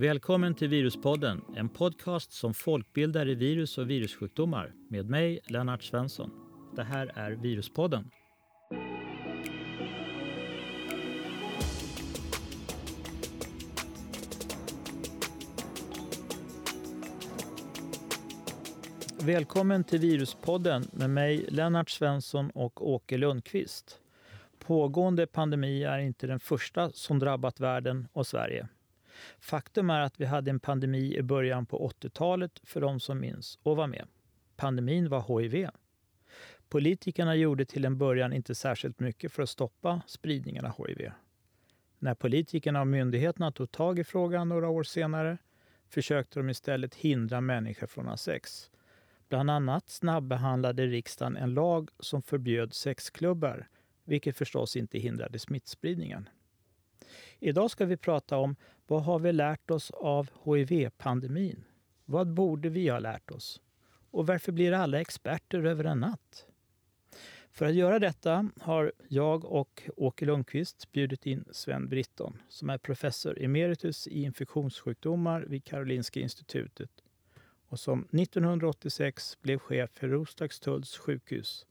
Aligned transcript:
Välkommen 0.00 0.54
till 0.54 0.68
Viruspodden, 0.68 1.44
en 1.56 1.68
podcast 1.68 2.32
som 2.32 2.54
folkbildar 2.54 3.28
i 3.28 3.34
virus 3.34 3.78
och 3.78 3.90
virussjukdomar 3.90 4.72
med 4.88 5.10
mig, 5.10 5.40
Lennart 5.44 5.82
Svensson. 5.82 6.30
Det 6.76 6.82
här 6.82 7.12
är 7.14 7.30
Viruspodden. 7.30 8.10
Välkommen 19.22 19.84
till 19.84 20.00
Viruspodden 20.00 20.84
med 20.92 21.10
mig, 21.10 21.46
Lennart 21.48 21.90
Svensson 21.90 22.50
och 22.50 22.90
Åke 22.90 23.18
Lundqvist. 23.18 24.00
Pågående 24.58 25.26
pandemi 25.26 25.84
är 25.84 25.98
inte 25.98 26.26
den 26.26 26.40
första 26.40 26.90
som 26.90 27.18
drabbat 27.18 27.60
världen 27.60 28.08
och 28.12 28.26
Sverige. 28.26 28.68
Faktum 29.38 29.90
är 29.90 30.00
att 30.00 30.20
vi 30.20 30.24
hade 30.24 30.50
en 30.50 30.60
pandemi 30.60 31.16
i 31.16 31.22
början 31.22 31.66
på 31.66 31.88
80-talet 31.88 32.60
för 32.62 32.80
de 32.80 33.00
som 33.00 33.20
minns 33.20 33.58
och 33.62 33.76
var 33.76 33.86
med. 33.86 34.06
Pandemin 34.56 35.08
var 35.08 35.40
HIV. 35.40 35.68
Politikerna 36.68 37.34
gjorde 37.34 37.64
till 37.64 37.84
en 37.84 37.98
början 37.98 38.32
inte 38.32 38.54
särskilt 38.54 39.00
mycket 39.00 39.32
för 39.32 39.42
att 39.42 39.48
stoppa 39.48 40.02
spridningen 40.06 40.64
av 40.64 40.86
HIV. 40.86 41.10
När 41.98 42.14
politikerna 42.14 42.80
och 42.80 42.86
myndigheterna 42.86 43.52
tog 43.52 43.70
tag 43.70 43.98
i 43.98 44.04
frågan 44.04 44.48
några 44.48 44.68
år 44.68 44.82
senare 44.82 45.38
försökte 45.88 46.38
de 46.38 46.50
istället 46.50 46.94
hindra 46.94 47.40
människor 47.40 47.86
från 47.86 48.04
att 48.04 48.10
ha 48.10 48.16
sex. 48.16 48.70
Bland 49.28 49.50
annat 49.50 49.88
snabbehandlade 49.88 50.86
riksdagen 50.86 51.36
en 51.36 51.54
lag 51.54 51.90
som 51.98 52.22
förbjöd 52.22 52.74
sexklubbar, 52.74 53.68
vilket 54.04 54.36
förstås 54.36 54.76
inte 54.76 54.98
hindrade 54.98 55.38
smittspridningen. 55.38 56.28
Idag 57.42 57.70
ska 57.70 57.86
vi 57.86 57.96
prata 57.96 58.36
om 58.36 58.56
vad 58.86 59.02
har 59.02 59.18
vi 59.18 59.32
lärt 59.32 59.70
oss 59.70 59.90
av 59.90 60.30
HIV-pandemin? 60.44 61.64
Vad 62.04 62.34
borde 62.34 62.68
vi 62.68 62.88
ha 62.88 62.98
lärt 62.98 63.30
oss? 63.30 63.60
Och 64.10 64.26
varför 64.26 64.52
blir 64.52 64.72
alla 64.72 65.00
experter 65.00 65.64
över 65.64 65.84
en 65.84 66.00
natt? 66.00 66.46
För 67.50 67.66
att 67.66 67.74
göra 67.74 67.98
detta 67.98 68.48
har 68.60 68.92
jag 69.08 69.44
och 69.44 69.82
Åke 69.96 70.24
Lundqvist 70.24 70.92
bjudit 70.92 71.26
in 71.26 71.44
Sven 71.50 71.88
Britton 71.88 72.38
som 72.48 72.70
är 72.70 72.78
professor 72.78 73.42
emeritus 73.42 74.08
i 74.08 74.22
infektionssjukdomar 74.22 75.40
vid 75.48 75.64
Karolinska 75.64 76.20
institutet 76.20 76.90
och 77.68 77.80
som 77.80 78.00
1986 78.12 79.38
blev 79.42 79.58
chef 79.58 79.90
för 79.94 80.08
Roslagstulls 80.08 80.98
sjukhus 80.98 81.66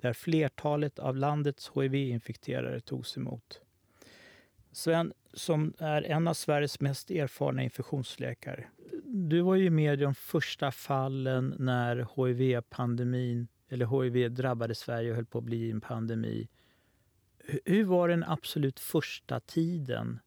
där 0.00 0.12
flertalet 0.12 0.98
av 0.98 1.16
landets 1.16 1.70
hiv-infekterade 1.74 2.80
togs 2.80 3.16
emot. 3.16 3.60
Sven, 4.78 5.12
som 5.32 5.74
är 5.78 6.02
en 6.02 6.28
av 6.28 6.34
Sveriges 6.34 6.80
mest 6.80 7.10
erfarna 7.10 7.62
infektionsläkare. 7.62 8.64
Du 9.04 9.40
var 9.40 9.54
ju 9.54 9.70
med 9.70 10.00
i 10.00 10.02
de 10.02 10.14
första 10.14 10.70
fallen 10.72 11.54
när 11.58 12.06
hiv-pandemin, 12.16 13.48
eller 13.68 14.02
hiv 14.02 14.34
drabbade 14.34 14.74
Sverige 14.74 15.10
och 15.10 15.16
höll 15.16 15.26
på 15.26 15.38
att 15.38 15.44
bli 15.44 15.70
en 15.70 15.80
pandemi. 15.80 16.48
Hur 17.64 17.84
var 17.84 18.08
den 18.08 18.24
absolut 18.24 18.80
första 18.80 19.40
tiden 19.40 20.18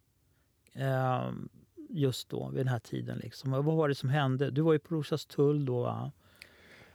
ehm, 0.73 1.49
just 1.89 2.29
då, 2.29 2.49
vid 2.49 2.59
den 2.59 2.67
här 2.67 2.79
tiden? 2.79 3.17
Liksom? 3.17 3.51
Vad 3.51 3.65
var 3.65 3.89
det 3.89 3.95
som 3.95 4.09
hände? 4.09 4.51
Du 4.51 4.61
var 4.61 4.73
ju 4.73 4.79
på 4.79 4.95
Roslagstull 4.95 5.65
då, 5.65 5.81
va? 5.81 6.11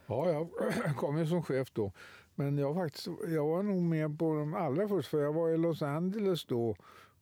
Ja, 0.07 0.29
jag 0.29 0.49
kom 0.95 1.17
ju 1.17 1.25
som 1.25 1.43
chef 1.43 1.71
då. 1.73 1.91
Men 2.35 2.57
jag, 2.57 2.75
faktiskt, 2.75 3.07
jag 3.27 3.47
var 3.47 3.63
nog 3.63 3.81
med 3.81 4.19
på 4.19 4.35
de 4.35 4.53
allra 4.53 4.87
första, 4.87 5.09
för 5.09 5.23
jag 5.23 5.33
var 5.33 5.49
i 5.49 5.57
Los 5.57 5.81
Angeles 5.81 6.45
då 6.45 6.75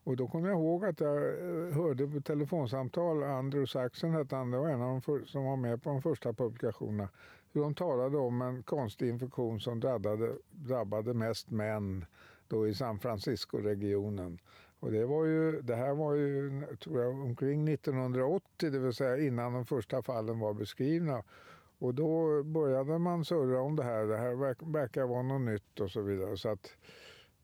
och 0.06 0.16
då 0.16 0.28
kommer 0.28 0.50
jag 0.50 0.60
ihåg 0.60 0.86
att 0.86 1.00
jag 1.00 1.18
eh, 1.18 1.74
hörde 1.74 2.08
på 2.08 2.22
telefonsamtal, 2.22 3.24
Andrew 3.24 3.68
Saxon 3.68 4.14
hette 4.14 4.36
han, 4.36 4.52
det 4.52 4.58
var 4.58 4.70
en 4.70 4.82
av 4.82 5.02
de 5.06 5.26
som 5.26 5.46
var 5.46 5.56
med 5.56 5.84
på 5.84 5.90
de 5.90 6.02
första 6.02 6.34
publikationerna, 6.34 7.10
hur 7.54 7.62
de 7.62 7.76
talade 7.76 8.18
om 8.18 8.42
en 8.42 8.64
konstig 8.64 9.10
infektion 9.10 9.60
som 9.60 9.80
drabbade, 9.80 10.36
drabbade 10.52 11.14
mest 11.14 11.52
män 11.52 12.06
då 12.48 12.68
i 12.68 12.74
San 12.74 13.00
Francisco-regionen. 13.00 14.40
Och 14.80 14.92
det, 14.92 15.06
var 15.06 15.26
ju, 15.26 15.62
det 15.62 15.76
här 15.76 15.94
var 15.94 16.14
ju 16.14 16.66
tror 16.84 17.02
jag, 17.02 17.10
omkring 17.10 17.68
1980, 17.68 18.70
det 18.72 18.80
vill 18.80 18.94
säga 18.94 19.18
innan 19.18 19.54
de 19.54 19.66
första 19.66 20.02
fallen 20.02 20.40
var 20.40 20.54
beskrivna. 20.54 21.24
Och 21.80 21.94
då 21.94 22.44
började 22.44 23.00
man 23.00 23.26
surra 23.26 23.62
om 23.62 23.76
det 23.76 23.84
här, 23.84 24.06
det 24.06 24.18
här 24.18 24.72
verkar 24.72 25.06
vara 25.06 25.22
något 25.22 25.42
nytt 25.42 25.80
och 25.80 25.92
så 25.92 26.02
vidare. 26.02 26.38
Så 26.38 26.50
att, 26.50 26.78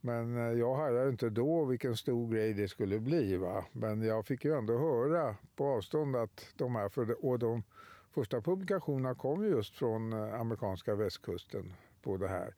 men 0.01 0.37
eh, 0.37 0.59
jag 0.59 0.75
hade 0.75 1.09
inte 1.09 1.29
då 1.29 1.65
vilken 1.65 1.97
stor 1.97 2.33
grej 2.33 2.53
det 2.53 2.67
skulle 2.67 2.99
bli. 2.99 3.37
Va? 3.37 3.65
Men 3.71 4.01
jag 4.01 4.25
fick 4.25 4.45
ju 4.45 4.57
ändå 4.57 4.77
höra 4.77 5.35
på 5.55 5.65
avstånd 5.65 6.15
att 6.15 6.53
de 6.55 6.75
här, 6.75 6.89
för, 6.89 7.25
och 7.25 7.39
de 7.39 7.63
första 8.11 8.41
publikationerna 8.41 9.15
kom 9.15 9.45
just 9.45 9.75
från 9.75 10.13
eh, 10.13 10.33
amerikanska 10.33 10.95
västkusten 10.95 11.73
på 12.01 12.17
det 12.17 12.27
här. 12.27 12.55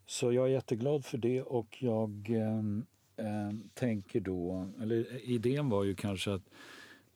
Så 0.06 0.34
jag 0.34 0.46
är 0.46 0.52
jätteglad 0.52 1.06
för 1.06 1.18
det 1.18 1.42
och 1.42 1.84
jag 1.84 2.30
eh, 2.30 2.60
eh 3.26 3.52
tänker 3.74 4.20
då, 4.20 4.70
eller 4.82 5.30
idén 5.30 5.70
var 5.70 5.84
ju 5.84 5.96
kanske 5.96 6.34
att 6.34 6.50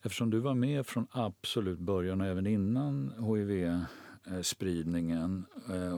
eftersom 0.03 0.29
du 0.29 0.39
var 0.39 0.55
med 0.55 0.87
från 0.87 1.07
absolut 1.11 1.79
början 1.79 2.21
och 2.21 2.27
även 2.27 2.47
innan 2.47 3.13
hiv-spridningen 3.19 5.45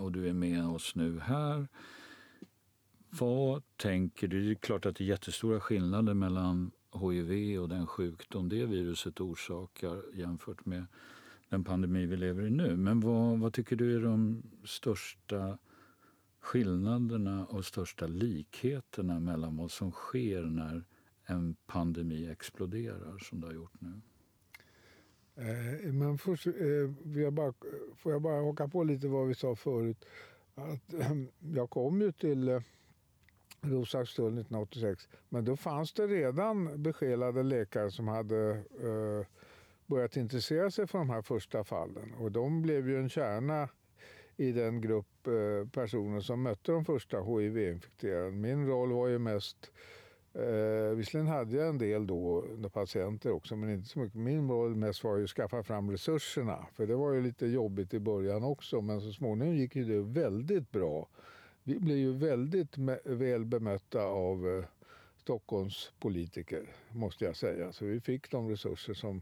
och 0.01 0.11
du 0.11 0.29
är 0.29 0.33
med 0.33 0.67
oss 0.67 0.95
nu 0.95 1.19
här 1.19 1.67
vad 3.19 3.63
tänker 3.77 4.27
du? 4.27 4.45
Det 4.45 4.51
är 4.51 4.55
klart 4.55 4.85
att 4.85 4.95
det 4.95 5.03
är 5.03 5.05
jättestora 5.05 5.59
skillnader 5.59 6.13
mellan 6.13 6.71
hiv 7.01 7.61
och 7.61 7.69
den 7.69 7.87
sjukdom 7.87 8.49
det 8.49 8.65
viruset 8.65 9.21
orsakar 9.21 10.03
jämfört 10.13 10.65
med 10.65 10.85
den 11.49 11.63
pandemi 11.63 12.05
vi 12.05 12.17
lever 12.17 12.45
i 12.45 12.49
nu. 12.49 12.75
Men 12.75 12.99
vad, 12.99 13.39
vad 13.39 13.53
tycker 13.53 13.75
du 13.75 13.95
är 13.95 14.01
de 14.01 14.43
största 14.65 15.57
skillnaderna 16.39 17.45
och 17.45 17.65
största 17.65 18.07
likheterna 18.07 19.19
mellan 19.19 19.57
vad 19.57 19.71
som 19.71 19.91
sker 19.91 20.41
när 20.41 20.83
en 21.25 21.55
pandemi 21.65 22.29
exploderar 22.29 23.17
som 23.17 23.41
det 23.41 23.47
har 23.47 23.53
gjort 23.53 23.81
nu? 23.81 24.01
Eh, 25.35 25.93
men 25.93 26.17
först 26.17 26.47
eh, 26.47 26.53
vill 27.03 27.23
jag 27.23 27.33
bara, 27.33 27.53
får 27.95 28.11
jag 28.11 28.21
bara 28.21 28.41
haka 28.41 28.67
på 28.67 28.83
lite 28.83 29.07
vad 29.07 29.27
vi 29.27 29.35
sa 29.35 29.55
förut. 29.55 30.05
Att, 30.55 30.93
eh, 30.93 31.11
jag 31.53 31.69
kom 31.69 32.01
ju 32.01 32.11
till 32.11 32.49
eh, 32.49 32.61
Roslagstull 33.63 34.25
1986. 34.25 35.07
Men 35.29 35.45
då 35.45 35.55
fanns 35.55 35.93
det 35.93 36.07
redan 36.07 36.83
besjälade 36.83 37.43
läkare 37.43 37.91
som 37.91 38.07
hade 38.07 38.49
eh, 38.83 39.27
börjat 39.85 40.17
intressera 40.17 40.71
sig 40.71 40.87
för 40.87 40.97
de 40.97 41.09
här 41.09 41.21
första 41.21 41.63
fallen. 41.63 42.13
Och 42.13 42.31
de 42.31 42.61
blev 42.61 42.89
ju 42.89 42.97
en 42.97 43.09
kärna 43.09 43.69
i 44.37 44.51
den 44.51 44.81
grupp 44.81 45.27
eh, 45.27 45.69
personer 45.69 46.19
som 46.19 46.41
mötte 46.41 46.71
de 46.71 46.85
första 46.85 47.21
hiv-infekterade. 47.21 48.31
Min 48.31 48.67
roll 48.67 48.91
var 48.91 49.07
ju 49.07 49.19
mest 49.19 49.71
Eh, 50.35 50.95
visserligen 50.95 51.27
hade 51.27 51.55
jag 51.55 51.69
en 51.69 51.77
del 51.77 52.07
då, 52.07 52.45
patienter 52.73 53.31
också, 53.31 53.55
men 53.55 53.69
inte 53.69 53.89
så 53.89 53.99
mycket. 53.99 54.19
Min 54.19 54.49
roll 54.49 54.75
mest 54.75 55.03
var 55.03 55.17
ju 55.17 55.23
att 55.23 55.29
skaffa 55.29 55.63
fram 55.63 55.91
resurserna. 55.91 56.65
För 56.73 56.87
det 56.87 56.95
var 56.95 57.13
ju 57.13 57.21
lite 57.21 57.47
jobbigt 57.47 57.93
i 57.93 57.99
början 57.99 58.43
också, 58.43 58.81
men 58.81 59.01
så 59.01 59.11
småningom 59.11 59.55
gick 59.55 59.73
det 59.73 60.01
väldigt 60.01 60.71
bra. 60.71 61.07
Vi 61.63 61.79
blev 61.79 61.97
ju 61.97 62.13
väldigt 62.13 62.77
väl 63.03 63.45
bemötta 63.45 64.03
av 64.03 64.47
eh, 64.47 64.65
Stockholms 65.17 65.91
politiker, 65.99 66.69
måste 66.91 67.25
jag 67.25 67.35
säga. 67.35 67.71
Så 67.71 67.85
vi 67.85 67.99
fick 67.99 68.31
de 68.31 68.49
resurser 68.49 68.93
som 68.93 69.21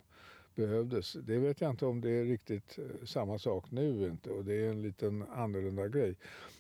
behövdes. 0.56 1.14
Det 1.14 1.38
vet 1.38 1.62
jag 1.62 1.70
inte 1.70 1.86
om 1.86 2.02
det 2.02 2.10
är 2.10 2.26
riktigt 2.26 2.78
eh, 2.78 3.06
samma 3.06 3.40
sak 3.40 3.72
nu 3.72 4.08
inte 4.08 4.30
och 4.30 4.46
det 4.46 4.54
är 4.54 4.70
en 4.70 4.82
liten 4.82 5.24
annorlunda 5.34 5.88
grej. 5.88 6.16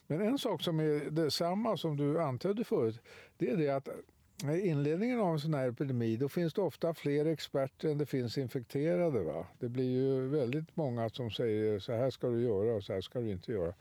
Men 0.07 0.21
en 0.21 0.37
sak 0.37 0.61
som 0.61 0.79
är 0.79 1.09
detsamma 1.09 1.77
som 1.77 1.97
du 1.97 2.21
antydde 2.21 2.63
förut, 2.63 2.99
det 3.37 3.49
är 3.49 3.57
det 3.57 3.69
att 3.69 3.87
eh, 3.87 4.55
i 4.55 4.67
inledningen 4.67 5.19
av 5.19 5.33
en 5.33 5.39
sån 5.39 5.53
här 5.53 5.69
epidemi 5.69 6.17
då 6.17 6.29
finns 6.29 6.53
det 6.53 6.61
ofta 6.61 6.93
fler 6.93 7.25
experter 7.25 7.89
än 7.89 7.97
det 7.97 8.05
finns 8.05 8.37
infekterade. 8.37 9.19
Va? 9.19 9.47
Det 9.59 9.69
blir 9.69 9.89
ju 9.89 10.27
väldigt 10.27 10.75
många 10.75 11.09
som 11.09 11.31
säger 11.31 11.79
så 11.79 11.93
här 11.93 12.09
ska 12.09 12.27
du 12.27 12.41
göra 12.41 12.75
och 12.75 12.83
så 12.83 12.93
här 12.93 13.01
ska 13.01 13.19
du 13.19 13.31
inte 13.31 13.51
göra. 13.51 13.73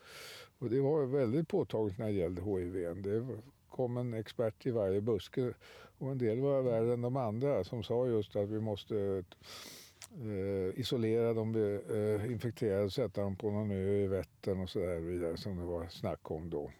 Och 0.60 0.70
det 0.70 0.80
var 0.80 1.06
väldigt 1.06 1.48
påtagligt 1.48 1.98
när 1.98 2.06
det 2.06 2.12
gällde 2.12 2.42
hiv. 2.42 2.72
Det 3.02 3.26
kom 3.68 3.96
en 3.96 4.14
expert 4.14 4.66
i 4.66 4.70
varje 4.70 5.00
buske 5.00 5.52
och 5.98 6.10
en 6.10 6.18
del 6.18 6.40
var 6.40 6.62
värre 6.62 6.92
än 6.92 7.00
de 7.00 7.16
andra 7.16 7.64
som 7.64 7.82
sa 7.82 8.06
just 8.06 8.36
att 8.36 8.48
vi 8.48 8.60
måste 8.60 9.24
eh, 10.12 10.80
isolera 10.80 11.34
de 11.34 11.54
eh, 11.56 12.32
infekterade 12.32 12.84
och 12.84 12.92
sätta 12.92 13.20
dem 13.20 13.36
på 13.36 13.50
någon 13.50 13.70
ö 13.70 14.04
i 14.04 14.06
Vättern 14.06 14.60
och 14.60 14.70
så 14.70 14.78
där 14.78 15.00
vidare 15.00 15.36
som 15.36 15.56
det 15.56 15.64
var 15.64 15.86
snack 15.86 16.30
om 16.30 16.50
då. 16.50 16.70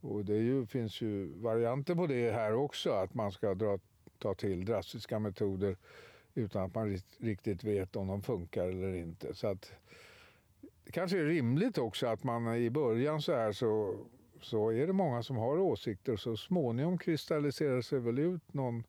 Och 0.00 0.24
det 0.24 0.36
ju, 0.36 0.66
finns 0.66 1.00
ju 1.00 1.26
varianter 1.26 1.94
på 1.94 2.06
det 2.06 2.30
här 2.30 2.54
också, 2.54 2.90
att 2.90 3.14
man 3.14 3.32
ska 3.32 3.54
dra, 3.54 3.78
ta 4.18 4.34
till 4.34 4.64
drastiska 4.64 5.18
metoder 5.18 5.76
utan 6.34 6.62
att 6.62 6.74
man 6.74 6.98
riktigt 7.18 7.64
vet 7.64 7.96
om 7.96 8.06
de 8.06 8.22
funkar 8.22 8.68
eller 8.68 8.94
inte. 8.94 9.34
Så 9.34 9.46
att, 9.46 9.72
det 10.92 11.00
kanske 11.00 11.18
är 11.18 11.24
rimligt 11.24 11.78
också 11.78 12.06
att 12.06 12.24
man 12.24 12.56
i 12.56 12.70
början 12.70 13.22
så 13.22 13.32
här 13.32 13.52
så, 13.52 13.96
så 14.40 14.72
är 14.72 14.86
det 14.86 14.92
många 14.92 15.22
som 15.22 15.36
har 15.36 15.58
åsikter 15.58 16.16
så 16.16 16.36
småningom 16.36 16.98
kristalliserar 16.98 17.80
sig 17.80 18.00
väl 18.00 18.18
ut 18.18 18.54
någon, 18.54 18.84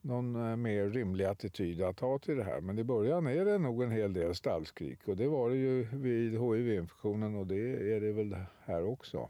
någon 0.00 0.50
eh, 0.50 0.56
mer 0.56 0.88
rimlig 0.88 1.24
attityd 1.24 1.82
att 1.82 2.00
ha 2.00 2.18
till 2.18 2.36
det 2.36 2.44
här. 2.44 2.60
Men 2.60 2.78
i 2.78 2.84
början 2.84 3.26
är 3.26 3.44
det 3.44 3.58
nog 3.58 3.82
en 3.82 3.90
hel 3.90 4.12
del 4.12 4.34
stallskrik 4.34 5.08
och 5.08 5.16
det 5.16 5.28
var 5.28 5.50
det 5.50 5.56
ju 5.56 5.86
vid 5.92 6.32
hiv-infektionen 6.32 7.34
och 7.34 7.46
det 7.46 7.94
är 7.94 8.00
det 8.00 8.12
väl 8.12 8.36
här 8.64 8.84
också. 8.84 9.28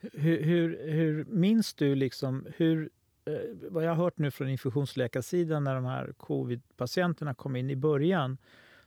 Hur, 0.00 0.42
hur, 0.42 0.92
hur 0.92 1.24
minns 1.24 1.74
du 1.74 1.94
liksom 1.94 2.46
hur 2.56 2.90
eh, 3.24 3.34
vad 3.70 3.84
jag 3.84 3.90
har 3.90 4.04
hört 4.04 4.18
nu 4.18 4.30
från 4.30 4.48
infektionsläkarsidan 4.48 5.64
när 5.64 5.74
de 5.74 5.84
här 5.84 6.12
covid-patienterna 6.16 7.34
kom 7.34 7.56
in 7.56 7.70
i 7.70 7.76
början 7.76 8.38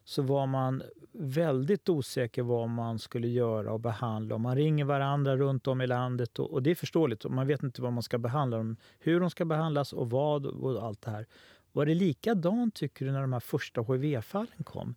så 0.06 0.22
var 0.22 0.48
man 0.48 0.84
väldigt 1.12 1.90
osäker 1.90 2.44
vad 2.44 2.69
man 2.69 3.00
skulle 3.00 3.28
göra 3.28 3.74
och 3.74 3.80
behandla. 3.80 4.36
Och 4.36 4.42
man 4.42 4.56
ringer 4.56 4.86
varandra 4.86 5.38
runt 5.38 5.68
om 5.68 5.81
i 5.81 5.88
landet 5.88 6.40
och, 6.40 6.54
och 6.54 6.63
det 6.63 6.72
är 6.72 6.75
förståeligt. 6.75 7.25
Man 7.25 7.48
vet 7.48 7.63
inte 7.63 7.81
vad 7.81 7.94
man 7.94 8.04
ska 8.04 8.18
behandla 8.18 8.57
dem, 8.57 8.78
hur 9.00 9.19
de 9.19 9.30
ska 9.30 9.46
behandlas 9.46 9.94
och 9.94 10.10
vad 10.10 10.46
och 10.46 10.84
allt 10.84 11.02
det 11.02 11.12
här. 11.12 11.25
Var 11.72 11.86
det 11.86 11.94
likadant 11.94 12.75
tycker 12.75 13.06
du 13.06 13.12
när 13.12 13.22
de 13.22 13.34
här 13.34 13.40
första 13.40 13.81
hiv-fallen 13.81 14.63
kom? 14.63 14.96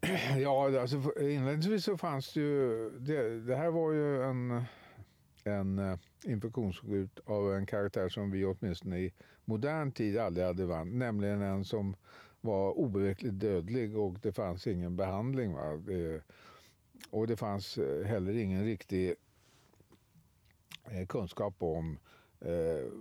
Ja, 0.38 0.80
alltså, 0.80 0.96
inledningsvis 1.20 1.84
så 1.84 1.96
fanns 1.96 2.32
det 2.32 2.40
ju... 2.40 2.90
Det, 2.98 3.40
det 3.40 3.56
här 3.56 3.70
var 3.70 3.92
ju 3.92 4.22
en 4.22 4.64
en 5.48 5.78
eh, 5.78 5.98
infektionssjukdom 6.24 7.36
av 7.36 7.54
en 7.54 7.66
karaktär 7.66 8.08
som 8.08 8.30
vi 8.30 8.44
åtminstone 8.44 8.98
i 8.98 9.12
modern 9.44 9.92
tid 9.92 10.18
aldrig 10.18 10.46
hade 10.46 10.66
vann, 10.66 10.98
nämligen 10.98 11.42
en 11.42 11.64
som 11.64 11.96
var 12.40 12.78
obevekligt 12.78 13.40
dödlig 13.40 13.96
och 13.96 14.18
det 14.22 14.32
fanns 14.32 14.66
ingen 14.66 14.96
behandling. 14.96 15.52
Va? 15.52 15.76
Det, 15.76 16.22
och 17.10 17.26
det 17.26 17.36
fanns 17.36 17.78
eh, 17.78 18.04
heller 18.04 18.36
ingen 18.36 18.64
riktig 18.64 19.14
eh, 20.90 21.06
kunskap 21.06 21.54
om 21.58 21.98
eh, 22.40 22.92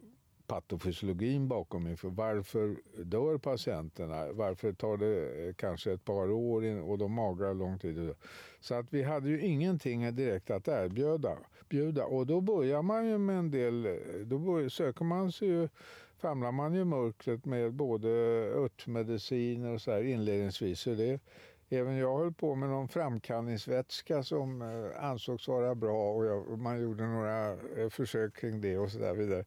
patofysiologin 0.48 1.48
bakom 1.48 1.88
inför 1.88 2.10
varför 2.10 2.76
dör 3.04 3.38
patienterna? 3.38 4.32
Varför 4.32 4.74
tar 4.74 4.98
det 4.98 5.48
eh, 5.48 5.54
kanske 5.54 5.92
ett 5.92 6.06
par 6.06 6.32
år 6.32 6.82
och 6.82 6.98
de 6.98 7.12
magrar 7.12 7.54
lång 7.54 7.80
tid? 7.80 8.14
Så 8.60 8.76
att 8.76 8.94
vi 8.94 9.04
hade 9.04 9.30
ju 9.30 9.42
ingenting 9.42 10.16
direkt 10.16 10.50
att 10.50 10.68
erbjuda. 10.68 11.38
Bjuda. 11.70 12.06
Och 12.06 12.28
då 12.28 12.42
börjar 12.42 12.82
man 12.82 13.08
ju 13.08 13.18
med 13.18 13.40
en 13.40 13.52
del, 13.52 14.00
då 14.26 14.38
börjar, 14.38 14.70
söker 14.70 15.06
man 15.06 15.32
sig 15.32 15.48
ju 15.48 15.70
famlar 16.18 16.52
man 16.52 16.74
ju 16.74 16.86
mörkret 16.86 17.46
med 17.46 17.74
både 17.74 18.10
örtmediciner 18.56 19.74
och 19.74 19.82
så 19.82 19.92
här 19.92 20.04
inledningsvis. 20.04 20.80
Så 20.80 20.94
det, 20.94 21.22
även 21.70 21.96
jag 21.98 22.18
höll 22.18 22.34
på 22.34 22.56
med 22.56 22.70
någon 22.70 22.88
framkallningsvätska 22.88 24.24
som 24.24 24.62
eh, 24.62 25.04
ansågs 25.04 25.48
vara 25.48 25.76
bra 25.76 26.12
och 26.12 26.26
jag, 26.26 26.60
man 26.60 26.82
gjorde 26.82 27.08
några 27.08 27.52
eh, 27.52 27.90
försök 27.90 28.36
kring 28.36 28.62
det 28.62 28.78
och 28.78 28.92
så 28.92 29.00
där 29.00 29.14
vidare. 29.14 29.46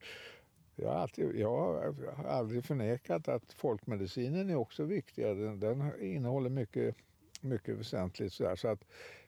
Jag 0.75 0.89
har, 0.89 0.95
alltid, 0.95 1.35
jag 1.35 1.57
har 1.57 2.23
aldrig 2.23 2.65
förnekat 2.65 3.27
att 3.27 3.53
folkmedicinen 3.53 4.49
är 4.49 4.55
också 4.55 4.83
viktig. 4.83 5.25
Den, 5.25 5.59
den 5.59 6.01
innehåller 6.01 6.49
mycket, 6.49 6.95
mycket 7.41 7.77
väsentligt. 7.77 8.33
Så, 8.33 8.43
där. 8.43 8.55
så 8.55 8.67
att 8.67 8.83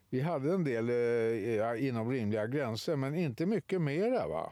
vi 0.09 0.21
hade 0.21 0.53
en 0.53 0.63
del 0.63 0.89
eh, 0.89 0.95
ja, 1.55 1.75
inom 1.75 2.11
rimliga 2.11 2.47
gränser, 2.47 2.95
men 2.95 3.15
inte 3.15 3.45
mycket 3.45 3.81
mera. 3.81 4.27
Va? 4.27 4.51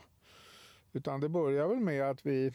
Utan 0.93 1.21
det 1.21 1.29
började 1.29 1.69
väl 1.69 1.79
med 1.79 2.09
att 2.09 2.25
vi 2.25 2.53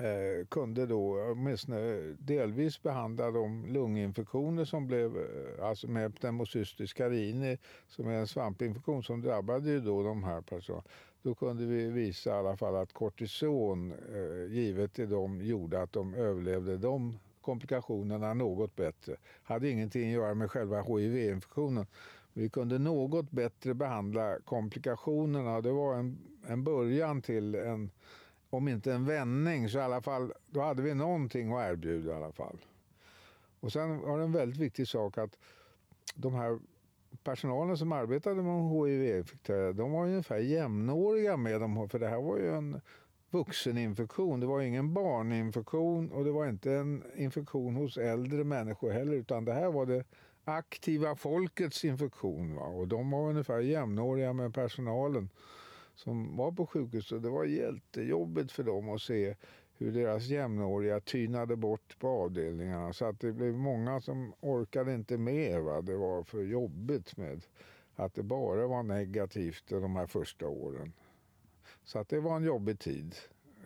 eh, 0.00 0.46
kunde 0.46 0.86
då 0.86 1.32
åtminstone 1.32 2.16
delvis 2.18 2.82
behandla 2.82 3.30
de 3.30 3.66
lunginfektioner 3.66 4.64
som 4.64 4.86
blev, 4.86 5.16
eh, 5.16 5.64
alltså 5.64 5.88
med 5.88 6.20
pneumocystis 6.20 6.92
carini 6.92 7.58
som 7.88 8.08
är 8.08 8.14
en 8.14 8.26
svampinfektion 8.26 9.02
som 9.02 9.20
drabbade 9.20 9.70
ju 9.70 9.80
då 9.80 10.02
de 10.02 10.24
här 10.24 10.40
personerna. 10.40 10.84
Då 11.22 11.34
kunde 11.34 11.66
vi 11.66 11.90
visa 11.90 12.30
i 12.30 12.32
alla 12.32 12.56
fall 12.56 12.76
att 12.76 12.92
kortison 12.92 13.92
eh, 13.92 14.52
givet 14.54 14.92
till 14.92 15.10
dem 15.10 15.42
gjorde 15.42 15.82
att 15.82 15.92
de 15.92 16.14
överlevde 16.14 16.76
de 16.76 17.18
komplikationerna 17.40 18.34
något 18.34 18.76
bättre. 18.76 19.16
Hade 19.42 19.70
ingenting 19.70 20.08
att 20.08 20.14
göra 20.14 20.34
med 20.34 20.50
själva 20.50 20.82
hiv-infektionen. 20.82 21.86
Vi 22.32 22.48
kunde 22.48 22.78
något 22.78 23.30
bättre 23.30 23.74
behandla 23.74 24.38
komplikationerna. 24.44 25.60
Det 25.60 25.72
var 25.72 25.94
en, 25.94 26.18
en 26.46 26.64
början 26.64 27.22
till 27.22 27.54
en, 27.54 27.90
om 28.50 28.68
inte 28.68 28.92
en 28.92 29.04
vändning, 29.04 29.68
så 29.68 29.78
i 29.78 29.80
alla 29.80 30.00
fall, 30.00 30.32
då 30.46 30.60
hade 30.60 30.82
vi 30.82 30.94
någonting 30.94 31.52
att 31.52 31.70
erbjuda 31.70 32.12
i 32.12 32.14
alla 32.14 32.32
fall. 32.32 32.58
Och 33.60 33.72
sen 33.72 34.00
var 34.00 34.18
det 34.18 34.24
en 34.24 34.32
väldigt 34.32 34.60
viktig 34.60 34.88
sak 34.88 35.18
att 35.18 35.38
de 36.14 36.34
här 36.34 36.58
personalen 37.24 37.76
som 37.76 37.92
arbetade 37.92 38.42
med 38.42 38.70
hiv-infekterade, 38.70 39.72
de 39.72 39.92
var 39.92 40.04
ungefär 40.04 40.38
jämnåriga 40.38 41.36
med 41.36 41.60
dem, 41.60 41.88
för 41.88 41.98
det 41.98 42.08
här 42.08 42.22
var 42.22 42.36
ju 42.36 42.54
en 42.54 42.80
vuxeninfektion. 43.30 44.40
Det 44.40 44.46
var 44.46 44.60
ingen 44.60 44.94
barninfektion 44.94 46.12
och 46.12 46.24
det 46.24 46.30
var 46.30 46.48
inte 46.48 46.72
en 46.72 47.02
infektion 47.16 47.76
hos 47.76 47.96
äldre 47.96 48.44
människor 48.44 48.90
heller, 48.90 49.12
utan 49.12 49.44
det 49.44 49.52
här 49.52 49.70
var 49.70 49.86
det 49.86 50.04
aktiva 50.44 51.16
folkets 51.16 51.84
infektion. 51.84 52.54
Va? 52.54 52.62
Och 52.62 52.88
de 52.88 53.10
var 53.10 53.28
ungefär 53.28 53.58
jämnåriga 53.58 54.32
med 54.32 54.54
personalen 54.54 55.28
som 55.98 56.36
var 56.36 56.52
på 56.52 56.66
sjukhuset. 56.66 57.22
Det 57.22 57.30
var 57.30 57.44
jättejobbigt 57.44 58.52
för 58.52 58.62
dem 58.62 58.90
att 58.90 59.02
se 59.02 59.34
hur 59.78 59.92
deras 59.92 60.26
jämnåriga 60.26 61.00
tynade 61.00 61.56
bort 61.56 61.98
på 61.98 62.08
avdelningarna. 62.08 62.92
Så 62.92 63.04
att 63.04 63.20
det 63.20 63.32
blev 63.32 63.54
många 63.54 64.00
som 64.00 64.32
orkade 64.40 64.94
inte 64.94 65.18
med. 65.18 65.62
Va? 65.62 65.80
Det 65.80 65.96
var 65.96 66.22
för 66.22 66.42
jobbigt 66.42 67.16
med 67.16 67.42
att 67.94 68.14
det 68.14 68.22
bara 68.22 68.66
var 68.66 68.82
negativt 68.82 69.64
de 69.68 69.96
här 69.96 70.06
första 70.06 70.48
åren. 70.48 70.92
Så 71.84 71.98
att 71.98 72.08
det 72.08 72.20
var 72.20 72.36
en 72.36 72.44
jobbig 72.44 72.78
tid. 72.78 73.14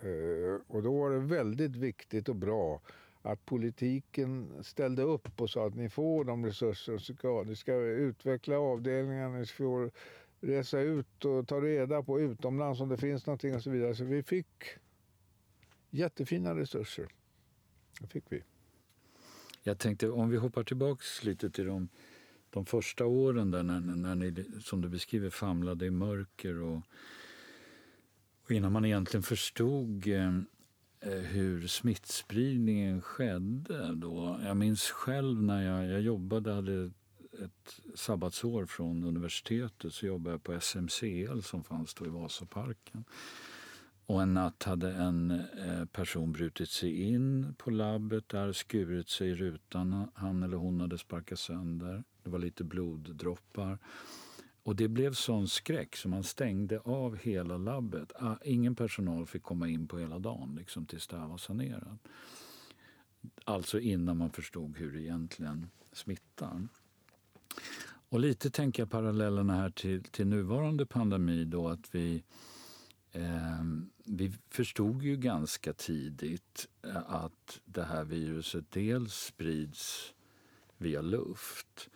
Eh, 0.02 0.60
och 0.66 0.82
då 0.82 0.98
var 1.00 1.10
det 1.10 1.18
väldigt 1.18 1.76
viktigt 1.76 2.28
och 2.28 2.36
bra 2.36 2.80
att 3.22 3.44
politiken 3.44 4.52
ställde 4.62 5.02
upp 5.02 5.40
och 5.40 5.50
sa 5.50 5.66
att 5.66 5.74
ni 5.74 5.88
får 5.88 6.24
de 6.24 6.46
resurser 6.46 6.98
som 6.98 7.16
ska. 7.16 7.42
Ni 7.46 7.56
ska 7.56 7.74
utveckla 7.74 8.58
avdelningarna, 8.58 9.38
ni 9.38 9.46
får 9.46 9.90
resa 10.42 10.80
ut 10.80 11.25
och 11.25 11.49
ta 11.49 11.61
reda 11.61 12.02
på 12.02 12.20
utomlands 12.20 12.80
om 12.80 12.88
det 12.88 12.96
finns 12.96 13.26
någonting 13.26 13.54
och 13.54 13.62
så 13.62 13.70
vidare. 13.70 13.94
Så 13.94 14.04
vi 14.04 14.22
fick 14.22 14.64
jättefina 15.90 16.54
resurser. 16.56 17.08
Det 18.00 18.06
fick 18.06 18.25
vi. 18.28 18.42
Jag 19.62 19.78
tänkte 19.78 20.11
om 20.11 20.30
vi 20.30 20.37
hoppar 20.37 20.64
tillbaks 20.64 21.25
lite 21.25 21.50
till 21.50 21.66
de, 21.66 21.88
de 22.50 22.66
första 22.66 23.06
åren 23.06 23.50
där 23.50 23.62
när, 23.62 23.80
när 23.80 24.14
ni, 24.14 24.44
som 24.61 24.80
du 24.80 24.88
beskriver, 24.88 25.30
famlade 25.30 25.87
i 25.87 25.90
mörker 25.90 26.61
och 26.61 26.82
och 28.44 28.50
innan 28.50 28.72
man 28.72 28.84
egentligen 28.84 29.22
förstod 29.22 30.06
eh, 30.06 30.37
eh 31.00 31.18
hur 31.18 31.66
smittspridningen 31.66 33.00
skedde 33.00 33.94
då. 33.94 34.40
Jag 34.44 34.56
minns 34.56 34.82
själv 34.82 35.42
när 35.42 35.62
jag, 35.62 35.87
jag 35.87 36.00
jobbade, 36.00 36.52
hade 36.52 36.90
ett 37.44 37.80
sabbatsår 37.94 38.66
från 38.66 39.04
universitetet 39.04 39.94
så 39.94 40.06
jobbade 40.06 40.34
jag 40.34 40.42
på 40.42 40.60
SMCL 40.60 41.40
som 41.42 41.64
fanns 41.64 41.94
då 41.94 42.06
i 42.06 42.08
Vasaparken. 42.08 43.04
Och 44.06 44.22
en 44.22 44.34
natt 44.34 44.62
hade 44.62 44.92
en 44.92 45.30
eh, 45.30 45.84
person 45.84 46.32
brutit 46.32 46.70
sig 46.70 47.02
in 47.02 47.54
på 47.58 47.70
labbet 47.70 48.28
där, 48.28 48.52
skurit 48.52 49.08
sig 49.08 49.28
i 49.28 49.34
rutan 49.34 50.08
han 50.14 50.42
eller 50.42 50.56
hon 50.56 50.80
hade 50.80 50.98
sparkat 50.98 51.38
sönder. 51.38 52.04
Det 52.22 52.30
var 52.30 52.38
lite 52.38 52.64
bloddroppar. 52.64 53.78
Och 54.62 54.76
det 54.76 54.88
blev 54.88 55.12
sån 55.12 55.48
skräck 55.48 55.96
så 55.96 56.08
man 56.08 56.24
stängde 56.24 56.78
av 56.80 57.16
hela 57.16 57.56
labbet. 57.56 58.12
Ah, 58.14 58.36
ingen 58.44 58.74
personal 58.74 59.26
fick 59.26 59.42
komma 59.42 59.68
in 59.68 59.88
på 59.88 59.98
hela 59.98 60.18
dagen 60.18 60.54
liksom, 60.58 60.86
tills 60.86 61.06
det 61.06 61.18
här 61.18 61.26
var 61.26 61.38
sanerat. 61.38 62.08
Alltså 63.44 63.80
innan 63.80 64.16
man 64.16 64.30
förstod 64.30 64.76
hur 64.76 64.92
det 64.92 65.00
egentligen 65.00 65.70
smittar. 65.92 66.68
Och 68.09 68.21
lite 68.21 68.50
tänker 68.50 68.82
jag 68.82 68.90
parallellerna 68.90 69.54
här 69.54 69.71
till, 69.71 70.02
till 70.02 70.26
nuvarande 70.26 70.87
pandemi 70.87 71.44
då 71.44 71.68
att 71.68 71.94
vi 71.94 72.23
eh, 73.12 73.64
vi 74.04 74.32
förstod 74.50 75.02
ju 75.02 75.16
ganska 75.16 75.73
tidigt 75.73 76.68
eh, 76.82 76.97
att 77.06 77.61
det 77.64 77.85
här 77.85 78.04
viruset 78.04 78.64
dels 78.71 79.14
sprids 79.14 80.14
via 80.78 81.00
luft 81.00 81.90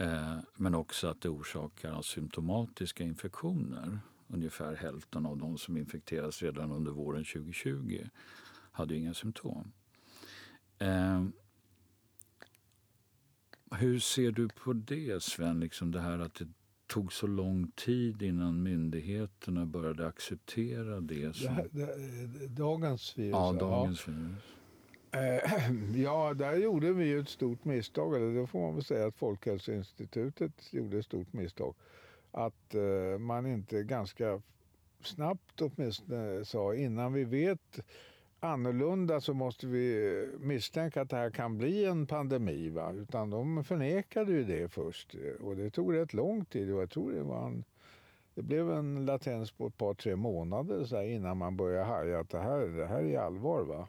Eh, 0.00 0.38
men 0.56 0.74
också 0.74 1.08
att 1.08 1.20
det 1.20 1.28
orsakar 1.28 1.98
asymptomatiska 1.98 3.04
infektioner. 3.04 3.98
Ungefär 4.28 4.74
hälften 4.74 5.26
av 5.26 5.38
de 5.38 5.58
som 5.58 5.76
infekteras 5.76 6.42
redan 6.42 6.72
under 6.72 6.92
våren 6.92 7.24
2020 7.24 8.04
hade 8.72 8.96
inga 8.96 9.14
symptom. 9.14 9.72
Eh, 10.78 11.24
hur 13.70 13.98
ser 13.98 14.30
du 14.30 14.48
på 14.48 14.72
det, 14.72 15.22
Sven? 15.22 15.60
Liksom 15.60 15.90
det 15.90 16.00
här 16.00 16.18
att 16.18 16.34
det 16.34 16.48
tog 16.86 17.12
så 17.12 17.26
lång 17.26 17.70
tid 17.70 18.22
innan 18.22 18.62
myndigheterna 18.62 19.66
började 19.66 20.06
acceptera 20.06 21.00
det. 21.00 21.36
Som... 21.36 21.54
Det, 21.70 21.86
det, 22.26 22.46
dagens 22.46 23.18
virus? 23.18 23.32
Ja, 23.32 23.52
dagens 23.52 24.06
ja. 24.06 24.12
virus. 24.12 24.42
Eh, 25.10 25.72
ja, 26.02 26.34
där 26.34 26.56
gjorde 26.56 26.92
vi 26.92 27.12
ett 27.12 27.28
stort 27.28 27.64
misstag. 27.64 28.16
Eller 28.16 28.40
det 28.40 28.46
får 28.46 28.60
man 28.60 28.74
väl 28.74 28.84
säga 28.84 29.06
att 29.06 29.16
Folkhälsoinstitutet 29.16 30.72
gjorde 30.72 30.98
ett 30.98 31.04
stort 31.04 31.32
misstag. 31.32 31.74
Att 32.30 32.74
eh, 32.74 33.18
man 33.18 33.46
inte 33.46 33.82
ganska 33.82 34.42
snabbt 35.02 35.60
åtminstone 35.60 36.44
sa 36.44 36.74
innan 36.74 37.12
vi 37.12 37.24
vet 37.24 37.80
annorlunda 38.40 39.20
så 39.20 39.34
måste 39.34 39.66
vi 39.66 40.28
misstänka 40.40 41.02
att 41.02 41.10
det 41.10 41.16
här 41.16 41.30
kan 41.30 41.58
bli 41.58 41.84
en 41.84 42.06
pandemi. 42.06 42.70
Va? 42.70 42.92
Utan 42.92 43.30
de 43.30 43.64
förnekade 43.64 44.32
ju 44.32 44.44
det 44.44 44.68
först 44.68 45.14
och 45.40 45.56
det 45.56 45.70
tog 45.70 45.94
rätt 45.94 46.12
lång 46.12 46.44
tid. 46.44 46.72
Och 46.72 46.82
jag 46.82 46.90
tror 46.90 47.12
det 47.12 47.22
var 47.22 47.46
en, 47.46 47.64
det 48.34 48.42
blev 48.42 48.70
en 48.70 49.06
latens 49.06 49.50
på 49.50 49.66
ett 49.66 49.76
par, 49.76 49.94
tre 49.94 50.16
månader 50.16 50.84
så 50.84 51.02
innan 51.02 51.36
man 51.36 51.56
började 51.56 51.84
haja 51.84 52.20
att 52.20 52.30
det 52.30 52.40
här, 52.40 52.66
det 52.66 52.86
här 52.86 53.02
är 53.02 53.18
allvar. 53.18 53.62
Va? 53.64 53.88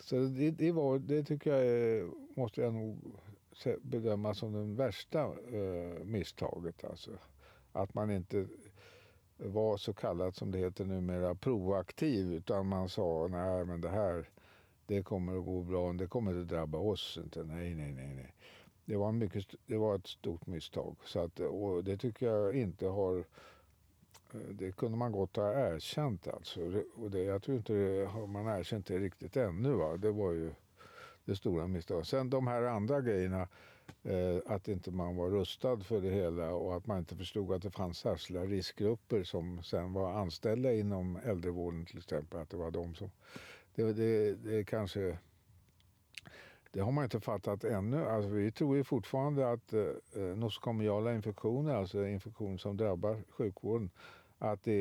Så 0.00 0.16
det, 0.16 0.50
det, 0.50 0.72
var, 0.72 0.98
det 0.98 1.24
tycker 1.24 1.54
jag 1.54 2.10
måste 2.36 2.60
jag 2.60 2.74
nog 2.74 2.98
bedöma 3.82 4.34
som 4.34 4.52
det 4.52 4.82
värsta 4.82 5.20
eh, 5.24 6.04
misstaget. 6.04 6.84
Alltså. 6.84 7.10
Att 7.72 7.94
man 7.94 8.10
inte 8.10 8.46
var 9.44 9.76
så 9.76 9.92
kallat 9.92 10.36
som 10.36 10.50
det 10.50 10.58
heter 10.58 10.84
numera 10.84 11.34
proaktiv 11.34 12.32
utan 12.32 12.66
man 12.66 12.88
sa 12.88 13.28
nej 13.30 13.64
men 13.64 13.80
det 13.80 13.88
här 13.88 14.28
det 14.90 15.02
kommer 15.02 15.38
att 15.38 15.44
gå 15.44 15.62
bra, 15.62 15.92
det 15.92 16.06
kommer 16.06 16.30
inte 16.40 16.54
drabba 16.54 16.78
oss. 16.78 17.18
Inte. 17.24 17.44
Nej, 17.44 17.74
nej, 17.74 17.92
nej, 17.92 18.14
nej. 18.14 18.34
Det 18.84 18.96
var, 18.96 19.12
mycket, 19.12 19.54
det 19.66 19.76
var 19.76 19.94
ett 19.94 20.06
stort 20.06 20.46
misstag. 20.46 20.96
Så 21.04 21.20
att, 21.20 21.40
och 21.40 21.84
det 21.84 21.96
tycker 21.96 22.26
jag 22.26 22.54
inte 22.54 22.86
har... 22.86 23.18
Eh, 24.32 24.40
det 24.50 24.76
kunde 24.76 24.98
man 24.98 25.12
gott 25.12 25.36
ha 25.36 25.52
erkänt. 25.52 26.28
Alltså. 26.28 26.60
Och 26.94 27.10
det, 27.10 27.22
jag 27.22 27.42
tror 27.42 27.56
inte 27.56 27.72
det 27.72 28.06
har 28.06 28.26
man 28.26 28.46
erkänt 28.46 28.86
det 28.86 28.98
riktigt 28.98 29.36
ännu. 29.36 29.72
Va? 29.72 29.96
Det 29.96 30.10
var 30.10 30.32
ju 30.32 30.50
det 31.24 31.36
stora 31.36 31.66
misstaget. 31.66 32.06
Sen 32.06 32.30
de 32.30 32.46
här 32.46 32.62
andra 32.62 33.00
grejerna 33.00 33.48
Eh, 34.02 34.38
att 34.46 34.68
inte 34.68 34.90
man 34.90 35.16
var 35.16 35.30
rustad 35.30 35.80
för 35.80 36.00
det 36.00 36.10
hela 36.10 36.50
och 36.50 36.76
att 36.76 36.86
man 36.86 36.98
inte 36.98 37.16
förstod 37.16 37.52
att 37.52 37.62
det 37.62 37.70
fanns 37.70 37.98
särskilda 37.98 38.44
riskgrupper 38.44 39.24
som 39.24 39.62
sen 39.62 39.92
var 39.92 40.12
anställda 40.12 40.74
inom 40.74 41.16
äldrevården 41.16 41.86
till 41.86 41.98
exempel. 41.98 42.40
Att 42.40 42.50
det 42.50 42.56
var 42.56 42.70
de 42.70 42.94
som... 42.94 43.10
Det, 43.74 43.92
det, 43.92 44.34
det 44.34 44.64
kanske... 44.64 45.18
Det 46.72 46.80
har 46.80 46.92
man 46.92 47.04
inte 47.04 47.20
fattat 47.20 47.64
ännu. 47.64 48.04
Alltså, 48.04 48.30
vi 48.30 48.52
tror 48.52 48.76
ju 48.76 48.84
fortfarande 48.84 49.50
att 49.52 49.72
eh, 49.72 49.80
eh 50.14 50.36
nosokomiala 50.36 51.14
infektioner, 51.14 51.74
alltså 51.74 52.06
infektioner 52.06 52.56
som 52.56 52.76
drabbar 52.76 53.22
sjukvården, 53.30 53.90
att 54.42 54.62
det 54.62 54.72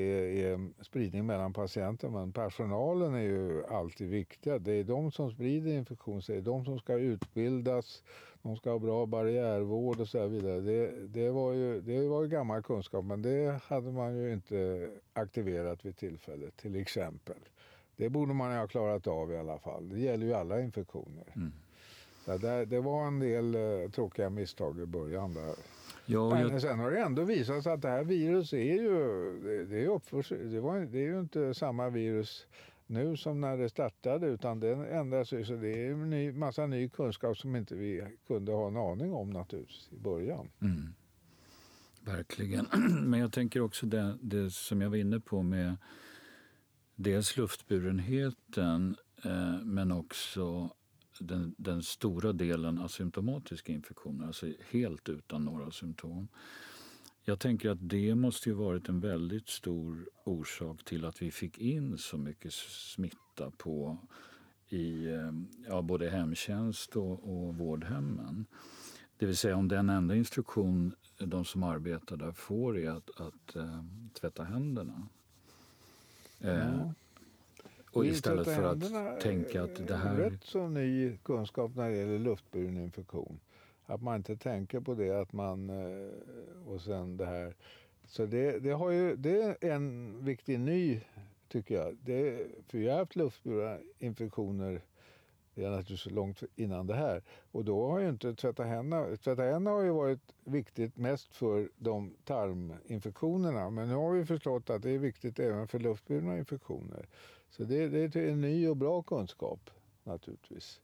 är 0.43 0.83
spridning 0.83 1.25
mellan 1.25 1.53
patienter. 1.53 2.09
Men 2.09 2.31
personalen 2.31 3.13
är 3.13 3.21
ju 3.21 3.65
alltid 3.65 4.09
viktiga. 4.09 4.59
Det 4.59 4.73
är 4.73 4.83
de 4.83 5.11
som 5.11 5.31
sprider 5.31 5.71
infektion, 5.71 6.21
det 6.27 6.35
är 6.35 6.41
de 6.41 6.65
som 6.65 6.79
ska 6.79 6.93
utbildas 6.93 8.03
de 8.41 8.55
ska 8.55 8.71
ha 8.71 8.79
bra 8.79 9.05
barriärvård 9.05 9.99
och 9.99 10.07
så 10.07 10.27
vidare. 10.27 10.59
Det, 10.59 11.07
det, 11.07 11.29
var 11.31 11.53
ju, 11.53 11.81
det 11.81 12.07
var 12.07 12.21
ju 12.21 12.27
gammal 12.27 12.63
kunskap 12.63 13.05
men 13.05 13.21
det 13.21 13.59
hade 13.63 13.91
man 13.91 14.17
ju 14.17 14.33
inte 14.33 14.89
aktiverat 15.13 15.85
vid 15.85 15.97
tillfället 15.97 16.57
till 16.57 16.75
exempel. 16.75 17.37
Det 17.95 18.09
borde 18.09 18.33
man 18.33 18.57
ha 18.57 18.67
klarat 18.67 19.07
av 19.07 19.31
i 19.31 19.37
alla 19.37 19.59
fall. 19.59 19.89
Det 19.89 19.99
gäller 19.99 20.25
ju 20.25 20.33
alla 20.33 20.61
infektioner. 20.61 21.25
Mm. 21.35 21.51
Så 22.25 22.37
det, 22.37 22.65
det, 22.65 22.79
var 22.79 23.07
en 23.07 23.19
del 23.19 23.55
uh, 23.55 23.89
tråkiga 23.89 24.29
misstag 24.29 24.79
i 24.79 24.85
början 24.85 25.33
där. 25.33 25.55
Ja, 26.11 26.29
men 26.29 26.49
jag... 26.49 26.61
sen 26.61 26.79
har 26.79 26.91
det 26.91 26.99
ändå 26.99 27.23
visat 27.23 27.63
sig 27.63 27.73
att 27.73 27.81
det 27.81 27.89
här 27.89 28.03
viruset 28.03 28.59
är 28.59 28.81
ju, 28.81 28.93
det, 29.43 29.65
det 29.65 29.83
är, 29.83 29.87
uppförs, 29.87 30.29
det, 30.29 30.59
var, 30.59 30.79
det 30.79 30.99
är 30.99 31.07
ju 31.07 31.19
inte 31.19 31.53
samma 31.53 31.89
virus 31.89 32.47
nu 32.87 33.17
som 33.17 33.41
när 33.41 33.57
det 33.57 33.69
startade 33.69 34.27
utan 34.27 34.59
den 34.59 34.85
ändras 34.85 35.33
ju 35.33 35.45
så 35.45 35.55
det 35.55 35.85
är 35.85 35.91
en 35.91 36.09
ny, 36.09 36.31
massa 36.31 36.65
ny 36.65 36.89
kunskap 36.89 37.37
som 37.37 37.55
inte 37.55 37.75
vi 37.75 38.03
kunde 38.27 38.51
ha 38.51 38.67
en 38.67 38.77
aning 38.77 39.13
om 39.13 39.29
naturligtvis 39.29 39.89
i 39.91 39.97
början. 39.97 40.49
Mm. 40.61 40.93
Verkligen. 42.01 42.67
Men 43.09 43.19
jag 43.19 43.33
tänker 43.33 43.61
också 43.61 43.85
det, 43.85 44.17
det, 44.21 44.51
som 44.51 44.81
jag 44.81 44.89
var 44.89 44.97
inne 44.97 45.19
på 45.19 45.43
med 45.43 45.75
dels 46.95 47.37
luftburenheten 47.37 48.95
eh, 49.25 49.59
men 49.63 49.91
också 49.91 50.69
den, 51.19 51.55
den, 51.57 51.83
stora 51.83 52.33
delen 52.33 52.79
asymptomatiska 52.79 53.73
infektioner, 53.73 54.27
alltså 54.27 54.47
helt 54.69 55.09
utan 55.09 55.45
några 55.45 55.71
symptom. 55.71 56.27
Jag 57.23 57.39
tänker 57.39 57.69
att 57.69 57.89
det 57.89 58.15
måste 58.15 58.49
ju 58.49 58.55
varit 58.55 58.89
en 58.89 58.99
väldigt 58.99 59.49
stor 59.49 60.09
orsak 60.23 60.83
till 60.83 61.05
att 61.05 61.21
vi 61.21 61.31
fick 61.31 61.57
in 61.57 61.97
så 61.97 62.17
mycket 62.17 62.53
smitta 62.53 63.51
på 63.57 63.97
i 64.69 65.07
eh, 65.07 65.31
ja, 65.67 65.81
både 65.81 66.09
hemtjänst 66.09 66.95
och, 66.95 67.23
och 67.23 67.55
vårdhemmen. 67.55 68.45
Det 69.17 69.25
vill 69.25 69.37
säga 69.37 69.55
om 69.55 69.67
den 69.67 69.89
enda 69.89 70.15
instruktion 70.15 70.95
de 71.17 71.45
som 71.45 71.63
arbetar 71.63 72.17
där 72.17 72.31
får 72.31 72.77
är 72.77 72.89
att, 72.89 73.09
att 73.21 73.55
äh, 73.55 73.83
tvätta 74.13 74.43
händerna. 74.43 75.07
Ja. 76.37 76.93
Eh, 77.91 77.97
och 77.97 78.05
istället 78.05 78.45
för 78.45 78.63
att 78.63 79.21
tänka 79.21 79.63
att 79.63 79.87
det 79.87 79.95
här... 79.95 80.15
Rätt 80.15 80.43
så 80.43 80.67
ny 80.67 81.17
kunskap 81.17 81.75
när 81.75 81.89
det 81.89 81.97
gäller 81.97 82.19
luftburen 82.19 82.77
infektion. 82.77 83.39
Att 83.85 84.01
man 84.01 84.15
inte 84.15 84.37
tänker 84.37 84.79
på 84.79 84.93
det 84.93 85.11
att 85.11 85.33
man... 85.33 85.69
Eh, 85.69 86.09
och 86.67 86.81
sen 86.81 87.17
det 87.17 87.25
här. 87.25 87.55
Så 88.07 88.25
det, 88.25 88.59
det, 88.59 88.71
har 88.71 88.91
ju, 88.91 89.15
det 89.15 89.41
är 89.41 89.71
en 89.71 90.15
viktig 90.25 90.59
ny, 90.59 91.01
tycker 91.47 91.75
jag. 91.75 91.97
Det, 92.01 92.47
för 92.67 92.77
jag 92.77 92.91
har 92.91 92.99
haft 92.99 93.15
luftburna 93.15 93.77
infektioner 93.99 94.81
det 95.59 95.65
är 95.65 95.69
naturligtvis 95.69 96.13
långt 96.13 96.43
innan 96.55 96.87
det 96.87 96.95
här. 96.95 97.23
Och 97.51 97.65
då 97.65 97.89
har 97.89 97.99
ju 97.99 98.09
inte 98.09 98.35
tvätta 98.35 98.63
händerna... 98.63 99.17
Tvätta 99.17 99.41
händerna 99.41 99.71
har 99.71 99.83
ju 99.83 99.89
varit 99.89 100.33
viktigt 100.43 100.97
mest 100.97 101.35
för 101.35 101.69
de 101.77 102.15
tarminfektionerna. 102.25 103.69
Men 103.69 103.87
nu 103.87 103.95
har 103.95 104.11
vi 104.11 104.25
förstått 104.25 104.69
att 104.69 104.81
det 104.81 104.91
är 104.91 104.97
viktigt 104.97 105.39
även 105.39 105.67
för 105.67 105.79
luftburna 105.79 106.37
infektioner. 106.37 107.05
Så 107.49 107.63
det, 107.63 107.87
det 107.87 108.15
är 108.15 108.29
en 108.29 108.41
ny 108.41 108.67
och 108.67 108.77
bra 108.77 109.01
kunskap 109.01 109.69
naturligtvis. 110.03 110.81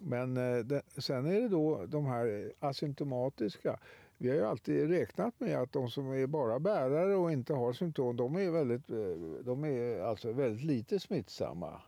Men 0.00 0.36
eh, 0.36 0.58
det, 0.58 0.82
sen 0.96 1.26
är 1.26 1.40
det 1.40 1.48
då 1.48 1.86
de 1.86 2.06
här 2.06 2.52
asymptomatiska. 2.58 3.78
Vi 4.18 4.28
har 4.28 4.36
ju 4.36 4.44
alltid 4.44 4.90
räknat 4.90 5.40
med 5.40 5.56
att 5.56 5.72
de 5.72 5.90
som 5.90 6.12
är 6.12 6.26
bara 6.26 6.58
bärare 6.58 7.14
och 7.14 7.32
inte 7.32 7.54
har 7.54 7.72
symptom, 7.72 8.16
de 8.16 8.36
är, 8.36 8.50
väldigt, 8.50 8.90
eh, 8.90 9.44
de 9.44 9.64
är 9.64 10.00
alltså 10.00 10.32
väldigt 10.32 10.64
lite 10.64 10.98
smittsamma. 11.00 11.80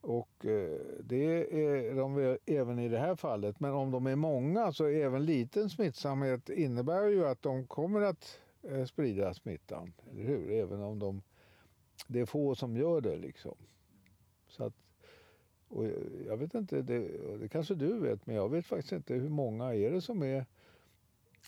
Och 0.00 0.46
eh, 0.46 0.78
det 1.00 1.54
är 1.60 1.94
de 1.94 2.38
även 2.46 2.78
i 2.78 2.88
det 2.88 2.98
här 2.98 3.16
fallet. 3.16 3.60
Men 3.60 3.72
om 3.72 3.90
de 3.90 4.06
är 4.06 4.16
många 4.16 4.72
så 4.72 4.86
även 4.86 5.24
liten 5.24 5.70
smittsamhet 5.70 6.48
innebär 6.48 7.06
ju 7.06 7.26
att 7.26 7.42
de 7.42 7.66
kommer 7.66 8.00
att 8.00 8.38
sprida 8.88 9.34
smittan. 9.34 9.92
Eller 10.10 10.22
hur? 10.24 10.50
Även 10.50 10.82
om 10.82 10.98
de, 10.98 11.22
det 12.06 12.20
är 12.20 12.26
få 12.26 12.54
som 12.54 12.76
gör 12.76 13.00
det. 13.00 13.16
liksom. 13.16 13.54
Så 14.48 14.64
att 14.64 14.74
och 15.68 15.86
jag 16.26 16.36
vet 16.36 16.54
inte, 16.54 16.82
det, 16.82 17.08
det 17.40 17.48
kanske 17.48 17.74
du 17.74 17.98
vet, 17.98 18.26
men 18.26 18.36
jag 18.36 18.48
vet 18.48 18.66
faktiskt 18.66 18.92
inte 18.92 19.14
hur 19.14 19.28
många 19.28 19.74
är 19.74 19.90
det 19.90 20.00
som 20.00 20.22
är, 20.22 20.46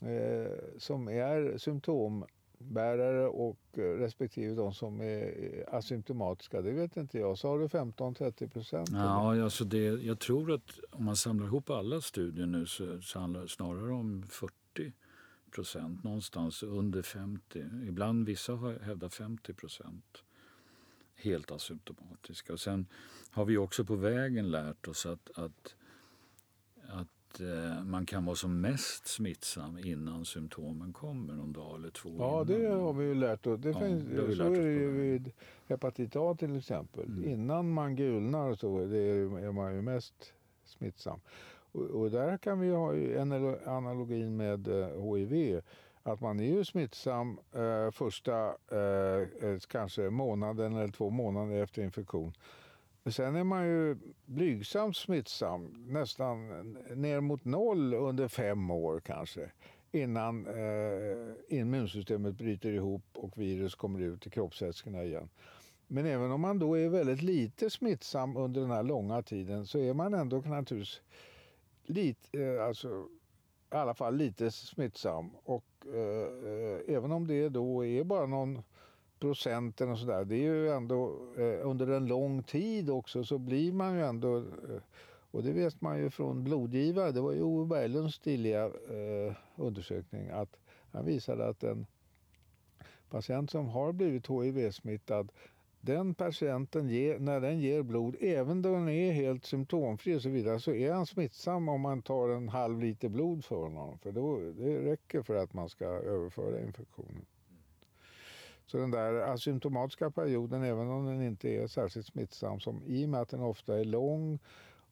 eh, 0.02 0.52
som 0.78 1.09
är 1.09 1.59
symptombärare 1.59 3.28
och 3.28 3.59
respektive 3.75 4.55
de 4.55 4.75
som 4.75 5.00
är 5.00 5.64
asymptomatiska. 5.69 6.62
Det 6.62 6.73
vet 6.73 6.97
inte 6.97 7.19
jag. 7.19 7.38
Sa 7.38 7.59
du 7.59 7.67
15-30 7.67 8.49
procent? 8.49 8.88
Ja, 8.93 9.43
alltså 9.43 9.64
det, 9.64 9.85
jag 9.85 10.19
tror 10.19 10.52
att 10.52 10.78
om 10.90 11.05
man 11.05 11.17
samlar 11.17 11.47
ihop 11.47 11.71
alla 11.71 12.00
studier 12.00 12.47
nu 12.47 12.67
så, 12.67 13.00
så 13.00 13.19
handlar 13.19 13.40
det 13.40 13.49
snarare 13.49 13.93
om 13.93 14.25
40 14.31 14.93
procent, 15.50 16.05
någonstans 16.05 16.62
under 16.62 17.02
50. 17.02 17.64
Ibland 17.88 18.26
vissa 18.26 18.52
har 18.52 18.78
hävdat 18.78 19.14
50 19.14 19.55
procent 19.55 20.23
helt 21.19 21.53
asymptomatiska. 21.53 22.53
Och 22.53 22.61
sen 22.61 22.87
har 23.31 23.45
vi 23.45 23.57
också 23.57 23.85
på 23.85 23.97
vägen 23.97 24.51
lärt 24.51 24.89
oss 24.89 25.07
att, 25.07 25.31
att, 25.35 25.75
att 26.89 27.41
eh, 27.41 27.85
man 27.85 28.07
kan 28.07 28.25
vara 28.25 28.37
som 28.37 28.61
mest 28.61 29.07
smittsam 29.07 29.79
innan 29.79 30.25
symptomen 30.25 30.93
kommer, 30.93 31.35
någon 31.35 31.53
dag 31.53 31.75
eller 31.75 31.91
två 31.91 32.15
Ja, 32.19 32.33
innan. 32.33 32.47
det 32.47 32.69
har 32.69 32.93
vi 32.93 33.05
ju 33.05 33.15
lärt 33.15 33.47
oss. 33.47 33.61
Det 33.61 33.71
ja, 33.71 33.81
finns, 33.81 34.05
det 34.05 34.37
så 34.37 34.43
är 34.43 34.63
det 34.63 34.73
ju 34.73 34.91
vid 34.91 35.33
hepatit 35.67 36.17
A 36.17 36.37
till 36.39 36.57
exempel. 36.57 37.05
Mm. 37.05 37.25
Innan 37.25 37.71
man 37.73 37.97
gulnar 37.97 38.55
så 38.55 38.79
är, 38.79 39.53
man 39.53 39.75
ju 39.75 39.83
mest 39.83 40.33
smittsam. 40.65 41.21
Och, 41.73 41.83
och 41.83 42.11
där 42.11 42.39
kan 42.39 42.61
vi 42.61 42.71
ha 42.71 42.95
en 42.95 43.33
analogin 43.67 44.37
med 44.37 44.69
HIV. 44.69 45.63
Att 46.09 46.21
man 46.21 46.41
är 46.41 46.45
ju 46.45 46.65
smittsam 46.65 47.38
eh, 47.53 47.91
första 47.91 48.47
eh, 48.49 49.59
kanske 49.69 50.11
månaden 50.11 50.77
eller 50.77 50.93
två 50.93 51.11
månader 51.11 51.62
efter 51.62 51.83
infektion. 51.83 52.33
Sen 53.11 53.37
är 53.37 53.45
man 53.45 53.67
ju 53.67 53.97
blygsamt 54.27 54.97
smittsam, 54.97 55.85
nästan 55.88 56.73
ner 56.95 57.21
mot 57.21 57.45
noll 57.45 57.95
under 57.95 58.29
fem 58.29 58.71
år 58.71 59.00
kanske 59.00 59.50
innan 59.93 60.47
eh, 60.47 61.59
immunsystemet 61.59 62.35
bryter 62.35 62.73
ihop 62.73 63.05
och 63.15 63.38
virus 63.38 63.75
kommer 63.75 64.00
ut 64.00 64.27
i 64.27 64.31
kroppsvätskorna 64.31 65.05
igen. 65.05 65.29
Men 65.87 66.07
även 66.07 66.31
om 66.31 66.41
man 66.41 66.59
då 66.59 66.79
är 66.79 66.88
väldigt 66.88 67.23
lite 67.23 67.71
smittsam 67.71 68.37
under 68.37 68.61
den 68.61 68.71
här 68.71 68.83
långa 68.83 69.23
tiden 69.23 69.67
så 69.67 69.79
är 69.79 69.95
man 69.95 70.15
ändå 70.15 70.37
naturligtvis 70.37 71.00
lite, 71.85 72.43
eh, 72.43 72.65
alltså, 72.65 73.09
i 73.73 73.77
alla 73.77 73.95
fall 73.95 74.17
lite 74.17 74.50
smittsam. 74.50 75.31
Och 75.45 75.78
Eh, 75.95 76.50
eh, 76.50 76.97
även 76.97 77.12
om 77.12 77.26
det 77.26 77.49
då 77.49 77.85
är 77.85 78.04
bara 78.04 78.26
någon 78.26 78.62
procent 79.18 79.80
eller 79.80 79.95
sådär, 79.95 80.25
det 80.25 80.35
är 80.35 80.54
ju 80.54 80.71
ändå 80.71 81.18
eh, 81.37 81.68
under 81.68 81.87
en 81.87 82.07
lång 82.07 82.42
tid 82.42 82.90
också 82.90 83.25
så 83.25 83.38
blir 83.38 83.73
man 83.73 83.95
ju 83.95 84.04
ändå 84.04 84.37
eh, 84.37 84.83
och 85.30 85.42
det 85.42 85.52
vet 85.52 85.80
man 85.80 85.99
ju 85.99 86.11
från 86.11 86.45
blodgivare. 86.45 87.12
Det 87.12 87.21
var 87.21 87.33
ju 87.33 87.42
Ove 87.42 87.66
Berglunds 87.66 88.16
stiliga 88.16 88.64
eh, 88.64 89.35
undersökning 89.57 90.28
att 90.28 90.57
han 90.92 91.04
visade 91.04 91.49
att 91.49 91.64
en 91.64 91.87
patient 93.11 93.50
som 93.50 93.68
har 93.68 93.92
blivit 93.92 94.26
hiv-smittad 94.26 95.33
den 95.88 96.14
patienten, 96.14 96.88
ger, 96.88 97.18
när 97.18 97.40
den 97.40 97.61
ger 97.61 97.83
blod, 97.83 98.16
även 98.21 98.62
då 98.62 98.73
den 98.73 98.88
är 98.88 99.12
helt 99.12 99.45
symptomfri 99.45 100.16
och 100.16 100.23
så 100.23 100.28
vidare, 100.28 100.61
så 100.61 100.75
är 100.75 100.92
han 100.92 101.07
smittsam 101.07 101.68
om 101.68 101.80
man 101.80 102.02
tar 102.02 102.28
en 102.28 102.49
halv 102.49 102.80
liter 102.80 103.09
blod 103.09 103.45
för 103.45 103.57
honom. 103.57 103.99
För 103.99 104.12
då, 104.12 104.38
det 104.38 104.80
räcker 104.80 105.23
för 105.23 105.35
att 105.35 105.54
man 105.54 105.68
ska 105.68 105.85
överföra 105.85 106.61
infektionen. 106.61 107.26
Så 108.66 108.78
den 108.78 108.90
där 108.90 109.14
asymptomatiska 109.14 110.11
perioden, 110.11 110.62
även 110.62 110.88
om 110.90 111.07
den 111.07 111.23
inte 111.23 111.49
är 111.49 111.66
särskilt 111.66 112.07
smittsam, 112.07 112.61
som 112.61 112.83
i 112.87 113.04
och 113.04 113.09
med 113.09 113.21
att 113.21 113.28
den 113.28 113.42
ofta 113.42 113.80
är 113.80 113.85
lång 113.85 114.38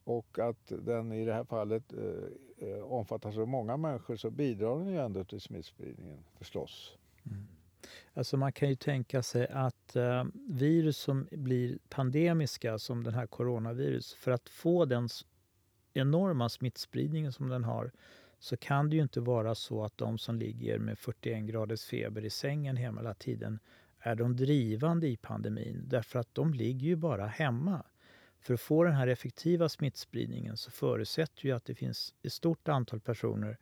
och 0.04 0.38
att 0.38 0.72
den 0.84 1.12
i 1.12 1.24
det 1.24 1.32
här 1.32 1.44
fallet 1.44 1.92
eh, 1.92 2.68
eh 2.68 2.82
omfattar 2.82 3.32
så 3.32 3.46
många 3.46 3.76
människor 3.76 4.16
så 4.16 4.30
bidrar 4.30 4.78
den 4.78 4.88
ju 4.88 4.98
ändå 4.98 5.24
till 5.24 5.40
smittspridningen 5.40 6.24
förstås. 6.38 6.98
Mm. 7.26 7.55
Alltså 8.14 8.36
man 8.36 8.52
kan 8.52 8.68
ju 8.68 8.74
tänka 8.74 9.22
sig 9.22 9.46
att 9.48 9.96
eh, 9.96 10.24
virus 10.48 10.98
som 10.98 11.28
blir 11.30 11.78
pandemiska 11.88 12.78
som 12.78 13.04
den 13.04 13.14
här 13.14 13.26
coronavirus, 13.26 14.14
för 14.14 14.30
att 14.30 14.48
få 14.48 14.84
den 14.84 15.08
enorma 15.94 16.48
smittspridningen 16.48 17.32
som 17.32 17.48
den 17.48 17.64
har 17.64 17.92
så 18.38 18.56
kan 18.56 18.90
det 18.90 18.96
ju 18.96 19.02
inte 19.02 19.20
vara 19.20 19.54
så 19.54 19.84
att 19.84 19.98
de 19.98 20.18
som 20.18 20.36
ligger 20.38 20.78
med 20.78 20.98
41 20.98 21.44
graders 21.44 21.84
feber 21.84 22.24
i 22.24 22.30
sängen 22.30 22.76
hela 22.76 23.14
tiden 23.14 23.58
är 23.98 24.14
de 24.14 24.36
drivande 24.36 25.08
i 25.08 25.16
pandemin 25.16 25.82
därför 25.86 26.18
att 26.18 26.34
de 26.34 26.54
ligger 26.54 26.86
ju 26.86 26.96
bara 26.96 27.26
hemma. 27.26 27.82
För 28.40 28.54
att 28.54 28.60
få 28.60 28.84
den 28.84 28.94
här 28.94 29.06
effektiva 29.06 29.68
smittspridningen 29.68 30.56
så 30.56 30.70
förutsätter 30.70 31.46
ju 31.46 31.52
att 31.52 31.64
det 31.64 31.74
finns 31.74 32.14
ett 32.22 32.32
stort 32.32 32.68
antal 32.68 33.00
personer 33.00 33.58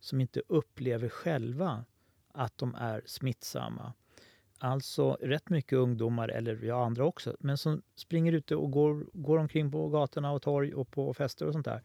som 0.00 0.20
inte 0.20 0.42
upplever 0.48 1.08
själva 1.08 1.84
att 2.32 2.58
de 2.58 2.74
är 2.74 3.02
smittsamma. 3.06 3.92
Alltså 4.58 5.18
rätt 5.20 5.50
mycket 5.50 5.72
ungdomar, 5.72 6.28
eller 6.28 6.64
ja, 6.64 6.84
andra 6.84 7.04
också, 7.04 7.36
men 7.40 7.58
som 7.58 7.82
springer 7.94 8.32
ute 8.32 8.56
och 8.56 8.70
går, 8.70 9.06
går 9.12 9.38
omkring 9.38 9.70
på 9.70 9.88
gatorna 9.88 10.32
och 10.32 10.42
torg 10.42 10.74
och 10.74 10.90
på 10.90 11.14
fester 11.14 11.46
och 11.46 11.52
sånt 11.52 11.64
där. 11.64 11.82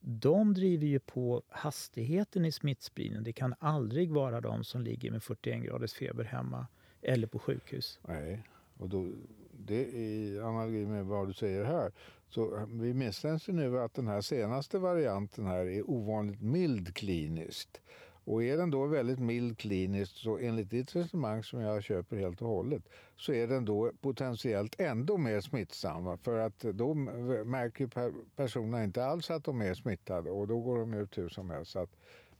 De 0.00 0.54
driver 0.54 0.86
ju 0.86 0.98
på 0.98 1.42
hastigheten 1.48 2.44
i 2.44 2.52
smittspridningen. 2.52 3.24
Det 3.24 3.32
kan 3.32 3.54
aldrig 3.58 4.12
vara 4.12 4.40
de 4.40 4.64
som 4.64 4.82
ligger 4.82 5.10
med 5.10 5.22
41 5.22 5.62
graders 5.62 5.92
feber 5.92 6.24
hemma 6.24 6.66
eller 7.02 7.26
på 7.26 7.38
sjukhus. 7.38 8.00
Nej, 8.08 8.42
och 8.78 8.88
då, 8.88 9.12
det 9.52 9.82
i 9.82 10.40
analogi 10.40 10.86
med 10.86 11.06
vad 11.06 11.28
du 11.28 11.32
säger 11.32 11.64
här. 11.64 11.92
Så 12.28 12.56
eh, 12.56 12.66
vi 12.66 12.94
misstänker 12.94 13.52
nu 13.52 13.80
att 13.80 13.94
den 13.94 14.06
här 14.06 14.20
senaste 14.20 14.78
varianten 14.78 15.46
här 15.46 15.66
är 15.66 15.90
ovanligt 15.90 16.42
mild 16.42 16.94
kliniskt. 16.94 17.80
Och 18.26 18.44
är 18.44 18.56
den 18.56 18.70
då 18.70 18.86
väldigt 18.86 19.18
mild 19.18 19.58
kliniskt, 19.58 20.16
så 20.16 20.38
enligt 20.38 20.70
ditt 20.70 20.96
resonemang 20.96 21.42
som 21.42 21.60
jag 21.60 21.82
köper 21.82 22.16
helt 22.16 22.42
och 22.42 22.48
hållet, 22.48 22.82
så 23.16 23.32
är 23.32 23.46
den 23.46 23.64
då 23.64 23.92
potentiellt 24.00 24.80
ändå 24.80 25.16
mer 25.16 25.40
smittsam. 25.40 26.18
För 26.18 26.38
att 26.38 26.58
då 26.58 26.94
märker 26.94 27.90
personerna 28.36 28.84
inte 28.84 29.04
alls 29.04 29.30
att 29.30 29.44
de 29.44 29.62
är 29.62 29.74
smittade 29.74 30.30
och 30.30 30.48
då 30.48 30.60
går 30.60 30.78
de 30.78 30.94
ut 30.94 31.18
hur 31.18 31.28
som 31.28 31.50
helst. 31.50 31.70
Så 31.70 31.86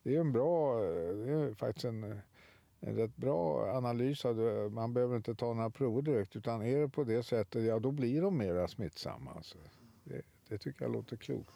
det 0.03 0.16
är 0.16 0.20
en 0.20 0.33
bra, 0.33 0.81
det 0.81 1.33
är 1.33 1.55
faktiskt 1.55 1.85
en 1.85 2.20
en 2.81 2.96
rätt 2.96 3.16
bra 3.16 3.70
analys. 3.77 4.25
Av 4.25 4.37
Man 4.72 4.94
behöver 4.94 5.16
inte 5.16 5.35
ta 5.35 5.55
några 5.55 5.70
prover 5.70 6.03
direkt 6.03 6.37
utan 6.37 6.62
är 6.62 6.79
det 6.79 6.88
på 6.88 7.05
det 7.05 7.22
sättet, 7.22 7.64
ja 7.64 7.79
då 7.79 7.90
blir 7.90 8.22
de 8.22 8.38
mera 8.38 8.68
smittsamma. 8.68 9.31
Alltså. 9.37 9.59
Det, 10.05 10.22
det 10.49 10.59
tycker 10.59 10.85
jag 10.85 10.92
låter 10.92 11.16
klokt. 11.16 11.51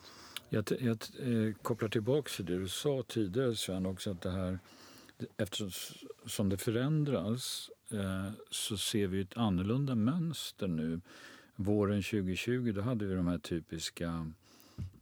Jag, 0.52 0.64
jag 0.80 0.98
eh, 1.18 1.54
kopplar 1.62 1.88
tillbaka 1.88 2.30
till 2.36 2.44
det 2.44 2.58
du 2.58 2.68
sa 2.68 3.02
tidigare 3.08 3.56
Sven 3.56 3.86
också 3.86 4.10
att 4.10 4.20
det 4.20 4.30
här 4.30 4.58
eftersom 5.36 6.48
det 6.48 6.56
förändras 6.56 7.70
eh, 7.90 8.30
så 8.50 8.76
ser 8.76 9.06
vi 9.06 9.20
ett 9.20 9.36
annorlunda 9.36 9.94
mönster 9.94 10.68
nu. 10.68 11.00
Våren 11.56 12.02
2020 12.02 12.72
då 12.74 12.80
hade 12.80 13.06
vi 13.06 13.14
de 13.14 13.26
här 13.26 13.38
typiska 13.38 14.32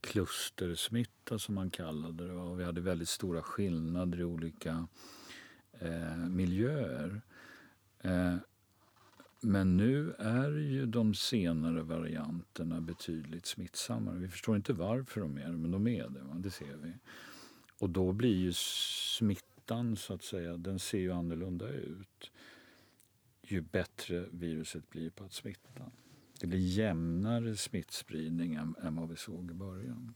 klustersmitta 0.01 1.39
som 1.39 1.55
man 1.55 1.71
kallade 1.71 2.27
det 2.27 2.33
och 2.33 2.61
vi 2.61 2.65
hade 2.65 2.81
väldigt 2.81 3.09
stora 3.09 3.43
skillnader 3.43 4.21
i 4.21 4.25
olika 4.25 4.87
eh, 5.81 6.17
miljöer. 6.17 7.23
Eh, 8.01 8.35
men 9.40 9.77
nu 9.77 10.14
är 10.18 10.51
ju 10.51 10.87
de 10.87 11.14
senare 11.14 11.83
varianterna 11.83 12.81
betydligt 12.81 13.46
smittsammare. 13.46 14.18
Vi 14.18 14.29
förstår 14.29 14.57
inte 14.57 14.72
varför 14.72 15.20
de 15.20 15.38
är 15.38 15.46
det, 15.46 15.59
men 15.59 15.70
de 15.70 15.87
är 15.87 16.09
det. 16.09 16.20
Va? 16.20 16.35
Det 16.35 16.51
ser 16.51 16.77
vi. 16.83 16.92
Och 17.79 17.90
då 17.90 18.12
blir 18.12 18.37
ju 18.37 18.53
smittan, 18.53 19.96
så 19.96 20.14
att 20.14 20.22
säga, 20.22 20.57
den 20.57 20.79
ser 20.79 20.98
ju 20.98 21.12
annorlunda 21.12 21.68
ut 21.68 22.31
ju 23.53 23.61
bättre 23.61 24.24
viruset 24.31 24.90
blir 24.90 25.11
på 25.11 25.24
att 25.24 25.33
smitta. 25.33 25.90
Det 26.40 26.46
blir 26.46 26.59
jämnare 26.59 27.57
smittspridning 27.57 28.55
än, 28.55 28.74
än 28.83 28.96
vad 28.96 29.09
vi 29.09 29.16
såg 29.16 29.51
i 29.51 29.55
början. 29.55 30.14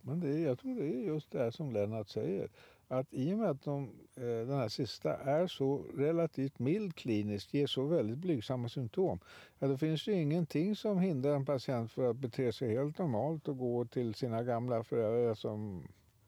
Men 0.00 0.20
det, 0.20 0.40
jag 0.40 0.58
tror 0.58 0.74
det 0.74 0.86
är 0.86 1.06
just 1.06 1.30
det 1.30 1.38
här 1.38 1.50
som 1.50 1.72
Lennart 1.72 2.08
säger 2.08 2.50
att 2.90 3.06
i 3.10 3.34
och 3.34 3.38
med 3.38 3.50
att 3.50 3.62
de, 3.62 3.90
eh, 4.16 4.22
den 4.22 4.56
här 4.56 4.68
sista 4.68 5.16
är 5.16 5.46
så 5.46 5.84
relativt 5.96 6.58
mild 6.58 6.96
kliniskt, 6.96 7.54
ger 7.54 7.66
så 7.66 7.86
väldigt 7.86 8.18
blygsamma 8.18 8.68
symptom, 8.68 9.18
ja, 9.58 9.68
då 9.68 9.78
finns 9.78 10.04
det 10.04 10.12
ingenting 10.12 10.76
som 10.76 10.98
hindrar 10.98 11.34
en 11.34 11.44
patient 11.44 11.92
för 11.92 12.10
att 12.10 12.16
bete 12.16 12.52
sig 12.52 12.70
helt 12.70 12.98
normalt 12.98 13.48
och 13.48 13.58
gå 13.58 13.84
till 13.84 14.14
sina 14.14 14.42
gamla 14.42 14.84
föräldrar 14.84 15.34
som 15.34 15.82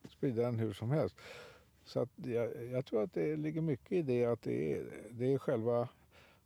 sprider 0.09 0.43
den 0.43 0.59
hur 0.59 0.73
som 0.73 0.91
helst. 0.91 1.17
Så 1.85 2.01
att 2.01 2.11
jag, 2.17 2.67
jag, 2.73 2.87
tror 2.87 3.03
att 3.03 3.13
det 3.13 3.37
ligger 3.37 3.61
mycket 3.61 3.93
i 3.93 4.03
det 4.03 4.25
att 4.25 4.43
det 4.43 4.73
är, 4.73 4.85
det 5.11 5.33
är 5.33 5.39
själva 5.39 5.89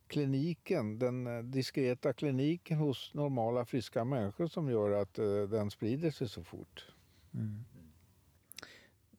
kliniken, 0.07 0.99
den 0.99 1.27
eh, 1.27 1.43
diskreta 1.43 2.13
kliniken 2.13 2.79
hos 2.79 3.15
normala 3.15 3.65
friska 3.65 4.05
människor 4.05 4.47
som 4.47 4.71
gör 4.71 4.91
att 4.91 5.19
uh, 5.19 5.49
den 5.49 5.71
sprider 5.71 6.11
sig 6.11 6.29
så 6.29 6.45
fort. 6.45 6.87
Mm. 7.35 7.65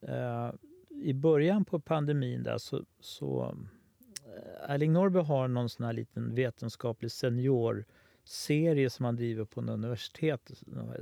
Uh, 0.03 0.53
i 1.01 1.13
början 1.13 1.65
på 1.65 1.79
pandemin 1.79 2.43
där 2.43 2.57
så, 2.57 2.83
så 2.99 3.55
eh, 4.25 4.71
Erling 4.71 4.93
Norrby 4.93 5.19
har 5.19 5.47
någon 5.47 5.69
sån 5.69 5.85
här 5.85 5.93
liten 5.93 6.35
vetenskaplig 6.35 7.11
seniorserie 7.11 8.89
som 8.89 9.05
han 9.05 9.15
driver 9.15 9.45
på 9.45 9.59
en 9.59 9.69
universitet, 9.69 10.51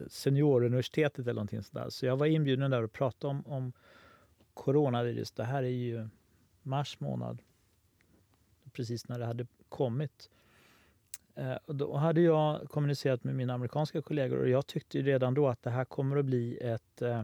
senioruniversitetet 0.07 1.19
eller 1.19 1.33
någonting 1.33 1.63
sådär. 1.63 1.89
Så 1.89 2.05
jag 2.05 2.17
var 2.17 2.25
inbjuden 2.25 2.71
där 2.71 2.83
och 2.83 2.91
pratade 2.91 3.31
om, 3.31 3.47
om 3.47 3.73
coronavirus. 4.53 5.31
Det 5.31 5.43
här 5.43 5.63
är 5.63 5.67
ju 5.67 6.07
mars 6.61 6.99
månad, 6.99 7.41
precis 8.73 9.07
när 9.07 9.19
det 9.19 9.25
hade 9.25 9.47
kommit. 9.69 10.29
Eh, 11.35 11.57
och 11.65 11.75
då 11.75 11.95
hade 11.95 12.21
jag 12.21 12.69
kommunicerat 12.69 13.23
med 13.23 13.35
mina 13.35 13.53
amerikanska 13.53 14.01
kollegor 14.01 14.39
och 14.39 14.49
jag 14.49 14.67
tyckte 14.67 15.01
redan 15.01 15.33
då 15.33 15.47
att 15.47 15.63
det 15.63 15.69
här 15.69 15.85
kommer 15.85 16.17
att 16.17 16.25
bli 16.25 16.57
ett 16.57 17.01
eh, 17.01 17.23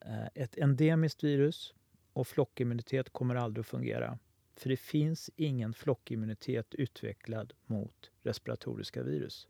Eh, 0.00 0.26
ett 0.34 0.58
endemiskt 0.58 1.24
virus 1.24 1.74
och 2.12 2.26
flockimmunitet 2.26 3.10
kommer 3.10 3.34
aldrig 3.34 3.60
att 3.60 3.66
fungera. 3.66 4.18
För 4.56 4.68
det 4.68 4.76
finns 4.76 5.30
ingen 5.36 5.74
flockimmunitet 5.74 6.74
utvecklad 6.74 7.52
mot 7.66 8.10
respiratoriska 8.22 9.02
virus. 9.02 9.48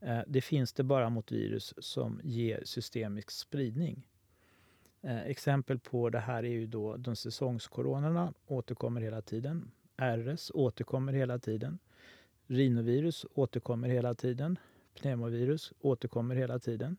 Eh, 0.00 0.20
det 0.26 0.40
finns 0.40 0.72
det 0.72 0.82
bara 0.82 1.10
mot 1.10 1.32
virus 1.32 1.74
som 1.78 2.20
ger 2.24 2.64
systemisk 2.64 3.30
spridning. 3.30 4.08
Eh, 5.02 5.22
exempel 5.22 5.78
på 5.78 6.10
det 6.10 6.18
här 6.18 6.42
är 6.42 6.48
ju 6.48 6.66
då 6.66 6.96
de 6.96 7.16
säsongskoronorna 7.16 8.34
återkommer 8.46 9.00
hela 9.00 9.22
tiden. 9.22 9.70
RS 9.96 10.50
återkommer 10.54 11.12
hela 11.12 11.38
tiden. 11.38 11.78
Rinovirus 12.46 13.26
återkommer 13.34 13.88
hela 13.88 14.14
tiden. 14.14 14.58
Pneumovirus 14.94 15.72
återkommer 15.80 16.34
hela 16.34 16.58
tiden. 16.58 16.96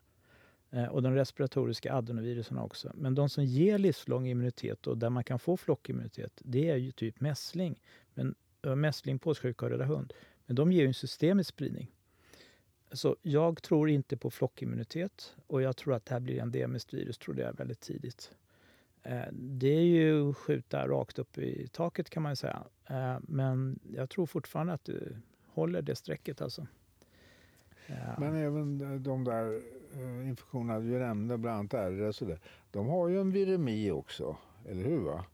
Eh, 0.70 0.84
och 0.84 1.02
de 1.02 1.14
respiratoriska 1.14 1.94
adenovirusen 1.94 2.58
också. 2.58 2.92
Men 2.94 3.14
de 3.14 3.28
som 3.28 3.44
ger 3.44 3.78
livslång 3.78 4.26
immunitet 4.26 4.86
och 4.86 4.98
där 4.98 5.10
man 5.10 5.24
kan 5.24 5.38
få 5.38 5.56
flockimmunitet, 5.56 6.32
det 6.44 6.70
är 6.70 6.76
ju 6.76 6.92
typ 6.92 7.20
mässling. 7.20 7.80
Men, 8.14 8.34
mässling, 8.76 9.18
påssjuka 9.18 9.64
och 9.64 9.70
röda 9.70 9.84
hund. 9.84 10.12
Men 10.46 10.56
de 10.56 10.72
ger 10.72 10.82
ju 10.82 10.88
en 10.88 10.94
systemisk 10.94 11.50
spridning. 11.50 11.90
Så 12.92 13.16
jag 13.22 13.62
tror 13.62 13.90
inte 13.90 14.16
på 14.16 14.30
flockimmunitet 14.30 15.36
och 15.46 15.62
jag 15.62 15.76
tror 15.76 15.94
att 15.94 16.06
det 16.06 16.14
här 16.14 16.20
blir 16.20 16.40
endemiskt 16.40 16.94
virus, 16.94 17.18
tror 17.18 17.40
jag 17.40 17.56
väldigt 17.56 17.80
tidigt. 17.80 18.32
Eh, 19.02 19.22
det 19.32 19.68
är 19.76 19.84
ju 19.84 20.34
skjuta 20.34 20.88
rakt 20.88 21.18
upp 21.18 21.38
i 21.38 21.68
taket 21.68 22.10
kan 22.10 22.22
man 22.22 22.36
säga. 22.36 22.62
Eh, 22.86 23.16
men 23.22 23.78
jag 23.94 24.10
tror 24.10 24.26
fortfarande 24.26 24.72
att 24.72 24.84
du 24.84 25.16
håller 25.46 25.82
det 25.82 25.94
strecket 25.94 26.40
alltså. 26.40 26.66
Men 28.18 28.36
även 28.36 29.02
de 29.02 29.24
där 29.24 29.62
eh, 29.94 30.28
infektionerna 30.28 30.80
du 30.80 30.98
nämnde, 30.98 31.38
bland 31.38 31.74
annat 31.74 31.92
RS, 31.92 32.22
de 32.70 32.88
har 32.88 33.08
ju 33.08 33.20
en 33.20 33.30
viremi 33.30 33.90
också, 33.90 34.36
eller 34.68 34.84
hur? 34.84 34.98
Va? 34.98 35.24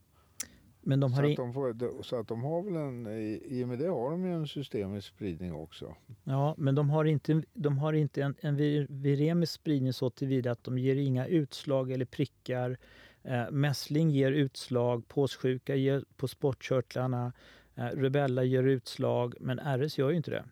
Men 0.87 1.01
de 1.01 1.12
har 1.12 1.23
så, 1.23 1.31
att 1.31 1.37
de 1.37 1.53
får, 1.53 2.03
så 2.03 2.21
att 2.21 2.29
de 2.29 2.45
har 2.45 2.62
väl 2.62 2.77
en, 2.77 3.07
i 3.45 3.64
och 3.64 3.69
med 3.69 3.79
det 3.79 3.88
har 3.88 4.11
de 4.11 4.25
ju 4.25 4.33
en 4.33 4.47
systemisk 4.47 5.09
spridning 5.09 5.55
också. 5.55 5.95
Ja, 6.25 6.55
men 6.59 6.75
de 6.75 6.90
har 6.90 7.05
inte, 7.05 7.43
de 7.53 7.79
har 7.79 7.93
inte 7.93 8.23
en, 8.23 8.35
en 8.40 8.57
viremisk 8.88 9.53
spridning 9.53 9.93
så 9.93 10.11
tillvida 10.11 10.51
att 10.51 10.64
de 10.64 10.79
ger 10.79 10.97
inga 10.97 11.27
utslag 11.27 11.90
eller 11.90 12.05
prickar. 12.05 12.79
Eh, 13.23 13.51
mässling 13.51 14.11
ger 14.11 14.33
utslag, 14.33 15.09
påssjuka 15.09 15.75
ger 15.75 16.05
på 16.17 16.29
sportkörtlarna, 16.29 17.33
eh, 17.75 17.87
rubella 17.87 18.45
ger 18.45 18.62
utslag, 18.62 19.35
men 19.40 19.59
RS 19.59 19.99
gör 19.99 20.11
ju 20.11 20.17
inte 20.17 20.31
det. 20.31 20.45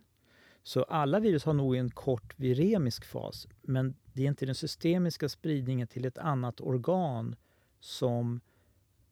Så 0.63 0.83
alla 0.83 1.21
virus 1.21 1.45
har 1.45 1.53
nog 1.53 1.77
en 1.77 1.91
kort 1.91 2.35
viremisk 2.37 3.05
fas, 3.05 3.49
men 3.63 3.95
det 4.13 4.23
är 4.23 4.27
inte 4.27 4.47
den 4.47 4.55
systemiska 4.55 5.29
spridningen 5.29 5.87
till 5.87 6.05
ett 6.05 6.19
annat 6.19 6.61
organ 6.61 7.37
som 7.81 8.41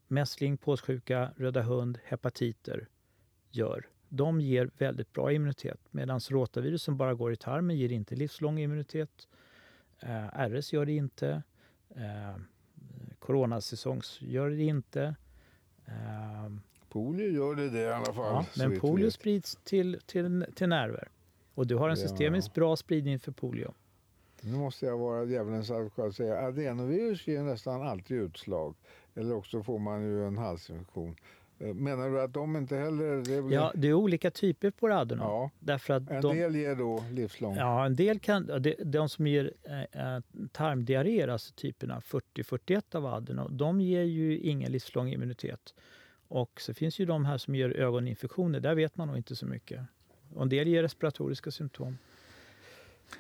mässling, 0.09 0.57
påssjuka, 0.57 1.33
röda 1.37 1.63
hund, 1.63 1.99
hepatiter 2.05 2.89
gör. 3.51 3.89
De 4.09 4.41
ger 4.41 4.71
väldigt 4.79 5.13
bra 5.13 5.33
immunitet 5.33 5.81
medan 5.91 6.21
rotavirus 6.21 6.83
som 6.83 6.97
bara 6.97 7.15
går 7.15 7.33
i 7.33 7.37
tarmen 7.37 7.77
ger 7.77 7.93
inte 7.93 8.15
livslång 8.15 8.59
immunitet. 8.59 9.29
Eh, 10.01 10.49
RS 10.49 10.73
gör 10.73 10.87
det 10.87 10.93
inte. 10.93 11.43
Eh, 11.97 12.37
coronasäsongs 13.19 14.19
gör 14.23 14.51
det 14.51 14.63
inte. 14.63 15.15
Eh, 15.87 16.53
polio 16.89 17.31
gör 17.31 17.55
det, 17.55 17.71
det 17.71 17.81
i 17.81 17.93
alla 17.93 18.13
fall. 18.13 18.15
Ja, 18.15 18.47
men 18.57 18.81
polio 18.81 19.11
sprids 19.11 19.59
till, 19.65 20.01
till, 20.07 20.47
till 20.55 20.69
nerver. 20.69 21.09
Och 21.61 21.67
du 21.67 21.77
har 21.77 21.89
en 21.89 21.97
systemiskt 21.97 22.55
bra 22.55 22.77
spridning 22.77 23.19
för 23.19 23.33
polio. 23.33 23.75
Nu 24.41 24.57
måste 24.57 24.87
jag 24.87 24.99
vara 24.99 25.25
djävulens 25.25 25.71
advokat 25.71 26.07
och 26.07 26.15
säga 26.15 26.39
adenovirus 26.39 27.27
ger 27.27 27.43
nästan 27.43 27.83
alltid 27.83 28.17
utslag. 28.17 28.75
Eller 29.15 29.35
också 29.35 29.63
får 29.63 29.79
man 29.79 30.03
ju 30.03 30.27
en 30.27 30.39
halsinfektion. 30.39 31.17
Eh, 31.59 31.75
menar 31.75 32.11
du 32.11 32.21
att 32.21 32.33
de 32.33 32.57
inte 32.57 32.77
heller... 32.77 33.17
Det 33.17 33.43
blir... 33.43 33.57
Ja, 33.57 33.73
det 33.75 33.89
är 33.89 33.95
olika 33.95 34.31
typer 34.31 34.71
på 34.71 34.89
radorna. 34.89 35.23
Ja. 35.23 35.51
Därför 35.59 35.95
att 35.95 36.11
en 36.11 36.23
de... 36.23 36.37
del 36.37 36.57
ger 36.57 36.75
då 36.75 37.05
livslång... 37.11 37.57
Ja, 37.57 37.87
en 37.87 37.97
del 37.97 38.19
kan... 38.19 38.47
De, 38.47 38.75
de 38.85 39.09
som 39.09 39.27
ger 39.27 39.53
eh, 39.63 39.81
eh 39.81 40.21
tarmdiarréer, 40.53 41.29
alltså 41.29 41.55
typerna 41.55 42.01
40-41 42.01 42.97
av 42.97 43.07
adeno, 43.07 43.49
de 43.49 43.81
ger 43.81 44.03
ju 44.03 44.39
ingen 44.39 44.73
livslång 44.73 45.09
immunitet. 45.09 45.75
Och 46.29 46.61
så 46.61 46.75
finns 46.75 46.99
ju 46.99 47.05
de 47.05 47.25
här 47.25 47.39
som 47.39 47.55
ger 47.55 47.71
ögoninfektioner, 47.71 48.61
där 48.61 48.75
vet 48.75 48.97
man 48.97 49.09
nog 49.09 49.17
inte 49.17 49.37
så 49.37 49.47
mycket. 49.47 49.81
Och 50.35 50.43
en 50.43 50.49
del 50.49 50.69
ger 50.69 50.83
respiratoriska 50.83 51.51
symptom. 51.51 51.99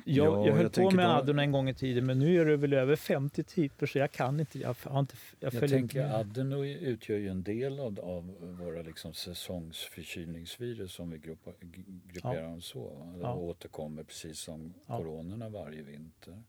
Jag, 0.04 0.26
ja, 0.26 0.46
jag 0.46 0.54
höll 0.54 0.62
jag 0.62 0.72
på 0.72 0.90
med 0.90 1.06
då... 1.06 1.10
adeno 1.10 1.42
en 1.42 1.52
gång 1.52 1.68
i 1.68 1.74
tiden 1.74 2.06
men 2.06 2.18
nu 2.18 2.40
är 2.40 2.44
det 2.44 2.56
väl 2.56 2.72
över 2.72 2.96
50 2.96 3.42
typer 3.42 3.86
så 3.86 3.98
jag 3.98 4.12
kan 4.12 4.40
inte. 4.40 4.58
Jag, 4.58 4.76
har 4.82 5.00
inte, 5.00 5.14
jag, 5.40 5.54
jag 5.54 5.60
tänker 5.70 5.80
inte. 5.80 6.16
adeno 6.16 6.64
utgör 6.64 7.18
ju 7.18 7.28
en 7.28 7.42
del 7.42 7.80
av, 7.80 8.00
av 8.00 8.36
våra 8.40 8.82
liksom 8.82 9.14
säsongsförkylningsvirus 9.14 10.92
som 10.92 11.10
vi 11.10 11.18
gruppa, 11.18 11.50
grupperar 12.12 12.34
ja. 12.34 12.42
dem 12.42 12.62
så. 12.62 12.88
De 13.12 13.20
ja. 13.20 13.34
återkommer 13.34 14.02
precis 14.02 14.38
som 14.38 14.74
ja. 14.86 14.96
coronorna 14.96 15.48
varje 15.48 15.82
vinter. 15.82 16.42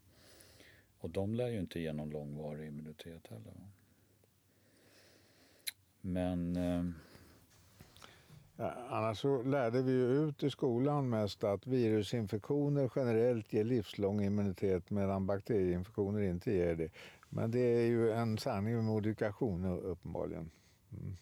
Och 1.00 1.10
de 1.10 1.36
lär 1.36 1.48
ju 1.48 1.60
inte 1.60 1.80
ge 1.80 1.94
någon 1.94 2.10
långvarig 2.10 2.68
immunitet 2.68 3.28
heller. 3.28 3.54
Men 6.02 6.56
eh, 6.56 6.84
Annars 8.90 9.20
så 9.20 9.44
lärde 9.44 9.82
vi 9.82 9.92
ju 9.92 10.28
ut 10.28 10.44
i 10.44 10.50
skolan 10.50 11.10
mest 11.10 11.44
att 11.44 11.68
virusinfektioner 11.68 12.92
generellt 12.96 13.54
ger 13.54 13.64
livslång 13.64 14.22
immunitet 14.22 14.90
medan 14.90 15.26
bakterieinfektioner 15.26 16.22
inte 16.22 16.52
ger 16.52 16.76
det. 16.76 16.92
Men 17.30 17.52
det 17.52 17.60
är 17.60 17.86
ju 17.86 18.12
en 18.12 18.38
sanning 18.38 18.76
med 18.76 18.84
modifikation 18.84 19.66
uppenbarligen. 19.66 20.52
Mm. 20.92 21.16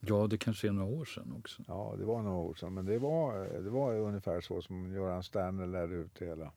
Ja, 0.00 0.26
det 0.26 0.38
kanske 0.38 0.68
är 0.68 0.72
några 0.72 1.00
år 1.00 1.04
sedan 1.04 1.34
också. 1.38 1.62
Ja, 1.68 1.94
det 1.98 2.04
var 2.04 2.22
några 2.22 2.38
år 2.38 2.54
sedan. 2.54 2.74
Men 2.74 2.84
det 2.84 2.98
var, 2.98 3.44
det 3.62 3.70
var 3.70 3.94
ungefär 3.94 4.40
så 4.40 4.62
som 4.62 4.92
Göran 4.92 5.22
Sterner 5.22 5.66
lärde 5.66 5.94
ut 5.94 6.14
det 6.18 6.26
hela. 6.26 6.52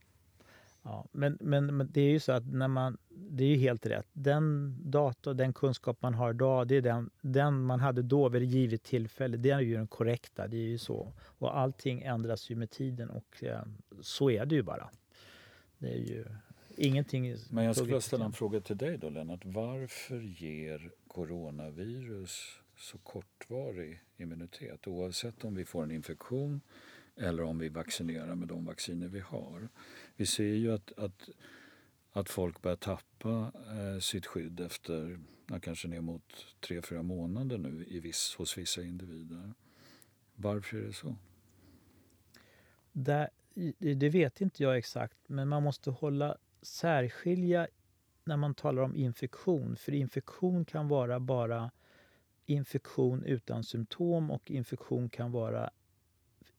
Ja, 0.89 1.07
men, 1.11 1.37
men, 1.41 1.77
men, 1.77 1.89
det 1.91 2.01
är 2.01 2.09
ju 2.09 2.19
så 2.19 2.31
att 2.31 2.45
när 2.45 2.67
man, 2.67 2.97
det 3.09 3.43
är 3.43 3.47
ju 3.47 3.55
helt 3.55 3.85
rätt. 3.85 4.07
Den 4.13 4.75
data 4.91 5.33
den 5.33 5.53
kunskap 5.53 6.01
man 6.01 6.13
har 6.13 6.33
idag, 6.33 6.67
det 6.67 6.75
är 6.75 6.81
den, 6.81 7.09
den 7.21 7.61
man 7.61 7.79
hade 7.79 8.01
då 8.01 8.29
vid 8.29 8.43
ett 8.43 8.49
givet 8.49 8.83
tillfälle. 8.83 9.37
Det 9.37 9.49
är 9.49 9.59
ju 9.59 9.73
den 9.73 9.87
korrekta. 9.87 10.47
Det 10.47 10.57
är 10.57 10.67
ju 10.67 10.77
så. 10.77 11.13
Och 11.19 11.57
allting 11.57 12.01
ändras 12.01 12.49
ju 12.49 12.55
med 12.55 12.69
tiden 12.69 13.09
och 13.09 13.43
eh, 13.43 13.61
så 14.01 14.29
är 14.29 14.45
det 14.45 14.55
ju 14.55 14.63
bara. 14.63 14.89
Det 15.77 15.93
är 15.93 15.97
ju 15.97 16.25
ingenting... 16.77 17.35
Men 17.49 17.65
jag 17.65 17.75
skulle 17.75 18.01
ställa 18.01 18.25
en 18.25 18.33
fråga 18.33 18.61
till 18.61 18.77
dig 18.77 18.97
då 18.97 19.09
Lennart. 19.09 19.45
Varför 19.45 20.19
ger 20.19 20.91
coronavirus 21.07 22.61
så 22.77 22.97
kortvarig 22.97 23.99
immunitet 24.17 24.87
oavsett 24.87 25.45
om 25.45 25.55
vi 25.55 25.65
får 25.65 25.83
en 25.83 25.91
infektion 25.91 26.61
eller 27.17 27.43
om 27.43 27.59
vi 27.59 27.69
vaccinerar 27.69 28.35
med 28.35 28.47
de 28.47 28.65
vacciner 28.65 29.07
vi 29.07 29.19
har? 29.19 29.69
Vi 30.15 30.25
ser 30.25 30.43
ju 30.53 30.73
att, 30.73 30.91
att, 30.97 31.29
att 32.11 32.29
folk 32.29 32.61
börjar 32.61 32.77
tappa 32.77 33.51
eh, 33.67 33.99
sitt 33.99 34.25
skydd 34.25 34.59
efter 34.59 35.19
ja, 35.47 35.59
kanske 35.59 35.87
ner 35.87 36.01
mot 36.01 36.45
tre, 36.59 36.81
fyra 36.81 37.03
månader 37.03 37.57
nu 37.57 37.85
i 37.87 37.99
viss, 37.99 38.35
hos 38.37 38.57
vissa 38.57 38.83
individer. 38.83 39.53
Varför 40.35 40.77
är 40.77 40.81
det 40.81 40.93
så? 40.93 41.15
Det, 42.91 43.29
det 43.95 44.09
vet 44.09 44.41
inte 44.41 44.63
jag 44.63 44.77
exakt, 44.77 45.17
men 45.27 45.47
man 45.47 45.63
måste 45.63 45.91
hålla 45.91 46.37
särskilja 46.61 47.67
när 48.23 48.37
man 48.37 48.53
talar 48.53 48.81
om 48.81 48.95
infektion. 48.95 49.75
För 49.75 49.91
infektion 49.91 50.65
kan 50.65 50.87
vara 50.87 51.19
bara 51.19 51.71
infektion 52.45 53.23
utan 53.23 53.63
symptom 53.63 54.31
och 54.31 54.51
infektion 54.51 55.09
kan 55.09 55.31
vara 55.31 55.69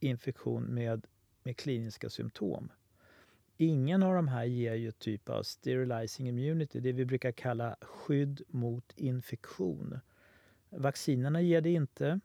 infektion 0.01 0.65
med, 0.65 1.07
med 1.43 1.57
kliniska 1.57 2.11
symptom. 2.11 2.73
Ingen 3.57 4.03
av 4.03 4.15
de 4.15 4.29
här 4.29 4.45
ger 4.45 4.75
ju 4.75 4.93
typ 4.93 5.29
av 5.29 5.43
sterilizing 5.43 6.29
immunity, 6.29 6.81
det 6.81 6.93
vi 6.93 7.05
brukar 7.05 7.33
kalla 7.33 7.77
skydd 7.81 8.43
mot 8.49 8.93
infektion. 8.97 10.01
Vaccinerna 10.71 11.41
ger 11.41 11.61
det 11.61 11.71
inte. 11.71 12.21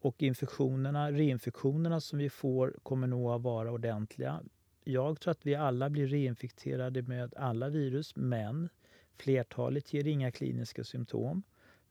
Och 0.00 0.22
infektionerna, 0.22 1.12
reinfektionerna 1.12 2.00
som 2.00 2.18
vi 2.18 2.30
får 2.30 2.76
kommer 2.82 3.06
nog 3.06 3.30
att 3.30 3.42
vara 3.42 3.72
ordentliga. 3.72 4.42
Jag 4.84 5.20
tror 5.20 5.30
att 5.30 5.46
vi 5.46 5.54
alla 5.54 5.90
blir 5.90 6.06
reinfekterade 6.06 7.02
med 7.02 7.34
alla 7.34 7.68
virus, 7.68 8.16
men 8.16 8.68
flertalet 9.16 9.92
ger 9.92 10.06
inga 10.06 10.30
kliniska 10.30 10.84
symptom. 10.84 11.42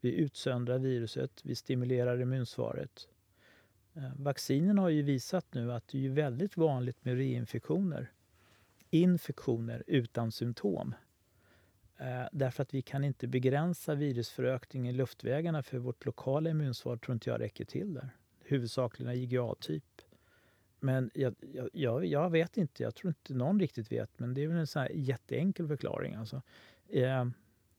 Vi 0.01 0.15
utsöndrar 0.15 0.79
viruset, 0.79 1.41
vi 1.43 1.55
stimulerar 1.55 2.21
immunsvaret. 2.21 3.07
Eh, 3.95 4.11
vaccinen 4.15 4.77
har 4.77 4.89
ju 4.89 5.01
visat 5.01 5.53
nu 5.53 5.73
att 5.73 5.87
det 5.87 6.05
är 6.05 6.09
väldigt 6.09 6.57
vanligt 6.57 7.05
med 7.05 7.17
reinfektioner 7.17 8.11
infektioner 8.89 9.83
utan 9.87 10.31
symptom. 10.31 10.95
Eh, 11.97 12.27
därför 12.31 12.63
att 12.63 12.73
vi 12.73 12.81
kan 12.81 13.03
inte 13.03 13.27
begränsa 13.27 13.95
virusförökning 13.95 14.89
i 14.89 14.91
luftvägarna 14.91 15.63
för 15.63 15.77
vårt 15.77 16.05
lokala 16.05 16.49
immunsvar 16.49 16.97
tror 16.97 17.13
inte 17.13 17.29
jag 17.29 17.41
räcker 17.41 17.65
till 17.65 17.93
där. 17.93 18.09
Huvudsakligen 18.43 19.13
IgA-typ. 19.13 20.01
Men 20.79 21.11
jag, 21.13 21.35
jag, 21.73 22.05
jag, 22.05 22.29
vet 22.29 22.57
inte, 22.57 22.83
jag 22.83 22.95
tror 22.95 23.09
inte 23.09 23.33
någon 23.33 23.59
riktigt 23.59 23.91
vet, 23.91 24.19
men 24.19 24.33
det 24.33 24.43
är 24.43 24.47
väl 24.47 24.57
en 24.57 24.67
sån 24.67 24.81
här 24.81 24.91
jätteenkel 24.93 25.67
förklaring. 25.67 26.15
Alltså. 26.15 26.41
Eh, 26.89 27.25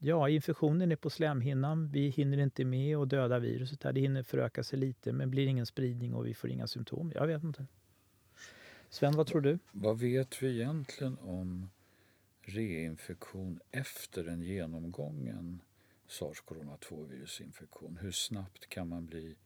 Eh, 0.00 0.08
ja, 0.08 0.28
infektionen 0.28 0.92
är 0.92 0.96
på 0.96 1.10
slemhinnan. 1.10 1.88
Vi 1.88 2.08
hinner 2.08 2.38
inte 2.38 2.64
med 2.64 2.96
att 2.96 3.08
döda 3.08 3.38
viruset. 3.38 3.82
Här. 3.82 3.92
Det 3.92 4.00
hinner 4.00 4.22
föröka 4.22 4.62
sig 4.62 4.78
lite, 4.78 5.12
men 5.12 5.30
blir 5.30 5.46
ingen 5.46 5.66
spridning 5.66 6.14
och 6.14 6.26
vi 6.26 6.34
får 6.34 6.50
inga 6.50 6.66
symptom. 6.66 7.12
Jag 7.14 7.26
vet 7.26 7.44
inte. 7.44 7.66
Sven, 8.88 9.16
vad 9.16 9.26
tror 9.26 9.40
du? 9.40 9.58
Vad 9.72 9.98
vet 9.98 10.42
vi 10.42 10.60
egentligen 10.60 11.18
om 11.18 11.70
reinfektion 12.42 13.60
efter 13.70 14.28
en 14.28 14.42
genomgången 14.42 15.60
sars-cov-2-virusinfektion? 16.06 17.98
Hur 18.00 18.10
snabbt 18.10 18.68
kan 18.68 18.88
man 18.88 19.06
bli 19.06 19.36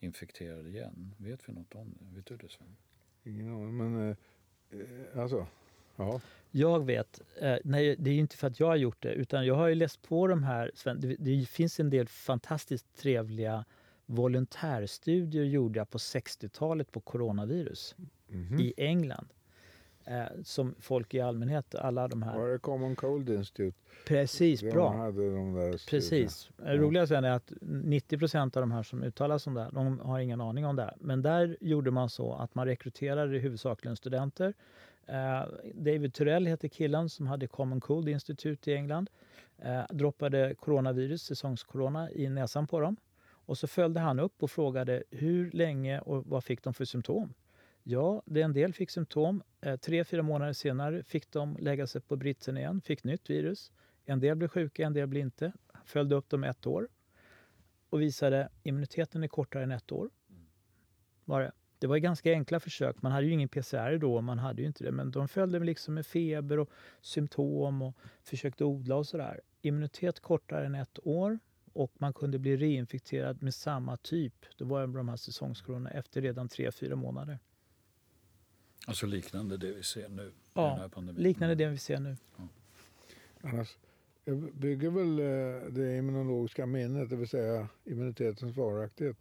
infekterad 0.00 0.66
igen? 0.66 1.14
Vet 1.18 1.48
vi 1.48 1.52
något 1.52 1.74
om 1.74 1.94
det? 1.98 2.16
Vet 2.16 2.26
du 2.26 2.36
det 2.36 2.48
Sven? 2.48 2.76
Ingen 3.24 3.48
aning, 3.54 3.76
men 3.76 4.10
eh, 4.10 4.16
alltså, 5.20 5.46
Ja. 6.00 6.20
Jag 6.52 6.84
vet, 6.86 7.20
eh, 7.40 7.56
nej, 7.64 7.96
det 7.98 8.10
är 8.10 8.14
inte 8.14 8.36
för 8.36 8.46
att 8.46 8.60
jag 8.60 8.66
har 8.66 8.76
gjort 8.76 9.02
det, 9.02 9.12
utan 9.12 9.46
jag 9.46 9.54
har 9.54 9.68
ju 9.68 9.74
läst 9.74 10.02
på 10.02 10.26
de 10.26 10.42
här. 10.42 10.70
Det, 11.18 11.48
finns 11.48 11.80
en 11.80 11.90
del 11.90 12.08
fantastiskt 12.08 12.96
trevliga 12.96 13.64
volontärstudier 14.06 15.44
gjorda 15.44 15.84
på 15.84 15.98
60-talet 15.98 16.92
på 16.92 17.00
coronavirus 17.00 17.94
Mhm. 18.28 18.60
i 18.60 18.74
England. 18.76 19.28
Eh, 20.04 20.24
som 20.44 20.74
folk 20.80 21.14
i 21.14 21.20
allmänhet, 21.20 21.74
alla 21.74 22.08
de 22.08 22.22
här... 22.22 22.38
Var 22.38 22.48
det 22.48 22.58
Common 22.58 22.96
Cold 22.96 23.28
Institute? 23.30 23.76
Precis, 24.06 24.60
De 24.60 24.70
bra. 24.70 24.96
hade 24.96 25.34
de 25.34 25.52
där. 25.54 25.90
Precis. 25.90 26.50
Det 26.56 26.76
roliga 26.76 27.02
är 27.02 27.22
att 27.30 27.52
90% 27.60 28.56
av 28.56 28.62
de 28.62 28.70
här 28.72 28.82
som 28.82 29.02
uttalar 29.02 29.38
sig 29.38 29.50
om 29.50 29.54
det 29.54 29.62
här, 29.62 29.70
de 29.72 29.98
har 30.00 30.18
ingen 30.20 30.40
aning 30.40 30.66
om 30.66 30.76
det 30.76 30.82
här. 30.82 30.96
Men 31.00 31.22
där 31.22 31.56
gjorde 31.60 31.90
man 31.90 32.08
så 32.10 32.32
att 32.34 32.54
man 32.54 32.66
rekryterade 32.66 33.38
huvudsakligen 33.38 33.96
studenter. 33.96 34.54
Eh, 35.10 35.44
David 35.74 36.14
Turell 36.14 36.46
heter 36.46 36.68
killen 36.68 37.08
som 37.08 37.26
hade 37.26 37.46
Common 37.46 37.80
Cold 37.80 38.08
Institute 38.08 38.70
i 38.70 38.74
England. 38.74 39.10
Eh, 39.58 39.82
droppade 39.90 40.54
coronavirus, 40.54 41.22
säsongscorona, 41.22 42.10
i 42.10 42.28
näsan 42.28 42.66
på 42.66 42.80
dem. 42.80 42.96
Och 43.22 43.58
så 43.58 43.66
följde 43.66 44.00
han 44.00 44.20
upp 44.20 44.42
och 44.42 44.50
frågade 44.50 45.02
hur 45.10 45.50
länge 45.50 46.00
och 46.00 46.26
vad 46.26 46.44
fick 46.44 46.62
de 46.62 46.74
för 46.74 46.84
symptom. 46.84 47.34
Ja, 47.82 48.22
det 48.26 48.42
en 48.42 48.52
del 48.52 48.72
fick 48.72 48.90
symptom. 48.90 49.42
Eh, 49.60 49.76
tre, 49.76 50.04
fyra 50.04 50.22
månader 50.22 50.52
senare 50.52 51.02
fick 51.02 51.30
de 51.30 51.56
lägga 51.60 51.86
sig 51.86 52.00
på 52.00 52.16
britsen 52.16 52.56
igen, 52.56 52.80
fick 52.80 53.04
nytt 53.04 53.30
virus. 53.30 53.72
En 54.04 54.20
del 54.20 54.36
blev 54.36 54.48
sjuka, 54.48 54.86
en 54.86 54.92
del 54.92 55.06
blev 55.06 55.22
inte. 55.22 55.52
Följde 55.84 56.14
upp 56.14 56.28
dem 56.28 56.44
ett 56.44 56.66
år 56.66 56.88
och 57.90 58.00
visade 58.00 58.48
immuniteten 58.62 59.22
är 59.22 59.28
kortare 59.28 59.62
än 59.62 59.70
ett 59.70 59.92
år. 59.92 60.10
Var 61.24 61.40
det 61.40 61.52
det 61.80 61.86
var 61.86 61.98
ganska 61.98 62.32
enkla 62.32 62.60
försök. 62.60 63.02
Man 63.02 63.12
hade 63.12 63.26
ju 63.26 63.32
ingen 63.32 63.48
PCR 63.48 63.98
då, 63.98 64.20
man 64.20 64.38
hade 64.38 64.62
ju 64.62 64.66
inte 64.66 64.84
det. 64.84 64.92
Men 64.92 65.10
de 65.10 65.28
följde 65.28 65.58
liksom 65.58 65.94
med 65.94 66.06
feber 66.06 66.58
och 66.58 66.70
symptom 67.00 67.82
och 67.82 67.96
försökte 68.22 68.64
odla 68.64 68.96
och 68.96 69.06
sådär. 69.06 69.40
Immunitet 69.62 70.20
kortare 70.20 70.66
än 70.66 70.74
ett 70.74 70.98
år 71.02 71.38
och 71.72 71.92
man 71.98 72.12
kunde 72.12 72.38
bli 72.38 72.56
reinfekterad 72.56 73.42
med 73.42 73.54
samma 73.54 73.96
typ. 73.96 74.34
Då 74.56 74.64
var 74.64 74.86
det 74.86 74.92
de 74.92 75.08
här 75.08 75.16
säsongskoronorna 75.16 75.90
efter 75.90 76.22
redan 76.22 76.48
tre, 76.48 76.72
fyra 76.72 76.96
månader. 76.96 77.38
Alltså 78.86 79.06
liknande 79.06 79.56
det 79.56 79.72
vi 79.72 79.82
ser 79.82 80.08
nu. 80.08 80.32
Ja, 80.54 80.66
i 80.66 80.70
den 80.70 80.80
här 80.80 80.88
pandemin. 80.88 81.22
Liknande 81.22 81.54
det 81.54 81.66
vi 81.66 81.78
ser 81.78 82.00
nu. 82.00 82.16
Annars 83.40 83.76
jag 84.24 84.54
bygger 84.54 84.90
väl 84.90 85.18
eh, 85.18 85.72
det 85.72 85.96
immunologiska 85.96 86.66
minnet, 86.66 87.10
det 87.10 87.16
vill 87.16 87.28
säga 87.28 87.68
immunitetens 87.84 88.56
varaktighet. 88.56 89.16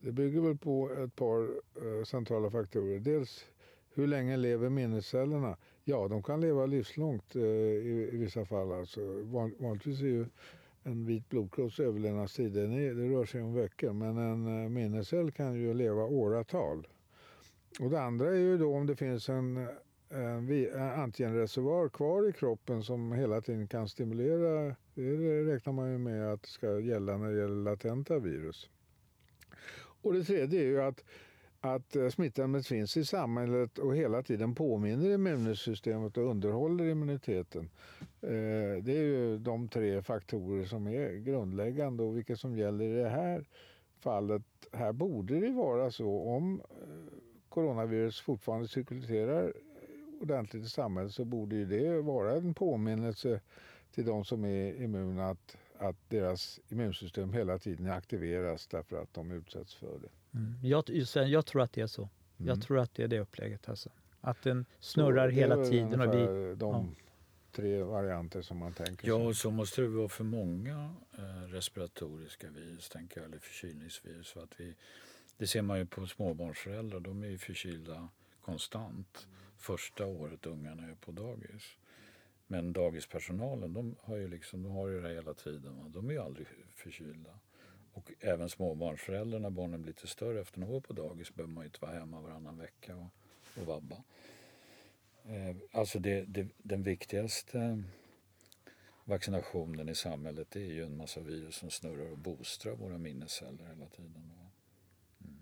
Det 0.00 0.12
bygger 0.12 0.40
väl 0.40 0.56
på 0.56 0.90
ett 0.90 1.16
par 1.16 1.42
eh, 1.76 2.04
centrala 2.04 2.50
faktorer. 2.50 2.98
Dels 2.98 3.44
hur 3.94 4.06
länge 4.06 4.36
lever 4.36 4.68
minnescellerna? 4.68 5.56
Ja, 5.84 6.08
de 6.08 6.22
kan 6.22 6.40
leva 6.40 6.66
livslångt 6.66 7.36
eh, 7.36 7.42
i, 7.42 8.10
vissa 8.12 8.44
fall. 8.44 8.72
Alltså, 8.72 9.00
vanligtvis 9.58 10.00
är 10.00 10.06
ju 10.06 10.26
en 10.82 11.06
vit 11.06 11.28
blodkropps 11.28 11.80
överlevnadstid 11.80 12.52
det 12.52 12.92
rör 12.94 13.24
sig 13.24 13.42
om 13.42 13.54
veckor, 13.54 13.92
men 13.92 14.18
en 14.18 14.62
eh, 14.62 14.68
minnescell 14.68 15.32
kan 15.32 15.54
ju 15.54 15.74
leva 15.74 16.04
åratal. 16.04 16.86
Och 17.80 17.90
det 17.90 18.00
andra 18.00 18.28
är 18.28 18.38
ju 18.38 18.58
då 18.58 18.74
om 18.76 18.86
det 18.86 18.96
finns 18.96 19.28
en 19.28 19.68
en 20.10 20.80
antigenreservoar 20.80 21.88
kvar 21.88 22.28
i 22.28 22.32
kroppen 22.32 22.82
som 22.82 23.12
hela 23.12 23.40
tiden 23.40 23.68
kan 23.68 23.88
stimulera. 23.88 24.76
Det 24.94 25.44
räknar 25.44 25.72
man 25.72 25.92
ju 25.92 25.98
med 25.98 26.32
att 26.32 26.42
det 26.42 26.48
ska 26.48 26.80
gälla 26.80 27.16
när 27.16 27.32
det 27.32 27.40
gäller 27.40 27.62
latenta 27.62 28.18
virus. 28.18 28.70
Och 30.02 30.12
det 30.12 30.24
tredje 30.24 30.60
är 30.60 30.64
ju 30.64 30.82
att, 30.82 31.04
att 31.60 31.96
eh, 31.96 32.08
smittämnet 32.08 32.66
finns 32.66 32.96
i 32.96 33.04
samhället 33.04 33.78
och 33.78 33.96
hela 33.96 34.22
tiden 34.22 34.54
påminner 34.54 35.10
immunsystemet 35.10 36.16
och 36.16 36.30
underhåller 36.30 36.84
immuniteten. 36.84 37.70
Eh, 38.20 38.82
det 38.82 38.92
är 38.92 39.02
ju 39.02 39.38
de 39.38 39.68
tre 39.68 40.02
faktorer 40.02 40.64
som 40.64 40.86
är 40.86 41.12
grundläggande 41.12 42.02
och 42.02 42.16
vilka 42.16 42.36
som 42.36 42.56
gäller 42.56 42.84
i 42.84 43.02
det 43.02 43.08
här 43.08 43.44
fallet. 44.00 44.42
Här 44.72 44.92
borde 44.92 45.40
det 45.40 45.50
vara 45.50 45.90
så 45.90 46.20
om 46.20 46.60
eh, 46.60 47.18
coronavirus 47.48 48.20
fortfarande 48.20 48.68
cirkulerar 48.68 49.52
ordentligt 50.20 50.64
i 50.64 50.68
samhället 50.68 51.12
så 51.12 51.24
borde 51.24 51.56
ju 51.56 51.64
det 51.64 52.00
vara 52.00 52.36
en 52.36 52.54
påminnelse 52.54 53.40
till 53.94 54.06
de 54.06 54.24
som 54.24 54.44
är 54.44 54.82
immuna 54.82 55.28
att, 55.28 55.56
att 55.78 55.96
deras 56.08 56.60
immunsystem 56.68 57.32
hela 57.32 57.58
tiden 57.58 57.90
aktiveras 57.90 58.66
därför 58.66 59.02
att 59.02 59.14
de 59.14 59.30
utsätts 59.30 59.74
för 59.74 59.98
det. 59.98 60.38
Mm. 60.38 60.54
Jag, 60.62 60.84
jag 61.28 61.46
tror 61.46 61.62
att 61.62 61.72
det 61.72 61.80
är 61.80 61.86
så. 61.86 62.02
Mm. 62.02 62.48
Jag 62.48 62.62
tror 62.62 62.78
att 62.78 62.94
det 62.94 63.02
är 63.02 63.08
det 63.08 63.20
upplägget. 63.20 63.68
Alltså. 63.68 63.90
Att 64.20 64.42
den 64.42 64.64
snurrar 64.80 65.28
hela 65.28 65.64
tiden. 65.64 66.00
Och 66.00 66.14
vi, 66.14 66.18
ungefär 66.18 66.54
de 66.54 66.96
ja. 66.96 67.02
tre 67.52 67.82
varianter 67.82 68.42
som 68.42 68.56
man 68.58 68.72
tänker 68.72 69.08
Ja, 69.08 69.18
sig. 69.18 69.26
och 69.26 69.36
så 69.36 69.50
måste 69.50 69.82
det 69.82 69.88
vara 69.88 70.08
för 70.08 70.24
många 70.24 70.94
eh, 71.18 71.48
respiratoriska 71.48 72.46
virus, 72.50 72.88
tänker 72.88 73.20
jag, 73.20 73.28
eller 73.28 73.38
förkylningsvirus. 73.38 74.30
För 74.30 74.42
att 74.42 74.60
vi, 74.60 74.74
det 75.36 75.46
ser 75.46 75.62
man 75.62 75.78
ju 75.78 75.86
på 75.86 76.06
småbarnsföräldrar, 76.06 77.00
de 77.00 77.22
är 77.22 77.28
ju 77.28 77.38
förkylda 77.38 78.08
konstant 78.40 79.26
första 79.56 80.06
året 80.06 80.46
ungarna 80.46 80.82
är 80.82 80.94
på 80.94 81.12
dagis. 81.12 81.76
Men 82.50 82.72
dagispersonalen, 82.72 83.72
de 83.72 83.96
har 84.00 84.16
ju, 84.16 84.28
liksom, 84.28 84.62
de 84.62 84.72
har 84.72 84.88
ju 84.88 85.00
det 85.00 85.08
hela 85.08 85.34
tiden. 85.34 85.76
Va? 85.76 85.88
De 85.88 86.08
är 86.08 86.12
ju 86.12 86.18
aldrig 86.18 86.46
förkylda. 86.74 87.38
Och 87.92 88.12
även 88.20 88.48
småbarnsföräldrar, 88.48 89.38
när 89.38 89.50
barnen 89.50 89.82
blir 89.82 89.92
lite 89.92 90.06
större 90.06 90.40
efter 90.40 90.60
några 90.60 90.74
år 90.74 90.80
på 90.80 90.92
dagis, 90.92 91.34
behöver 91.34 91.54
man 91.54 91.64
ju 91.64 91.66
inte 91.66 91.78
vara 91.80 91.92
hemma 91.92 92.20
varannan 92.20 92.58
vecka 92.58 92.96
och, 92.96 93.10
och 93.60 93.66
vabba. 93.66 93.96
Eh, 95.24 95.56
alltså 95.72 95.98
det, 95.98 96.24
det, 96.24 96.48
den 96.58 96.82
viktigaste 96.82 97.82
vaccinationen 99.04 99.88
i 99.88 99.94
samhället 99.94 100.50
det 100.50 100.60
är 100.60 100.72
ju 100.72 100.84
en 100.84 100.96
massa 100.96 101.20
virus 101.20 101.56
som 101.56 101.70
snurrar 101.70 102.12
och 102.12 102.18
boostrar 102.18 102.74
våra 102.74 102.98
minnesceller 102.98 103.64
hela 103.64 103.86
tiden. 103.86 104.32
Mm. 105.20 105.38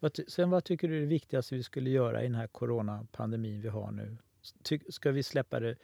vad, 0.00 0.18
sen 0.28 0.50
vad 0.50 0.64
tycker 0.64 0.88
du 0.88 0.96
är 0.96 1.00
det 1.00 1.06
viktigaste 1.06 1.54
vi 1.54 1.62
skulle 1.62 1.90
göra 1.90 2.20
i 2.20 2.24
den 2.24 2.34
här 2.34 2.46
coronapandemin 2.46 3.60
vi 3.60 3.68
har 3.68 3.90
nu? 3.90 4.16
Ty, 4.62 4.80
ska 4.88 5.10
vi 5.10 5.22
släppa 5.22 5.60
det? 5.60 5.76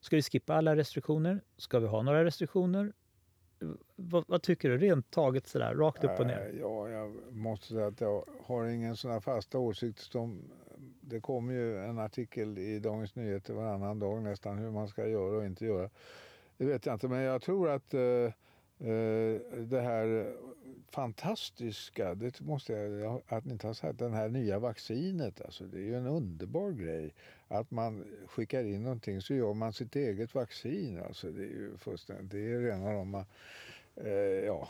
Ska 0.00 0.16
vi 0.16 0.22
skippa 0.22 0.54
alla 0.54 0.76
restriktioner? 0.76 1.40
Ska 1.56 1.78
vi 1.78 1.86
ha 1.86 2.02
några 2.02 2.24
restriktioner? 2.24 2.92
Vad, 3.96 4.24
vad 4.28 4.42
tycker 4.42 4.68
du 4.68 4.78
rent 4.78 5.10
taget 5.10 5.46
sådär, 5.46 5.74
rakt 5.74 6.04
upp 6.04 6.20
och 6.20 6.26
ner? 6.26 6.54
Ja, 6.60 6.88
jag 6.88 7.32
måste 7.32 7.66
säga 7.66 7.86
att 7.86 8.00
jag 8.00 8.24
har 8.44 8.66
ingen 8.66 8.96
sådana 8.96 9.20
fasta 9.20 9.58
åsikter 9.58 10.02
som... 10.02 10.42
Det 11.00 11.20
kommer 11.20 11.52
ju 11.52 11.84
en 11.84 11.98
artikel 11.98 12.58
i 12.58 12.78
Dagens 12.78 13.14
Nyheter 13.14 13.54
varannan 13.54 13.98
dag 13.98 14.22
nästan 14.22 14.58
hur 14.58 14.70
man 14.70 14.88
ska 14.88 15.06
göra 15.08 15.36
och 15.36 15.44
inte 15.44 15.64
göra. 15.64 15.90
Det 16.56 16.64
vet 16.64 16.86
jag 16.86 16.94
inte, 16.94 17.08
men 17.08 17.20
jag 17.20 17.42
tror 17.42 17.70
att 17.70 17.94
eh, 17.94 18.00
eh 18.00 19.40
det 19.56 19.80
här 19.80 20.36
fantastiska, 20.90 22.14
det 22.14 22.40
måste 22.40 22.72
jag, 22.72 23.22
att 23.26 23.44
ni 23.44 23.52
inte 23.52 23.66
har 23.66 23.74
sagt, 23.74 23.98
den 23.98 24.14
här 24.14 24.28
nya 24.28 24.58
vaccinet, 24.58 25.40
alltså 25.40 25.64
det 25.64 25.78
är 25.78 25.82
ju 25.82 25.96
en 25.96 26.06
underbar 26.06 26.70
grej. 26.70 27.14
Att 27.52 27.70
man 27.70 28.04
skickar 28.26 28.64
in 28.64 28.82
någonting 28.82 29.20
så 29.20 29.34
gör 29.34 29.54
man 29.54 29.72
sitt 29.72 29.96
eget 29.96 30.34
vaccin, 30.34 31.02
alltså 31.02 31.30
det 31.30 31.42
är 31.42 31.46
ju 31.46 31.76
fullständigt, 31.76 32.30
det 32.30 32.52
är 32.52 32.60
rena 32.60 32.94
rama, 32.94 33.26
eh, 33.96 34.44
ja, 34.46 34.68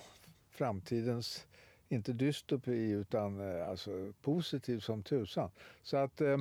framtidens, 0.50 1.46
inte 1.88 2.12
dystopi 2.12 2.90
utan 2.90 3.40
eh, 3.40 3.68
alltså 3.68 4.12
positiv 4.22 4.78
som 4.78 5.02
tusan. 5.02 5.50
Så 5.82 5.96
att 5.96 6.20
eh, 6.20 6.38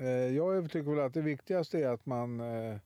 eh 0.00 0.36
jag 0.36 0.70
tycker 0.70 0.90
väl 0.90 1.06
att 1.06 1.14
det 1.14 1.20
viktigaste 1.20 1.78
är 1.78 1.88
att 1.88 2.06
man 2.06 2.40
eh, 2.40 2.76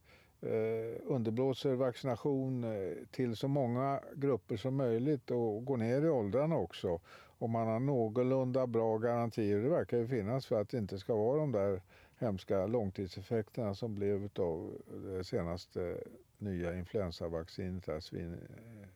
eh 0.40 0.96
underblåser 1.04 1.74
vaccination 1.74 2.64
eh, 2.64 2.92
till 3.10 3.36
så 3.36 3.48
många 3.48 4.00
grupper 4.14 4.56
som 4.56 4.76
möjligt 4.76 5.30
och 5.30 5.64
går 5.64 5.76
ner 5.76 6.02
i 6.02 6.08
åldrarna 6.08 6.56
också. 6.56 7.00
Om 7.38 7.50
man 7.50 7.66
har 7.66 7.80
någorlunda 7.80 8.66
bra 8.66 8.98
garantier, 8.98 9.58
det 9.58 9.68
verkar 9.68 9.98
ju 9.98 10.08
finnas 10.08 10.46
för 10.46 10.60
att 10.60 10.68
det 10.68 10.78
inte 10.78 10.98
ska 10.98 11.14
vara 11.14 11.38
de 11.38 11.52
där 11.52 11.82
hemska 12.22 12.66
långtidseffekterna 12.66 13.74
som 13.74 13.94
blev 13.94 14.30
av 14.38 14.82
det 15.04 15.24
senaste 15.24 15.98
nya 16.38 16.74
influensavaccinet. 16.78 17.88
Eh, 17.88 17.96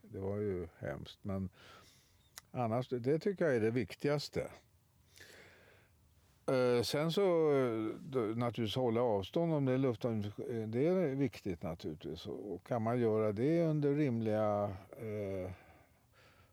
det 0.02 0.18
var 0.18 0.36
ju 0.36 0.68
hemskt. 0.78 1.18
Men 1.22 1.48
annars, 2.50 2.88
det 2.88 3.18
tycker 3.18 3.44
jag 3.44 3.56
är 3.56 3.60
det 3.60 3.70
viktigaste. 3.70 4.50
Eh, 6.46 6.82
sen 6.82 7.12
så 7.12 7.52
eh, 7.52 8.36
naturligtvis 8.36 8.76
hålla 8.76 9.02
avstånd 9.02 9.54
om 9.54 9.64
det 9.64 9.72
är 9.72 9.78
luftrum. 9.78 10.22
Det 10.66 10.86
är 10.86 11.14
viktigt 11.14 11.62
naturligtvis. 11.62 12.26
Och 12.26 12.66
kan 12.66 12.82
man 12.82 13.00
göra 13.00 13.32
det 13.32 13.62
under 13.62 13.94
rimliga 13.94 14.76
eh, 14.90 15.50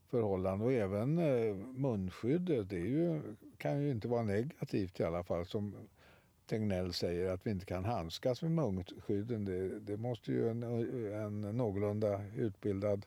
förhållanden 0.10 0.68
och 0.68 0.74
även 0.74 1.18
eh, 1.18 1.56
munskyddet, 1.56 2.70
det 2.70 2.78
är 2.78 2.86
ju, 2.86 3.22
kan 3.58 3.82
ju 3.82 3.92
inte 3.92 4.08
vara 4.08 4.24
negativt 4.24 5.00
i 5.00 5.04
alla 5.04 5.24
fall. 5.24 5.46
Som 5.46 5.76
Tegnell 6.46 6.94
säger 6.94 7.30
att 7.30 7.48
vi 7.48 7.52
inte 7.52 7.66
kan 7.66 7.86
handskas 7.86 8.42
med 8.42 8.52
munskydden. 8.52 9.46
Det, 9.46 9.80
det 9.80 9.98
måste 9.98 10.32
ju 10.32 10.50
en, 10.50 10.64
en 11.14 11.42
någorlunda 11.42 12.22
utbildad 12.38 13.06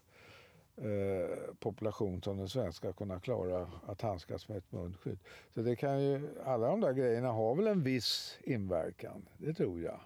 eh, 0.77 1.55
population 1.59 2.23
som 2.23 2.37
den 2.39 2.49
svenska 2.49 2.93
kunna 2.93 3.21
klara 3.21 3.71
att 3.87 4.01
handskas 4.01 4.49
med 4.49 4.59
ett 4.59 4.73
munskydd. 4.73 5.19
Så 5.55 5.61
det 5.61 5.77
kan 5.77 6.03
ju, 6.03 6.29
alla 6.45 6.67
de 6.69 6.81
där 6.81 6.93
grejerna 6.93 7.29
har 7.29 7.55
väl 7.55 7.67
en 7.67 7.83
viss 7.83 8.39
inverkan, 8.45 9.29
det 9.39 9.55
tror 9.55 9.83
jag. 9.83 10.01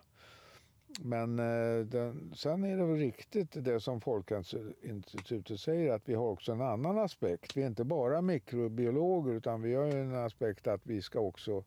men 1.02 1.38
eh, 1.38 1.86
den, 1.86 2.32
sen 2.36 2.64
är 2.64 2.76
det 2.76 2.84
väl 2.84 2.96
riktigt 2.96 3.64
det 3.64 3.80
som 3.80 4.00
Folkhälsoinstitutet 4.00 5.60
säger 5.60 5.92
att 5.92 6.08
vi 6.08 6.14
har 6.14 6.26
också 6.26 6.52
en 6.52 6.60
annan 6.60 6.98
aspekt. 6.98 7.56
Vi 7.56 7.62
är 7.62 7.66
inte 7.66 7.84
bara 7.84 8.22
mikrobiologer 8.22 9.32
utan 9.32 9.62
vi 9.62 9.74
har 9.74 9.86
en 9.86 10.14
aspekt 10.14 10.66
att 10.66 10.86
vi 10.86 11.02
ska 11.02 11.20
också 11.20 11.64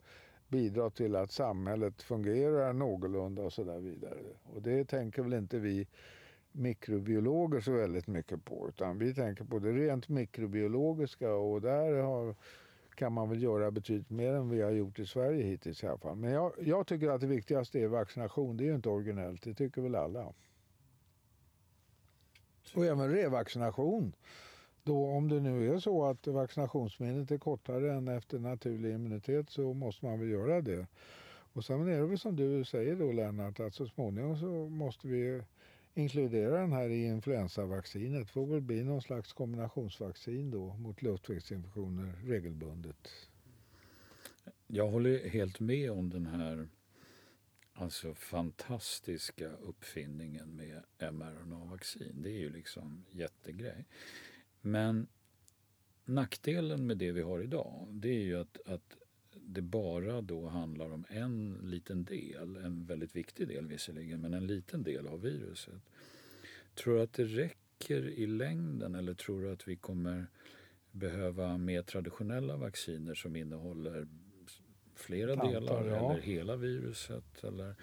bidra 0.54 0.90
till 0.90 1.16
att 1.16 1.32
samhället 1.32 2.02
fungerar 2.02 2.74
någorlunda 2.74 3.42
och 3.42 3.54
så 3.54 3.64
där 3.64 3.80
vidare. 3.80 4.20
Och 4.44 4.62
det 4.62 4.86
tänker 4.86 5.24
väl 5.24 5.34
inte 5.34 5.60
vi 5.60 5.88
mikrobiologer 6.52 7.62
så 7.62 7.72
väldigt 7.72 8.08
mycket 8.08 8.46
på 8.46 8.70
utan 8.70 8.98
vi 8.98 9.14
tänker 9.14 9.44
på 9.44 9.60
det 9.60 9.72
rent 9.72 10.10
mikrobiologiska 10.10 11.34
och 11.34 11.62
där 11.62 12.02
har 12.02 12.36
kan 12.96 13.14
man 13.14 13.30
väl 13.30 13.44
göra 13.44 13.72
betydligt 13.72 14.10
mer 14.10 14.34
än 14.34 14.50
vi 14.50 14.62
har 14.62 14.72
gjort 14.72 15.00
i 15.00 15.06
Sverige 15.06 15.44
hittills 15.44 15.84
i 15.84 15.88
alla 15.88 15.98
fall. 15.98 16.16
Men 16.16 16.32
jag, 16.32 16.54
jag 16.62 16.88
tycker 16.88 17.10
att 17.10 17.22
det 17.22 17.28
viktigaste 17.28 17.80
är 17.80 17.88
vaccination. 17.88 18.58
Det 18.58 18.64
är 18.64 18.68
ju 18.68 18.76
inte 18.76 18.90
originellt, 18.90 19.44
det 19.44 19.54
tycker 19.54 19.82
väl 19.82 19.96
alla. 19.96 20.34
Och 22.76 22.86
även 22.86 23.10
revaccination. 23.10 24.14
Då, 24.84 25.06
om 25.06 25.30
det 25.30 25.40
nu 25.40 25.74
är 25.74 25.80
så 25.80 26.06
att 26.06 26.28
vaccinationsminnet 26.28 27.32
är 27.32 27.38
kortare 27.38 27.94
än 27.94 28.08
efter 28.08 28.40
naturlig 28.40 28.94
immunitet 28.94 29.50
så 29.50 29.74
måste 29.74 30.06
man 30.06 30.20
väl 30.20 30.30
göra 30.30 30.62
det. 30.62 30.88
Och 31.54 31.66
sen 31.66 31.88
är 31.88 32.00
det 32.00 32.06
väl 32.06 32.20
som 32.20 32.36
du 32.36 32.66
säger 32.66 32.96
då 32.96 33.12
Lennart 33.12 33.60
att 33.60 33.74
så 33.74 33.88
småningom 33.88 34.38
så 34.38 34.70
måste 34.70 35.08
vi 35.08 35.42
inkludera 35.94 36.60
den 36.60 36.72
här 36.72 36.90
i 36.90 37.06
influensavaccinet. 37.06 38.28
Det 38.28 38.34
får 38.34 38.46
väl 38.46 38.62
bli 38.62 38.84
någon 38.84 39.02
slags 39.02 39.34
kombinationsvaccin 39.34 40.52
då 40.52 40.74
mot 40.74 41.02
luftvägsinfektioner 41.02 42.14
regelbundet. 42.26 43.10
Jag 44.68 44.88
håller 44.88 45.30
helt 45.30 45.60
med 45.60 45.92
om 45.92 46.10
den 46.10 46.26
här 46.26 46.68
alltså 47.74 48.14
fantastiska 48.14 49.50
uppfinningen 49.50 50.56
med 50.56 50.84
mRNA-vaccin. 51.14 52.22
Det 52.22 52.30
är 52.30 52.40
ju 52.40 52.50
liksom 52.50 53.06
jättegrej. 53.12 53.86
Men 54.66 55.08
nackdelen 56.06 56.88
med 56.88 56.98
det 56.98 57.12
vi 57.12 57.22
har 57.22 57.40
idag 57.40 57.88
det 57.92 58.10
är 58.10 58.24
ju 58.24 58.40
att, 58.40 58.58
att 58.66 58.98
det 59.34 59.62
bara 59.62 60.22
då 60.22 60.48
handlar 60.48 60.92
om 60.92 61.06
en 61.10 61.60
liten 61.64 62.04
del, 62.04 62.56
en 62.56 62.86
väldigt 62.86 63.16
viktig 63.16 63.48
del 63.48 63.68
visserligen, 63.68 64.22
men 64.22 64.34
en 64.34 64.48
liten 64.48 64.84
del 64.84 65.08
av 65.08 65.22
viruset. 65.22 65.82
Tror 66.76 66.96
du 66.96 67.02
att 67.02 67.14
det 67.14 67.24
räcker 67.24 68.10
i 68.10 68.28
längden 68.28 68.96
eller 68.96 69.14
tror 69.14 69.42
du 69.42 69.52
att 69.52 69.68
vi 69.68 69.76
kommer 69.76 70.28
behöva 70.92 71.58
mer 71.58 71.82
traditionella 71.82 72.58
vacciner 72.58 73.14
som 73.14 73.36
innehåller 73.36 74.08
flera 74.96 75.36
Tantar, 75.36 75.54
delar 75.54 75.86
ja. 75.86 76.12
eller 76.12 76.22
hela 76.22 76.56
viruset? 76.56 77.44
Eller, 77.44 77.76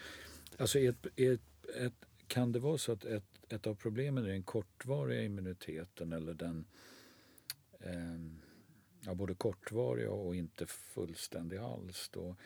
alltså 0.56 0.78
ett, 0.78 1.06
ett, 1.16 1.66
ett, 1.76 2.06
kan 2.26 2.52
det 2.52 2.58
vara 2.58 2.78
så 2.78 2.92
att 2.92 3.04
ett, 3.04 3.29
ett 3.52 3.66
av 3.66 3.74
problemen 3.74 4.24
är 4.24 4.28
den 4.28 4.42
kortvariga 4.42 5.22
immuniteten 5.22 6.12
eller 6.12 6.34
den 6.34 6.64
eh, 7.80 8.20
ja, 9.06 9.14
både 9.14 9.34
kortvariga 9.34 10.10
och 10.10 10.36
inte 10.36 10.66
fullständiga 10.66 11.64
alls. 11.64 12.08
Då 12.12 12.36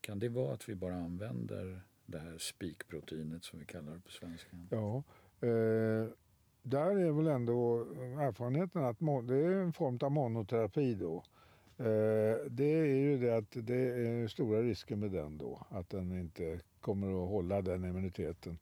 kan 0.00 0.18
det 0.18 0.28
vara 0.28 0.54
att 0.54 0.68
vi 0.68 0.74
bara 0.74 0.94
använder 0.94 1.80
det 2.06 2.18
här 2.18 2.38
spikproteinet 2.38 3.44
som 3.44 3.58
vi 3.58 3.64
kallar 3.64 3.94
det 3.94 4.00
på 4.00 4.10
svenska? 4.10 4.56
Ja, 4.70 5.02
eh, 5.40 6.08
där 6.62 6.96
är 6.96 7.12
väl 7.12 7.26
ändå 7.26 7.80
erfarenheten 8.20 8.84
att 8.84 8.98
det 9.28 9.34
är 9.34 9.56
en 9.56 9.72
form 9.72 9.98
av 10.02 10.12
monoterapi 10.12 10.94
då. 10.94 11.24
Eh, 11.76 12.36
det 12.50 12.64
är 12.64 12.84
ju 12.84 13.18
det 13.18 13.36
att 13.36 13.50
det 13.50 14.06
är 14.06 14.28
stora 14.28 14.62
risker 14.62 14.96
med 14.96 15.10
den 15.10 15.38
då, 15.38 15.66
att 15.70 15.90
den 15.90 16.20
inte 16.20 16.60
kommer 16.80 17.22
att 17.22 17.30
hålla 17.30 17.62
den 17.62 17.84
immuniteten. 17.84 18.58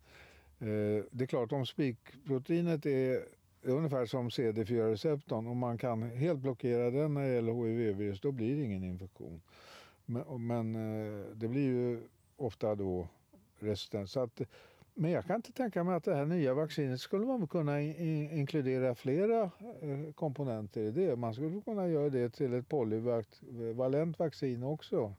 Eh, 0.61 1.05
det 1.11 1.25
är 1.25 1.27
klart 1.27 1.53
om 1.53 1.67
spikproteinet 1.67 2.87
är 2.87 3.25
ungefär 3.63 4.07
som 4.07 4.29
CD4-receptorn. 4.29 5.47
Om 5.47 5.59
man 5.59 5.79
kan 5.79 6.03
helt 6.03 6.39
blockera 6.39 6.91
den 6.91 7.15
när 7.15 7.23
det 7.23 7.35
gäller 7.35 7.53
HIV-virus 7.53 8.21
då 8.21 8.33
blir 8.33 8.57
det 8.57 8.63
ingen 8.63 8.85
infektion. 8.85 9.41
Men, 10.07 10.47
men 10.47 10.75
eh, 10.75 11.25
det 11.35 11.49
blir 11.49 11.63
ju 11.63 12.01
ofta 12.37 12.75
då 12.75 13.09
resistens. 13.59 14.13
Så 14.13 14.21
att, 14.21 14.41
men 14.95 15.11
jag 15.11 15.25
kan 15.25 15.37
inte 15.37 15.53
tänka 15.53 15.85
mig 15.85 15.95
att 15.97 16.05
det 16.05 16.15
här 16.15 16.27
nya 16.27 16.55
vaccinet 16.55 17.01
skulle 17.01 17.27
man 17.27 17.49
kunna 17.49 17.83
inkludera 17.83 18.95
flera 18.95 19.43
eh, 19.81 20.13
komponenter 20.15 20.81
i 20.81 20.91
det. 20.91 21.17
Man 21.17 21.35
skulle 21.35 21.61
kunna 21.61 21.89
göra 21.89 22.09
det 22.09 22.31
till 22.31 22.55
ett 22.55 22.69
polyvalent 22.69 24.19
vaccin 24.19 24.63
också. 24.63 25.15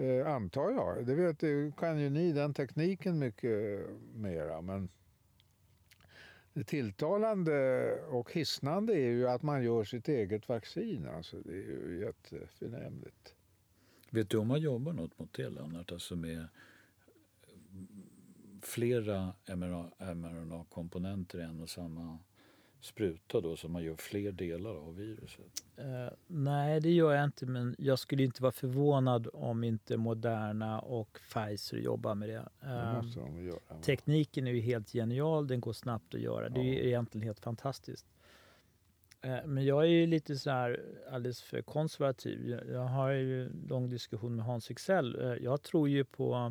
Eh, 0.00 0.26
antar 0.26 0.70
jag. 0.70 1.06
Det 1.06 1.14
vet, 1.14 1.40
kan 1.76 2.00
ju 2.00 2.10
ni 2.10 2.32
den 2.32 2.54
tekniken 2.54 3.18
mycket 3.18 3.86
mera. 4.14 4.60
Men 4.60 4.88
det 6.52 6.64
tilltalande 6.64 7.92
och 8.08 8.32
hisnande 8.32 8.92
är 8.92 9.10
ju 9.10 9.28
att 9.28 9.42
man 9.42 9.64
gör 9.64 9.84
sitt 9.84 10.08
eget 10.08 10.48
vaccin. 10.48 11.08
Alltså, 11.08 11.36
det 11.36 11.52
är 11.52 11.88
ju 11.88 12.00
jätteförnämligt. 12.00 13.34
Vet 14.10 14.30
du 14.30 14.38
om 14.38 14.48
man 14.48 14.60
jobbar 14.60 14.92
något 14.92 15.18
mot 15.18 15.32
det, 15.32 15.50
Lennart? 15.50 15.92
Alltså 15.92 16.16
med 16.16 16.48
flera 18.62 19.34
mRNA-komponenter 19.46 21.38
i 21.38 21.42
en 21.42 21.60
och 21.60 21.70
samma 21.70 22.18
spruta 22.80 23.40
då 23.40 23.56
så 23.56 23.68
man 23.68 23.82
gör 23.82 23.96
fler 23.96 24.32
delar 24.32 24.74
av 24.74 24.96
viruset? 24.96 25.64
Uh, 25.78 26.08
nej, 26.26 26.80
det 26.80 26.90
gör 26.90 27.12
jag 27.12 27.24
inte, 27.24 27.46
men 27.46 27.76
jag 27.78 27.98
skulle 27.98 28.22
inte 28.22 28.42
vara 28.42 28.52
förvånad 28.52 29.28
om 29.32 29.64
inte 29.64 29.96
Moderna 29.96 30.80
och 30.80 31.18
Pfizer 31.32 31.76
jobbar 31.76 32.14
med 32.14 32.28
det. 32.28 32.48
Det 32.60 32.66
ehm, 32.66 32.96
måste 32.96 33.20
de 33.20 33.44
göra. 33.44 33.80
Tekniken 33.82 34.46
är 34.46 34.52
ju 34.52 34.60
helt 34.60 34.92
genial, 34.92 35.46
den 35.46 35.60
går 35.60 35.72
snabbt 35.72 36.14
att 36.14 36.20
göra. 36.20 36.48
Det 36.48 36.60
är 36.60 36.74
ja. 36.74 36.80
egentligen 36.80 37.26
helt 37.26 37.40
fantastiskt. 37.40 38.06
Uh, 39.24 39.46
men 39.46 39.64
jag 39.64 39.82
är 39.82 39.88
ju 39.88 40.06
lite 40.06 40.36
så 40.36 40.50
här 40.50 40.82
alldeles 41.10 41.42
för 41.42 41.62
konservativ. 41.62 42.60
Jag, 42.72 42.84
har 42.84 43.10
ju 43.10 43.50
lång 43.68 43.88
diskussion 43.88 44.36
med 44.36 44.44
Hans 44.44 44.70
Excel. 44.70 45.38
jag 45.42 45.62
tror 45.62 45.88
ju 45.88 46.04
på 46.04 46.34
Eh, 46.34 46.50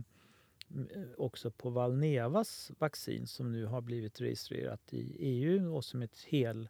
Eh, 0.75 1.01
också 1.17 1.51
på 1.51 1.69
Valnevas 1.69 2.71
vaccin 2.79 3.27
som 3.27 3.51
nu 3.51 3.65
har 3.65 3.82
blivit 3.82 4.21
registrerat 4.21 4.93
i 4.93 5.15
EU 5.19 5.75
och 5.75 5.86
som 5.86 6.01
är 6.01 6.05
ett 6.05 6.21
hel, 6.21 6.69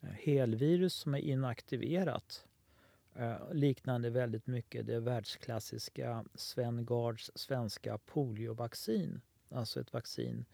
eh, 0.00 0.08
helvirus 0.08 0.94
som 0.94 1.14
är 1.14 1.18
inaktiverat. 1.18 2.46
Eh, 3.14 3.52
liknande 3.52 4.10
väldigt 4.10 4.46
mycket 4.46 4.86
det 4.86 5.00
världsklassiska 5.00 6.24
Sven 6.34 6.86
Gards 6.86 7.30
svenska 7.34 7.98
poliovaccin. 7.98 9.20
Alltså 9.48 9.80
ett 9.80 9.92
vaccin 9.92 10.44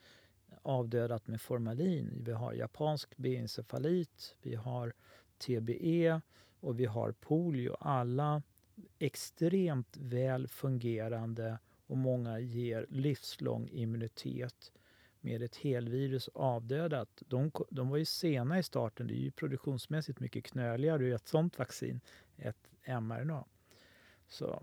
avdödat 0.62 1.26
med 1.26 1.40
formalin. 1.40 2.22
Vi 2.24 2.32
har 2.32 2.52
japansk 2.52 3.16
B-encefalit, 3.16 4.34
vi 4.42 4.54
har 4.54 4.92
TBE 5.38 6.20
och 6.60 6.80
vi 6.80 6.84
har 6.84 7.12
polio. 7.12 7.76
Alla 7.80 8.42
extremt 8.98 9.96
väl 9.96 10.48
fungerande 10.48 11.58
och 11.92 11.98
många 11.98 12.38
ger 12.38 12.86
livslång 12.88 13.68
immunitet 13.72 14.72
med 15.20 15.42
ett 15.42 15.56
helvirus 15.56 16.28
avdödat. 16.34 17.22
De, 17.28 17.50
de 17.70 17.88
var 17.88 17.96
ju 17.96 18.04
sena 18.04 18.58
i 18.58 18.62
starten. 18.62 19.06
Det 19.06 19.14
är 19.14 19.22
ju 19.22 19.30
produktionsmässigt 19.30 20.20
mycket 20.20 20.44
knöligare 20.44 21.08
i 21.08 21.12
ett 21.12 21.28
sånt 21.28 21.58
vaccin, 21.58 22.00
ett 22.36 22.68
mRNA. 22.86 23.44
Så 24.28 24.62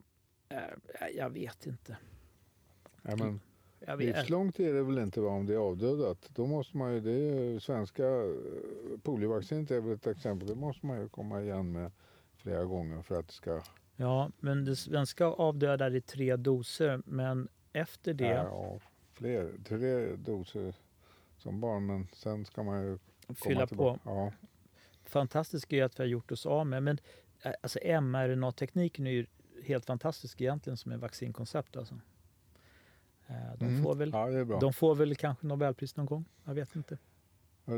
äh, 0.50 1.08
jag 1.16 1.30
vet 1.30 1.68
inte. 1.68 1.98
Ja, 3.02 3.16
men, 3.16 3.40
jag 3.80 3.98
vet. 3.98 4.18
Livslångt 4.18 4.60
är 4.60 4.74
det 4.74 4.84
väl 4.84 4.98
inte 4.98 5.22
om 5.22 5.46
det 5.46 5.54
är 5.54 5.58
avdödat. 5.58 6.30
Då 6.36 6.48
måste 6.48 6.78
man 6.78 6.94
ju, 6.94 7.00
det 7.00 7.12
är, 7.12 7.60
svenska 7.60 8.08
eh, 8.08 9.00
poliovaccinet 9.04 9.72
är 9.72 9.82
väl 9.82 9.94
ett 9.94 10.08
exempel. 10.08 10.48
Det 10.48 10.56
måste 10.56 10.86
man 10.86 11.02
ju 11.02 11.10
komma 11.10 11.42
igen 11.42 11.72
med 11.72 11.92
flera 12.36 12.66
gånger 12.66 13.02
för 13.02 13.20
att 13.20 13.28
det 13.28 13.34
ska 13.34 13.62
Ja, 14.02 14.32
men 14.40 14.66
det 14.66 14.76
svenska 14.76 15.26
avdödar 15.26 15.96
i 15.96 16.02
tre 16.02 16.36
doser, 16.36 17.02
men 17.06 17.48
efter 17.74 18.14
det... 18.14 18.28
Ja, 18.28 18.80
fler. 19.14 19.52
Tre 19.68 20.16
doser 20.16 20.76
som 21.38 21.60
barn, 21.60 21.86
men 21.86 22.08
sen 22.14 22.46
ska 22.46 22.64
man 22.64 22.84
ju 22.84 22.98
Fylla 23.36 23.68
på. 23.68 24.00
Ja. 24.04 24.32
Fantastiskt 25.06 25.74
är 25.74 25.84
att 25.84 26.00
vi 26.00 26.04
har 26.04 26.08
gjort 26.08 26.32
oss 26.32 26.46
av 26.46 26.68
med, 26.68 26.84
men 26.84 26.98
alltså 27.62 27.80
mRNA-tekniken 28.02 29.08
är 29.08 29.12
ju 29.12 29.26
helt 29.64 29.86
fantastisk 29.86 30.42
egentligen 30.42 30.78
som 30.78 30.92
en 30.92 31.00
vaccinkoncept. 31.00 31.78
Alltså. 31.78 32.00
De, 33.58 33.66
mm. 33.66 33.84
får 33.84 33.96
väl, 33.96 34.12
ja, 34.14 34.60
de 34.60 34.74
får 34.74 34.96
väl 34.96 35.16
kanske 35.16 35.48
Nobelpris 35.48 35.96
någon 35.96 36.06
gång, 36.06 36.26
jag 36.44 36.54
vet 36.54 36.76
inte. 36.76 36.98
Ja, 37.66 37.74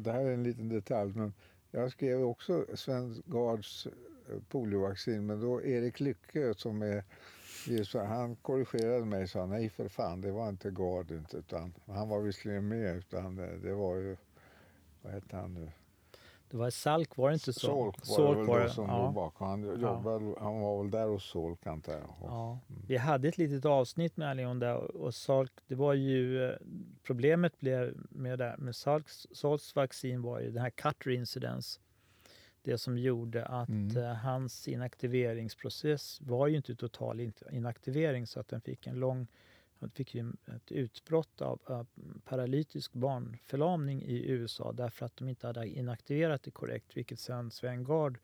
det 0.00 0.12
här 0.12 0.20
är 0.20 0.34
en 0.34 0.42
liten 0.42 0.68
detalj, 0.68 1.12
men 1.14 1.32
jag 1.70 1.92
skrev 1.92 2.22
också 2.22 2.66
Sven 2.74 3.22
Gards 3.26 3.88
poliovaccin. 4.48 5.26
Men 5.26 5.40
då 5.40 5.62
Erik 5.62 6.00
Lycke 6.00 6.54
som 6.54 6.82
är 6.82 7.04
han 8.06 8.36
korrigerade 8.36 9.04
mig 9.04 9.22
och 9.22 9.28
sa 9.28 9.46
nej 9.46 9.68
för 9.68 9.88
fan, 9.88 10.20
det 10.20 10.32
var 10.32 10.48
inte 10.48 10.70
Gard 10.70 11.10
utan 11.10 11.74
han 11.86 12.08
var 12.08 12.20
visserligen 12.20 12.68
med 12.68 12.96
utan 12.96 13.36
det, 13.36 13.74
var 13.74 13.96
ju, 13.96 14.16
vad 15.02 15.12
hette 15.12 15.36
han 15.36 15.54
nu? 15.54 15.70
Det 16.50 16.56
var 16.56 16.70
Salk, 16.70 17.16
var 17.16 17.28
det 17.28 17.34
inte 17.34 17.52
så? 17.52 17.60
Solk 17.60 17.96
var 17.98 18.16
Solk 18.16 18.30
det 18.30 18.38
väl 18.38 18.46
var 18.46 18.60
det, 18.60 18.70
som 18.70 18.88
ja. 18.88 19.04
låg 19.04 19.14
bakom. 19.14 19.48
Han, 19.48 19.80
jobbade, 19.80 20.34
han 20.40 20.60
var 20.60 20.82
väl 20.82 20.90
där 20.90 21.06
hos 21.06 21.30
Solk 21.30 21.66
antar 21.66 21.92
jag. 21.92 22.14
Ja. 22.20 22.58
Vi 22.86 22.96
hade 22.96 23.28
ett 23.28 23.38
litet 23.38 23.64
avsnitt 23.64 24.16
med 24.16 24.48
om 24.48 24.58
det 24.58 24.74
och 24.74 25.14
Salk, 25.14 25.52
det 25.66 25.74
var 25.74 25.94
ju 25.94 26.44
eh, 26.44 26.56
problemet 27.02 27.60
blev 27.60 27.94
med 28.10 28.38
det 28.38 28.54
med 28.58 28.76
Salks, 28.76 29.26
Salks 29.32 29.76
vaccin 29.76 30.22
var 30.22 30.40
ju 30.40 30.50
den 30.50 30.62
här 30.62 30.70
Cutter 30.70 31.10
incidence. 31.10 31.80
Det 32.62 32.78
som 32.78 32.98
gjorde 32.98 33.44
att 33.44 33.68
Mm. 33.68 33.96
eh, 33.96 34.14
hans 34.14 34.68
inaktiveringsprocess 34.68 36.20
var 36.20 36.46
ju 36.46 36.56
inte 36.56 36.74
total 36.74 37.20
in- 37.20 37.32
inaktivering 37.52 38.26
så 38.26 38.40
att 38.40 38.48
den 38.48 38.60
fick 38.60 38.86
en 38.86 38.96
lång 39.00 39.26
han 39.80 39.90
fick 39.90 40.14
ju 40.14 40.32
ett 40.56 40.72
utbrott 40.72 41.40
av, 41.42 41.60
av 41.64 41.86
paralytisk 42.24 42.92
barnförlamning 42.92 44.02
i 44.02 44.30
USA 44.30 44.72
därför 44.72 45.06
att 45.06 45.16
de 45.16 45.28
inte 45.28 45.46
hade 45.46 45.68
inaktiverat 45.68 46.42
det 46.42 46.50
korrekt, 46.50 46.96
vilket 46.96 47.20
sen 47.20 47.50
Sven 47.50 47.84
Gard 47.84 48.18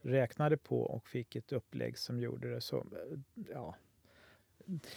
räknade 0.00 0.56
på 0.56 0.80
och 0.82 1.08
fick 1.08 1.36
ett 1.36 1.52
upplägg 1.52 1.98
som 1.98 2.20
gjorde 2.20 2.50
det 2.50 2.60
så. 2.60 2.76
eh, 2.78 3.18
Ja. 3.52 3.74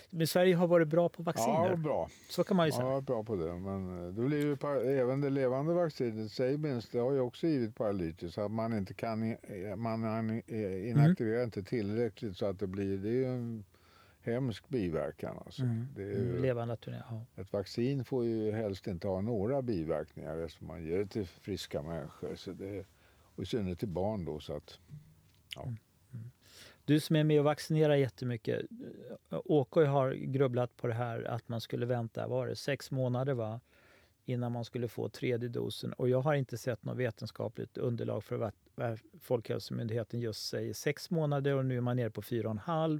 Men 0.09 0.28
Sverige 0.28 0.55
har 0.55 0.67
varit 0.67 0.88
bra 0.88 1.09
på 1.09 1.24
vacciner, 1.24 1.70
Ja, 1.70 1.76
bra. 1.76 2.09
så 2.30 2.43
kan 2.43 2.57
man 2.57 2.65
ju 2.65 2.72
säga. 2.72 2.86
Ja, 2.89 3.01
bra 3.01 3.24
på 3.24 3.36
det. 3.36 3.53
Men 3.59 4.07
eh, 4.07 4.13
det 4.13 4.22
blir 4.22 4.38
ju 4.41 4.57
även 4.99 5.22
det 5.22 5.30
levande 5.30 5.74
vaccinet, 5.74 6.32
Sabins, 6.32 6.89
det 6.89 6.99
har 6.99 7.11
ju 7.11 7.20
också 7.20 7.47
givit 7.47 7.76
paralytis. 7.76 8.38
Att 8.38 8.51
man 8.51 8.78
inte 8.78 8.93
kan, 8.93 9.24
i- 9.24 9.74
man 9.78 10.03
an- 10.05 10.41
eh, 10.47 10.89
inaktiverar 10.89 11.43
inte 11.43 11.63
tillräckligt 11.63 12.38
så 12.38 12.45
att 12.45 12.59
det 12.59 12.67
blir, 12.67 12.97
det 12.97 13.09
är 13.09 13.13
ju 13.13 13.26
en 13.26 13.63
hemsk 14.22 14.70
biverkan. 14.70 15.38
Alltså. 15.45 15.61
Mm. 15.61 15.88
Det 15.95 16.01
är 16.01 16.07
ju, 16.07 16.30
Mm, 16.30 16.41
Levande 16.41 16.78
turné, 16.78 17.01
ja. 17.09 17.26
ett 17.41 17.53
vaccin 17.53 18.05
får 18.05 18.26
ju 18.26 18.51
helst 18.51 18.88
inte 18.88 19.07
ha 19.07 19.22
några 19.22 19.61
biverkningar 19.61 20.38
eftersom 20.38 20.67
man 20.67 20.84
ger 20.84 20.97
det 20.97 21.07
till 21.07 21.28
friska 21.28 21.82
människor. 21.82 22.36
Så 22.36 22.51
det, 22.51 22.86
och 23.36 23.43
i 23.43 23.45
synnerhet 23.45 23.80
till 23.80 23.88
barn 23.88 24.26
då. 24.26 24.39
Så 24.39 24.53
att, 24.55 24.80
Du 26.86 26.99
som 26.99 27.15
är 27.15 27.24
med 27.24 27.39
och 27.39 27.45
vaccinerar 27.45 27.95
jättemycket. 27.95 28.65
Åke 29.30 29.80
har 29.86 30.11
grubblat 30.11 30.77
på 30.77 30.88
det 30.88 30.93
här 30.93 31.23
att 31.23 31.49
man 31.49 31.61
skulle 31.61 31.86
vänta, 31.86 32.27
var 32.27 32.47
det 32.47 32.55
sex 32.55 32.91
månader 32.91 33.34
va? 33.34 33.59
Innan 34.25 34.51
man 34.51 34.65
skulle 34.65 34.88
få 34.88 35.09
tredje 35.09 35.49
dosen. 35.49 35.93
Och 35.93 36.09
jag 36.09 36.21
har 36.21 36.34
inte 36.34 36.57
sett 36.57 36.84
något 36.84 36.97
vetenskapligt 36.97 37.77
underlag 37.77 38.23
för 38.23 38.36
vad 38.36 38.53
vad 38.80 38.99
Folkhälsomyndigheten 39.21 40.19
just 40.19 40.47
säger 40.49 40.73
sex 40.73 41.09
månader 41.09 41.53
och 41.55 41.65
nu 41.65 41.77
är 41.77 41.82
man 41.82 41.95
nere 41.95 42.09
på 42.09 42.21
fyra 42.21 42.47
och 42.47 42.51
en 42.51 42.57
halv. 42.57 42.99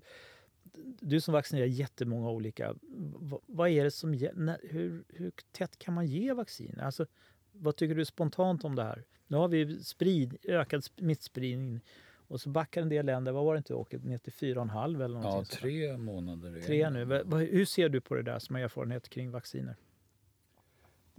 Du 1.02 1.22
som 1.22 1.34
vaccinerar 1.34 1.66
jättemånga 1.66 2.30
olika, 2.30 2.76
vad, 3.20 3.42
vad 3.46 3.70
är 3.70 3.84
det 3.84 3.92
som, 3.92 4.12
när- 4.34 4.60
hur, 4.70 5.04
hur 5.08 5.32
tätt 5.52 5.80
kan 5.80 5.94
man 5.94 6.06
ge 6.06 6.34
vaccin? 6.34 6.80
Alltså, 6.80 7.06
vad 7.52 7.76
tycker 7.76 7.96
du 7.96 8.06
spontant 8.06 8.64
om 8.64 8.76
det 8.76 8.84
här? 8.84 9.04
Nu 9.28 9.38
har 9.38 9.48
vi 9.48 9.84
sprid, 9.84 10.38
ökad 10.44 10.84
smittspridning 10.84 11.82
och 12.30 12.42
så 12.42 12.50
backar 12.50 12.82
en 12.82 12.90
del 12.90 13.06
länder, 13.06 13.32
vad 13.32 13.46
var 13.46 13.54
det 13.54 13.58
inte, 13.58 13.74
Åke, 13.74 13.98
ner 13.98 14.18
till 14.18 14.34
fyra 14.34 14.60
och 14.60 14.64
en 14.66 14.70
halv 14.70 15.02
eller 15.02 15.16
Ja, 15.20 15.22
någonting 15.22 15.50
där. 15.52 15.58
tre 15.62 15.98
månader. 15.98 16.58
är 16.58 16.62
Tre 16.62 16.90
nu. 16.90 17.06
Hur 17.46 17.66
ser 17.66 17.90
du 17.90 18.02
på 18.02 18.16
det 18.16 18.24
där 18.24 18.40
som 18.40 18.56
har 18.56 18.62
erfarenhet 18.64 19.10
kring 19.10 19.32
vacciner? 19.32 19.76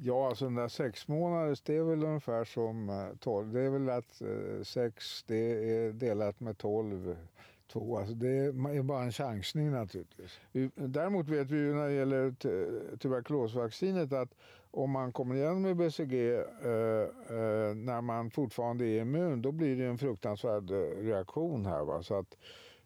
ja, 0.03 0.29
alltså 0.29 0.45
den 0.45 0.55
där 0.55 0.69
sex 0.69 1.09
månaders, 1.09 1.61
det 1.61 1.77
är 1.77 1.83
väl 1.83 2.05
ungefär 2.05 2.45
som 2.45 2.89
eh, 2.89 3.09
12. 3.21 3.53
Det 3.53 3.61
är 3.61 3.71
väl 3.71 3.89
att 3.91 4.23
eh, 4.23 4.63
sex, 4.63 5.23
det 5.27 5.75
är 5.77 5.93
delat 5.93 6.41
med 6.41 6.59
12. 6.59 7.17
Två. 7.73 7.99
Alltså 7.99 8.15
det 8.15 8.29
är 8.29 8.83
bara 8.83 9.03
en 9.03 9.13
chansning 9.13 9.71
naturligtvis. 9.71 10.41
Vi- 10.53 10.71
Däremot 10.75 11.29
vet 11.29 11.51
vi 11.51 11.57
ju 11.59 11.75
när 11.75 11.87
det 11.89 11.93
gäller 11.95 12.31
tu- 12.31 12.97
tuberkulosvaccinet 12.99 14.13
att 14.13 14.35
om 14.71 14.91
man 14.91 15.13
kommer 15.13 15.35
igen 15.35 15.63
med 15.63 15.77
BCG 15.77 16.13
eh, 16.15 16.41
eh, 16.41 17.75
när 17.75 18.01
man 18.01 18.31
fortfarande 18.31 18.85
är 18.87 19.01
immun, 19.01 19.43
då 19.43 19.53
blir 19.53 19.77
det 19.77 19.85
en 19.87 19.99
fruktansvärd 19.99 20.71
eh, 20.71 20.77
reaktion 21.03 21.67
här. 21.67 21.85
Va? 21.85 22.03
Så 22.03 22.15
att 22.15 22.37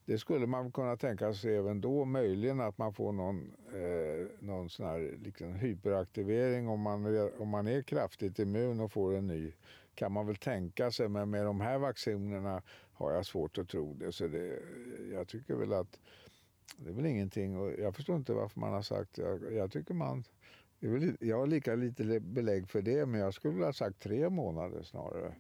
det 0.07 0.19
skulle 0.19 0.47
man 0.47 0.73
kunna 0.73 0.97
tänka 0.97 1.35
sig 1.35 1.57
även 1.57 1.81
då, 1.81 2.05
möjligen 2.05 2.61
att 2.61 2.79
man 2.79 2.93
får 2.95 3.13
någon, 3.13 3.55
eh, 3.75 4.27
någon 4.47 4.71
sån 4.71 4.87
här 4.87 5.19
liksom 5.23 5.55
hyperaktivering 5.55 6.69
om 6.69 6.81
man, 6.81 7.05
är- 7.05 7.43
om 7.43 7.49
man 7.49 7.67
är 7.67 7.83
kraftigt 7.83 8.39
immun 8.39 8.81
och 8.81 8.93
får 8.93 9.15
en 9.15 9.27
ny. 9.27 9.53
Kan 9.95 10.13
man 10.13 10.27
väl 10.27 10.37
tänka 10.37 10.91
sig, 10.91 11.09
men 11.09 11.31
med 11.31 11.45
de 11.45 11.61
här 11.61 11.79
vaccinerna 11.79 12.63
har 12.93 13.13
jag 13.13 13.27
svårt 13.27 13.59
att 13.59 13.69
tro 13.69 13.95
det. 13.95 14.13
Så 14.13 14.27
det, 14.27 14.59
jag 15.13 15.29
tycker 15.29 15.55
väl 15.55 15.73
att 15.73 15.99
det 16.77 16.91
är 16.91 16.95
väl 16.95 17.07
ingenting. 17.07 17.57
Och 17.59 17.73
jag 17.79 17.95
förstår 17.97 18.17
inte 18.17 18.33
varför 18.33 18.61
man 18.61 18.73
har 18.73 18.83
sagt, 18.83 19.19
jag, 19.19 19.53
jag 19.53 19.73
tycker 19.73 19.95
man 19.95 20.25
väl, 20.89 21.17
jag 21.21 21.39
har 21.39 21.47
lika 21.47 21.75
lite 21.75 22.21
belägg 22.21 22.69
för 22.69 22.83
det, 22.83 23.07
men 23.07 23.21
jag 23.21 23.35
skulle 23.35 23.65
ha 23.65 23.73
sagt 23.73 24.01
tre 24.03 24.31
månader 24.31 24.83
snarare. 24.83 25.35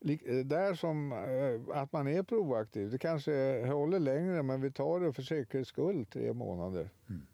Eh, 0.00 0.46
Där 0.46 0.74
som 0.74 1.12
eh, 1.12 1.78
att 1.78 1.92
man 1.92 2.08
är 2.08 2.22
proaktiv. 2.22 2.90
Det 2.90 2.98
kanske 2.98 3.66
håller 3.66 3.98
längre, 3.98 4.42
men 4.42 4.60
vi 4.60 4.72
tar 4.72 5.00
det 5.00 5.12
för 5.12 5.22
säkerhets 5.22 5.68
skull, 5.70 6.06
tre 6.06 6.32
månader. 6.32 6.90
Mm. 7.08 7.26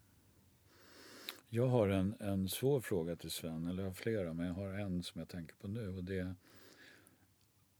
Jag 1.49 1.67
har 1.67 1.87
en, 1.87 2.15
en 2.19 2.49
svår 2.49 2.79
fråga 2.79 3.15
till 3.15 3.31
Sven, 3.31 3.67
eller 3.67 3.83
jag 3.83 3.89
har 3.89 3.93
flera, 3.93 4.33
men 4.33 4.47
jag 4.47 4.53
har 4.53 4.67
en 4.67 5.03
som 5.03 5.19
jag 5.19 5.29
tänker 5.29 5.55
på 5.55 5.67
nu. 5.67 5.89
Och 5.97 6.03
det, 6.03 6.35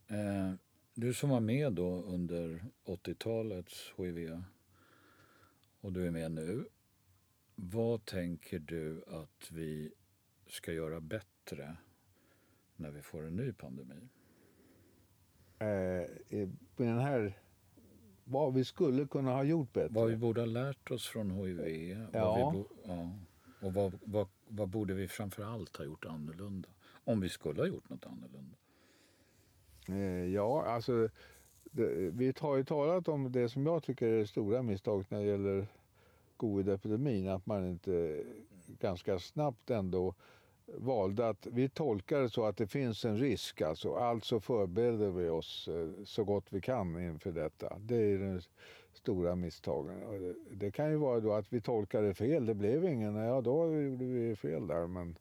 eh, 0.08 0.54
du 0.94 1.14
som 1.14 1.30
var 1.30 1.40
med 1.40 1.74
då 1.74 2.04
under 2.04 2.66
80-talets 2.86 3.94
hiv 3.98 4.42
och 5.82 5.94
du 5.94 6.08
är 6.08 6.12
med 6.12 6.32
nu. 6.32 6.66
Vad 7.56 8.06
tänker 8.06 8.60
du 8.60 9.04
att 9.08 9.52
vi 9.52 9.92
ska 10.48 10.74
göra 10.74 11.02
bättre 11.02 11.78
när 12.76 12.92
vi 12.92 13.02
får 13.02 13.26
en 13.26 13.36
ny 13.36 13.54
pandemi? 13.54 14.10
Eh, 15.60 16.50
den 16.76 17.00
här, 17.00 17.40
vad 18.24 18.54
vi 18.54 18.66
skulle 18.66 19.08
kunna 19.08 19.32
ha 19.32 19.44
gjort 19.44 19.74
bättre. 19.74 19.94
Vad 19.94 20.10
vi 20.10 20.18
borde 20.18 20.42
ha 20.42 20.46
lärt 20.46 20.92
oss 20.92 21.08
från 21.08 21.32
hiv? 21.32 22.08
Ja. 22.14 22.52
Bo, 22.54 22.66
ja. 22.86 23.12
Och 23.62 23.74
vad, 23.74 24.00
vad, 24.04 24.28
vad 24.48 24.70
borde 24.70 24.94
vi 24.94 25.08
framför 25.08 25.44
allt 25.44 25.78
ha 25.78 25.86
gjort 25.86 26.06
annorlunda? 26.06 26.70
Om 27.04 27.20
vi 27.20 27.30
skulle 27.30 27.62
ha 27.62 27.68
gjort 27.68 27.90
något 27.90 28.06
annorlunda. 28.06 28.56
Eh, 29.88 30.34
ja, 30.34 30.66
alltså 30.66 31.10
det, 31.64 32.12
vi 32.12 32.34
har 32.40 32.58
ju 32.58 32.64
talat 32.64 33.08
om 33.08 33.32
det 33.32 33.50
som 33.50 33.66
jag 33.66 33.84
tycker 33.84 34.08
är 34.08 34.18
det 34.18 34.28
stora 34.28 34.62
misstaget 34.62 35.12
när 35.12 35.20
det 35.20 35.26
gäller 35.26 35.68
covid-epidemin. 36.38 37.28
Att 37.28 37.46
man 37.46 37.68
inte 37.70 38.24
ganska 38.80 39.20
snabbt 39.20 39.70
ändå 39.70 40.16
valde 40.68 41.30
att 41.30 41.48
vi 41.52 41.70
tolkar 41.70 42.20
det 42.20 42.30
så 42.30 42.46
att 42.46 42.58
det 42.58 42.68
finns 42.68 43.06
en 43.06 43.18
risk. 43.18 43.62
Alltså, 43.62 43.96
alltså 43.96 44.40
förbereder 44.40 45.10
vi 45.10 45.30
oss 45.30 45.68
eh, 45.68 46.04
så 46.06 46.24
gott 46.24 46.46
vi 46.50 46.62
kan 46.62 47.00
inför 47.00 47.32
detta. 47.32 47.78
Det 47.80 47.96
är 47.96 48.18
den 48.18 48.42
stora 48.94 49.36
misstagen. 49.36 50.36
Det, 50.52 50.72
kan 50.72 50.92
ju 50.92 50.98
vara 50.98 51.20
då 51.20 51.34
att 51.34 51.54
vi 51.54 51.62
tolkar 51.62 52.02
det 52.02 52.14
fel. 52.14 52.46
Det 52.46 52.54
blev 52.54 52.86
ingen. 52.86 53.16
Ja, 53.16 53.42
då 53.42 53.82
gjorde 53.82 54.06
vi 54.06 54.36
fel 54.36 54.68
där. 54.68 54.88
Men 54.88 55.18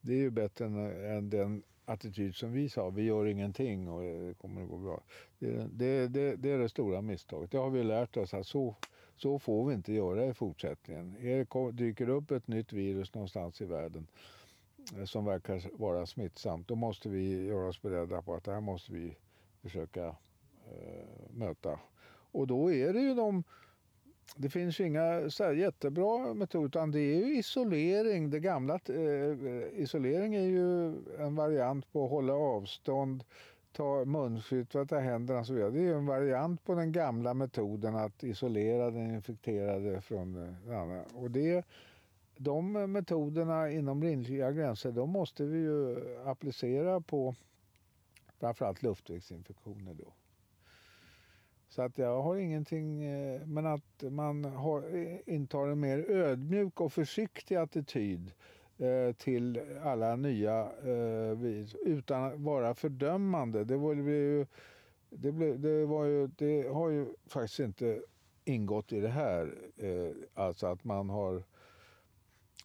det 0.00 0.12
är 0.12 0.18
ju 0.18 0.30
bättre 0.30 0.64
än, 0.64 1.30
den 1.30 1.62
attityd 1.84 2.34
som 2.34 2.52
vi 2.52 2.68
sa. 2.68 2.90
Vi 2.90 3.02
gör 3.02 3.26
ingenting 3.26 3.88
och 3.88 4.02
det 4.02 4.34
kommer 4.34 4.62
att 4.62 4.68
gå 4.68 4.78
bra. 4.78 5.02
Det, 5.38 5.68
det, 5.72 6.08
det, 6.08 6.36
det 6.36 6.50
är 6.50 6.58
det 6.58 6.68
stora 6.68 7.02
misstaget. 7.02 7.50
Det 7.50 7.58
har 7.58 7.70
vi 7.70 7.82
lärt 7.82 8.16
oss 8.16 8.34
att 8.34 8.46
så, 8.46 8.76
så 9.16 9.38
får 9.38 9.66
vi 9.66 9.74
inte 9.74 9.92
göra 9.92 10.26
i 10.26 10.34
fortsättningen. 10.34 11.16
Är 11.20 11.36
det, 11.36 11.72
dyker 11.72 12.08
upp 12.08 12.30
ett 12.30 12.48
nytt 12.48 12.72
virus 12.72 13.14
någonstans 13.14 13.60
i 13.60 13.64
världen 13.64 14.06
eh, 14.98 15.04
som 15.04 15.24
verkar 15.24 15.78
vara 15.78 16.06
smittsamt, 16.06 16.68
då 16.68 16.74
måste 16.74 17.08
vi 17.08 17.46
göra 17.46 17.68
oss 17.68 17.82
beredda 17.82 18.22
på 18.22 18.34
att 18.34 18.44
det 18.44 18.52
här 18.52 18.60
måste 18.60 18.92
vi 18.92 19.16
försöka 19.62 20.06
eh, 20.06 21.06
möta. 21.30 21.80
Och 22.32 22.46
då 22.46 22.72
är 22.72 22.92
det 22.92 23.00
ju 23.00 23.14
de 23.14 23.44
det 24.36 24.48
finns 24.48 24.80
ju 24.80 24.86
inga 24.86 25.30
så 25.30 25.44
här 25.44 25.52
jättebra 25.52 26.34
metoder 26.34 26.66
utan 26.66 26.90
det 26.90 27.00
är 27.00 27.26
ju 27.26 27.38
isolering. 27.38 28.30
Det 28.30 28.40
gamla 28.40 28.80
eh, 28.88 28.96
eh 28.96 29.82
isolering 29.82 30.34
är 30.34 30.46
ju 30.46 30.94
en 31.18 31.34
variant 31.34 31.92
på 31.92 32.04
att 32.04 32.10
hålla 32.10 32.34
avstånd, 32.34 33.24
ta 33.76 34.04
munskydd, 34.04 34.68
tvätta 34.68 34.98
händerna 34.98 35.40
och 35.40 35.46
så 35.46 35.52
vidare. 35.52 35.70
Det 35.70 35.78
är 35.78 35.82
ju 35.82 35.94
en 35.94 36.06
variant 36.06 36.64
på 36.64 36.74
den 36.74 36.92
gamla 36.92 37.34
metoden 37.34 37.96
att 37.96 38.24
isolera 38.24 38.90
den 38.90 39.14
infekterade 39.14 40.00
från 40.00 40.36
eh, 40.42 40.54
den 40.64 40.76
andra. 40.76 41.04
Och 41.14 41.30
det, 41.30 41.66
de 42.36 42.72
metoderna 42.92 43.70
inom 43.70 44.02
rimliga 44.02 44.52
gränser, 44.52 44.92
de 44.92 45.10
måste 45.10 45.44
vi 45.44 45.58
ju 45.58 45.96
applicera 46.24 47.00
på 47.00 47.34
framförallt 48.40 48.82
luftvägsinfektioner 48.82 49.94
då. 49.94 50.12
Så 51.68 51.82
att 51.82 51.98
jag 51.98 52.22
har 52.22 52.36
ingenting, 52.36 53.04
eh, 53.04 53.46
men 53.46 53.66
att 53.66 54.02
man 54.10 54.44
har, 54.44 54.96
eh, 54.96 55.34
intar 55.34 55.68
en 55.68 55.80
mer 55.80 56.10
ödmjuk 56.10 56.80
och 56.80 56.92
försiktig 56.92 57.56
attityd 57.56 58.26
eh, 58.28 58.55
Eh, 58.78 59.12
till 59.12 59.60
alla 59.82 60.16
nya 60.16 60.60
eh, 60.84 61.64
utan 61.84 62.24
att 62.24 62.40
vara 62.40 62.74
fördömande. 62.74 63.64
Det 63.64 63.76
var 63.76 63.94
ju, 63.94 64.46
det, 65.10 65.32
blev, 65.32 65.60
det, 65.60 65.86
var 65.86 66.04
ju, 66.04 66.26
det 66.26 66.68
har 66.68 66.90
ju 66.90 67.06
faktiskt 67.26 67.60
inte 67.60 68.02
ingått 68.44 68.92
i 68.92 69.00
det 69.00 69.08
här. 69.08 69.54
Eh, 69.76 70.10
alltså 70.34 70.66
att 70.66 70.84
man 70.84 71.10
har 71.10 71.42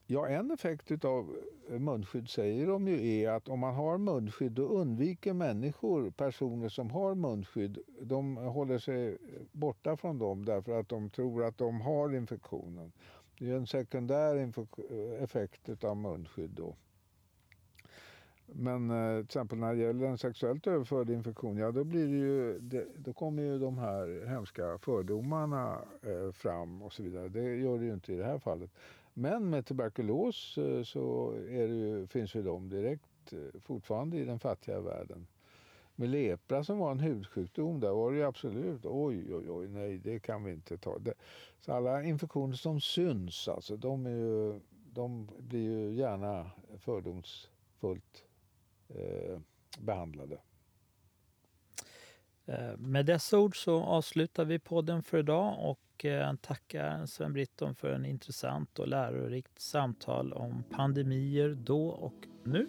Ja, 0.08 0.28
en 0.28 0.52
effekt 0.52 1.06
av 1.06 1.38
munskydd 1.70 2.30
säger 2.30 2.68
de 2.68 2.88
ju 2.88 3.22
är 3.22 3.30
att 3.30 3.50
om 3.50 3.60
man 3.60 3.76
har 3.76 3.98
munskydd 3.98 4.52
då 4.52 4.64
undviker 4.64 5.34
människor 5.34 6.10
personer 6.10 6.70
som 6.70 6.92
har 6.92 7.16
munskydd. 7.16 7.78
De 8.02 8.38
håller 8.38 8.78
sig 8.78 9.18
borta 9.52 9.98
från 9.98 10.20
dem 10.20 10.46
därför 10.46 10.80
att 10.80 10.90
de 10.90 11.10
tror 11.10 11.44
att 11.44 11.58
de 11.58 11.82
har 11.82 12.16
infektionen. 12.16 12.92
Det 13.42 13.52
är 13.52 13.56
en 13.56 13.68
sekundär 13.68 14.52
effekt 15.24 15.84
av 15.84 15.98
munskydd 15.98 16.50
då. 16.50 16.76
Men 18.46 18.92
eh, 18.92 19.16
till 19.16 19.26
exempel 19.26 19.58
när 19.58 19.76
det 19.76 19.82
gäller 19.82 20.08
en 20.08 20.18
sexuellt 20.18 20.68
överförd 20.68 21.10
infektion, 21.10 21.58
ja 21.58 21.72
då, 21.72 21.84
blir 21.84 22.08
ju, 22.08 22.60
då 22.96 23.14
kommer 23.14 23.44
ju 23.44 23.60
de 23.60 23.78
här 23.78 24.28
hemska 24.28 24.78
fördomarna 24.78 25.82
eh, 26.02 26.32
fram 26.32 26.82
och 26.82 26.94
så 26.94 27.04
vidare. 27.04 27.30
Det 27.30 27.56
gör 27.56 27.80
det 27.80 27.86
ju 27.86 27.94
inte 27.94 28.14
i 28.14 28.18
det 28.18 28.26
här 28.26 28.40
fallet. 28.40 28.72
Men 29.14 29.50
med 29.50 29.66
tuberkulos 29.66 30.58
eh, 30.58 30.84
så 30.84 31.36
ju, 31.50 32.08
finns 32.08 32.36
ju 32.36 32.42
de 32.42 32.70
direkt 32.70 33.34
eh, 33.34 33.60
fortfarande 33.62 34.18
i 34.18 34.26
den 34.26 34.40
fattiga 34.40 34.80
världen. 34.80 35.28
Med 35.96 36.10
lepra 36.10 36.64
som 36.64 36.78
var 36.78 36.92
en 36.92 37.00
hudsjukdom, 37.00 37.80
där 37.80 37.92
var 37.92 38.12
det 38.12 38.18
ju 38.18 38.24
absolut 38.24 38.86
oj, 38.86 39.36
oj, 39.36 39.50
oj, 39.50 39.68
nej, 39.68 39.98
det 39.98 40.20
kan 40.20 40.44
vi 40.44 40.52
inte 40.52 40.78
ta. 40.78 41.00
Så 41.60 41.74
alla 41.74 42.04
infektioner 42.04 42.56
som 42.56 42.82
syns, 42.82 43.48
alltså, 43.48 43.78
de, 43.78 44.06
är 44.06 44.10
ju, 44.10 44.60
de 44.94 45.30
blir 45.40 45.60
ju 45.60 45.96
gärna 45.96 46.52
fördomsfullt 46.78 48.26
eh, 48.90 49.40
behandlade. 49.80 50.38
Eh, 52.46 52.78
med 52.78 53.06
dessa 53.06 53.40
ord 53.40 53.64
så 53.64 53.84
avslutar 53.84 54.46
vi 54.46 54.60
podden 54.60 55.04
för 55.04 55.20
idag 55.20 55.58
och 55.60 56.06
eh, 56.06 56.34
tackar 56.36 57.06
Sven 57.06 57.34
Britton 57.34 57.76
för 57.76 57.94
en 57.94 58.06
intressant 58.06 58.80
och 58.80 58.88
lärorikt 58.88 59.62
samtal 59.62 60.34
om 60.34 60.64
pandemier 60.70 61.50
då 61.50 61.88
och 61.88 62.28
nu. 62.44 62.68